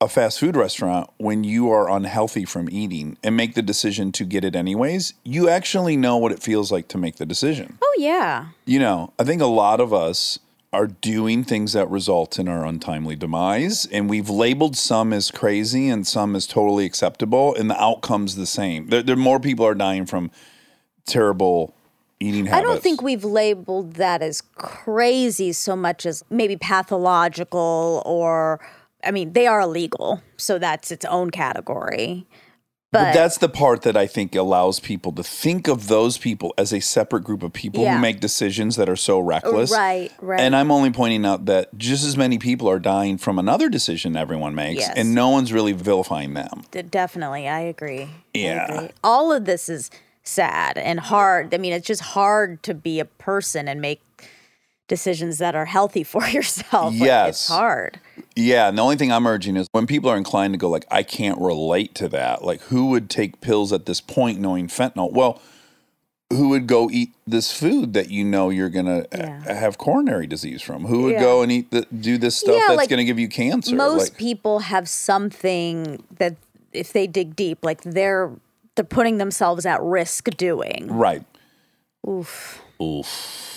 a 0.00 0.08
fast 0.08 0.40
food 0.40 0.56
restaurant 0.56 1.10
when 1.18 1.44
you 1.44 1.70
are 1.70 1.90
unhealthy 1.90 2.46
from 2.46 2.70
eating 2.70 3.18
and 3.22 3.36
make 3.36 3.54
the 3.54 3.60
decision 3.60 4.12
to 4.12 4.24
get 4.24 4.44
it 4.44 4.56
anyways, 4.56 5.12
you 5.24 5.50
actually 5.50 5.94
know 5.94 6.16
what 6.16 6.32
it 6.32 6.42
feels 6.42 6.72
like 6.72 6.88
to 6.88 6.96
make 6.96 7.16
the 7.16 7.26
decision. 7.26 7.76
Oh 7.82 7.96
yeah. 7.98 8.46
You 8.64 8.78
know, 8.78 9.12
I 9.18 9.24
think 9.24 9.42
a 9.42 9.46
lot 9.46 9.78
of 9.78 9.92
us 9.92 10.38
are 10.72 10.86
doing 10.86 11.44
things 11.44 11.72
that 11.72 11.88
result 11.88 12.38
in 12.38 12.46
our 12.46 12.66
untimely 12.66 13.16
demise, 13.16 13.86
and 13.86 14.08
we've 14.08 14.28
labeled 14.28 14.76
some 14.76 15.12
as 15.12 15.30
crazy 15.30 15.88
and 15.88 16.06
some 16.06 16.36
as 16.36 16.46
totally 16.46 16.84
acceptable, 16.84 17.54
and 17.54 17.70
the 17.70 17.82
outcome's 17.82 18.36
the 18.36 18.46
same. 18.46 18.88
There, 18.88 19.02
there 19.02 19.16
more 19.16 19.40
people 19.40 19.66
are 19.66 19.74
dying 19.74 20.04
from 20.04 20.30
terrible 21.06 21.74
eating 22.20 22.46
habits. 22.46 22.58
I 22.58 22.70
don't 22.70 22.82
think 22.82 23.00
we've 23.00 23.24
labeled 23.24 23.94
that 23.94 24.20
as 24.20 24.42
crazy 24.56 25.52
so 25.52 25.74
much 25.74 26.04
as 26.04 26.22
maybe 26.28 26.56
pathological 26.56 28.02
or 28.04 28.60
I 29.04 29.10
mean, 29.10 29.32
they 29.32 29.46
are 29.46 29.60
illegal, 29.60 30.22
so 30.36 30.58
that's 30.58 30.90
its 30.90 31.04
own 31.04 31.30
category. 31.30 32.26
But, 32.90 33.04
But, 33.04 33.12
that's 33.12 33.36
the 33.36 33.50
part 33.50 33.82
that 33.82 33.98
I 33.98 34.06
think 34.06 34.34
allows 34.34 34.80
people 34.80 35.12
to 35.12 35.22
think 35.22 35.68
of 35.68 35.88
those 35.88 36.16
people 36.16 36.54
as 36.56 36.72
a 36.72 36.80
separate 36.80 37.22
group 37.22 37.42
of 37.42 37.52
people 37.52 37.82
Yeah. 37.82 37.96
who 37.96 38.00
make 38.00 38.18
decisions 38.20 38.76
that 38.76 38.88
are 38.88 38.96
so 38.96 39.18
reckless. 39.18 39.70
Right, 39.70 40.10
right. 40.22 40.40
And 40.40 40.56
I'm 40.56 40.70
only 40.70 40.90
pointing 40.90 41.26
out 41.26 41.44
that 41.46 41.76
just 41.76 42.02
as 42.02 42.16
many 42.16 42.38
people 42.38 42.68
are 42.70 42.78
dying 42.78 43.18
from 43.18 43.38
another 43.38 43.68
decision 43.68 44.16
everyone 44.16 44.54
makes, 44.54 44.80
Yes. 44.80 44.94
and 44.96 45.14
no 45.14 45.28
one's 45.28 45.52
really 45.52 45.72
vilifying 45.72 46.32
them. 46.32 46.62
Definitely, 46.90 47.46
I 47.46 47.60
agree. 47.60 48.04
I 48.04 48.08
Yeah. 48.32 48.72
agree. 48.74 48.88
All 49.04 49.32
of 49.32 49.44
this 49.44 49.68
is 49.68 49.90
sad 50.22 50.78
and 50.78 50.98
hard. 51.00 51.52
I 51.54 51.58
mean, 51.58 51.74
it's 51.74 51.86
just 51.86 52.00
hard 52.02 52.62
to 52.62 52.72
be 52.72 53.00
a 53.00 53.04
person 53.04 53.68
and 53.68 53.82
make 53.82 54.00
decisions 54.88 55.38
that 55.38 55.54
are 55.54 55.66
healthy 55.66 56.02
for 56.14 56.26
yourself. 56.28 56.92
Like, 56.94 57.02
Yes. 57.02 57.28
it's 57.28 57.48
hard. 57.48 58.00
Yeah, 58.34 58.68
and 58.68 58.78
the 58.78 58.82
only 58.82 58.96
thing 58.96 59.12
I'm 59.12 59.26
urging 59.26 59.56
is 59.56 59.66
when 59.72 59.86
people 59.86 60.10
are 60.10 60.16
inclined 60.16 60.54
to 60.54 60.58
go 60.58 60.68
like, 60.68 60.84
I 60.90 61.02
can't 61.02 61.38
relate 61.40 61.94
to 61.96 62.08
that. 62.08 62.44
Like, 62.44 62.60
who 62.62 62.86
would 62.90 63.08
take 63.10 63.40
pills 63.40 63.72
at 63.72 63.86
this 63.86 64.00
point 64.00 64.40
knowing 64.40 64.68
fentanyl? 64.68 65.12
Well, 65.12 65.40
who 66.30 66.50
would 66.50 66.66
go 66.66 66.90
eat 66.90 67.14
this 67.26 67.50
food 67.52 67.94
that 67.94 68.10
you 68.10 68.22
know 68.22 68.50
you're 68.50 68.68
gonna 68.68 69.06
Yeah. 69.16 69.42
uh, 69.48 69.54
have 69.54 69.78
coronary 69.78 70.26
disease 70.26 70.60
from? 70.60 70.84
Who 70.84 71.04
would 71.04 71.14
Yeah. 71.14 71.20
go 71.20 71.42
and 71.42 71.50
eat 71.50 71.70
the, 71.70 71.86
do 71.86 72.18
this 72.18 72.36
stuff 72.36 72.54
Yeah, 72.54 72.64
that's 72.68 72.76
like, 72.76 72.88
gonna 72.90 73.04
give 73.04 73.18
you 73.18 73.28
cancer? 73.28 73.74
Most 73.74 74.10
Like- 74.10 74.18
people 74.18 74.58
have 74.60 74.88
something 74.88 76.02
that 76.18 76.36
if 76.72 76.92
they 76.92 77.06
dig 77.06 77.34
deep, 77.34 77.64
like 77.64 77.80
they're 77.82 78.30
they're 78.76 78.84
putting 78.84 79.16
themselves 79.18 79.66
at 79.66 79.82
risk 79.82 80.28
doing. 80.36 80.86
Right. 80.88 81.24
Oof. 82.08 82.62
Oof. 82.80 83.47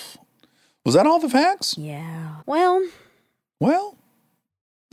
Was 0.86 0.96
that 0.96 1.06
all 1.06 1.20
the 1.20 1.30
facts? 1.30 1.78
Yeah. 1.78 2.38
Well, 2.46 2.82
Well, 3.60 3.98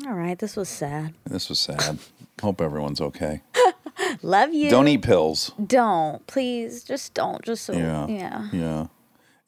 all 0.06 0.12
right. 0.14 0.38
This 0.38 0.54
was 0.56 0.68
sad. 0.68 1.14
this 1.24 1.48
was 1.48 1.58
sad. 1.58 1.98
Hope 2.42 2.60
everyone's 2.60 3.00
okay. 3.00 3.42
Love 4.22 4.52
you. 4.54 4.70
Don't 4.70 4.86
eat 4.86 5.02
pills. 5.02 5.50
Don't. 5.66 6.24
Please. 6.26 6.84
Just 6.84 7.14
don't. 7.14 7.42
Just 7.42 7.64
so. 7.64 7.72
Yeah. 7.72 8.06
Yeah. 8.06 8.48
Yeah. 8.52 8.86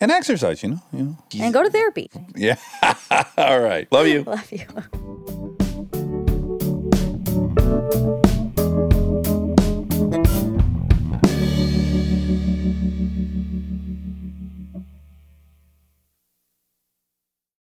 And 0.01 0.11
exercise, 0.11 0.62
you 0.62 0.71
know. 0.71 0.83
You 0.93 1.03
know. 1.05 1.19
And 1.41 1.53
go 1.53 1.62
to 1.62 1.71
therapy. 1.71 2.11
Yeah. 2.35 2.57
all 3.37 3.61
right. 3.61 3.87
Love 3.93 4.07
you. 4.09 4.23
Love 4.27 4.51
you. 4.51 4.67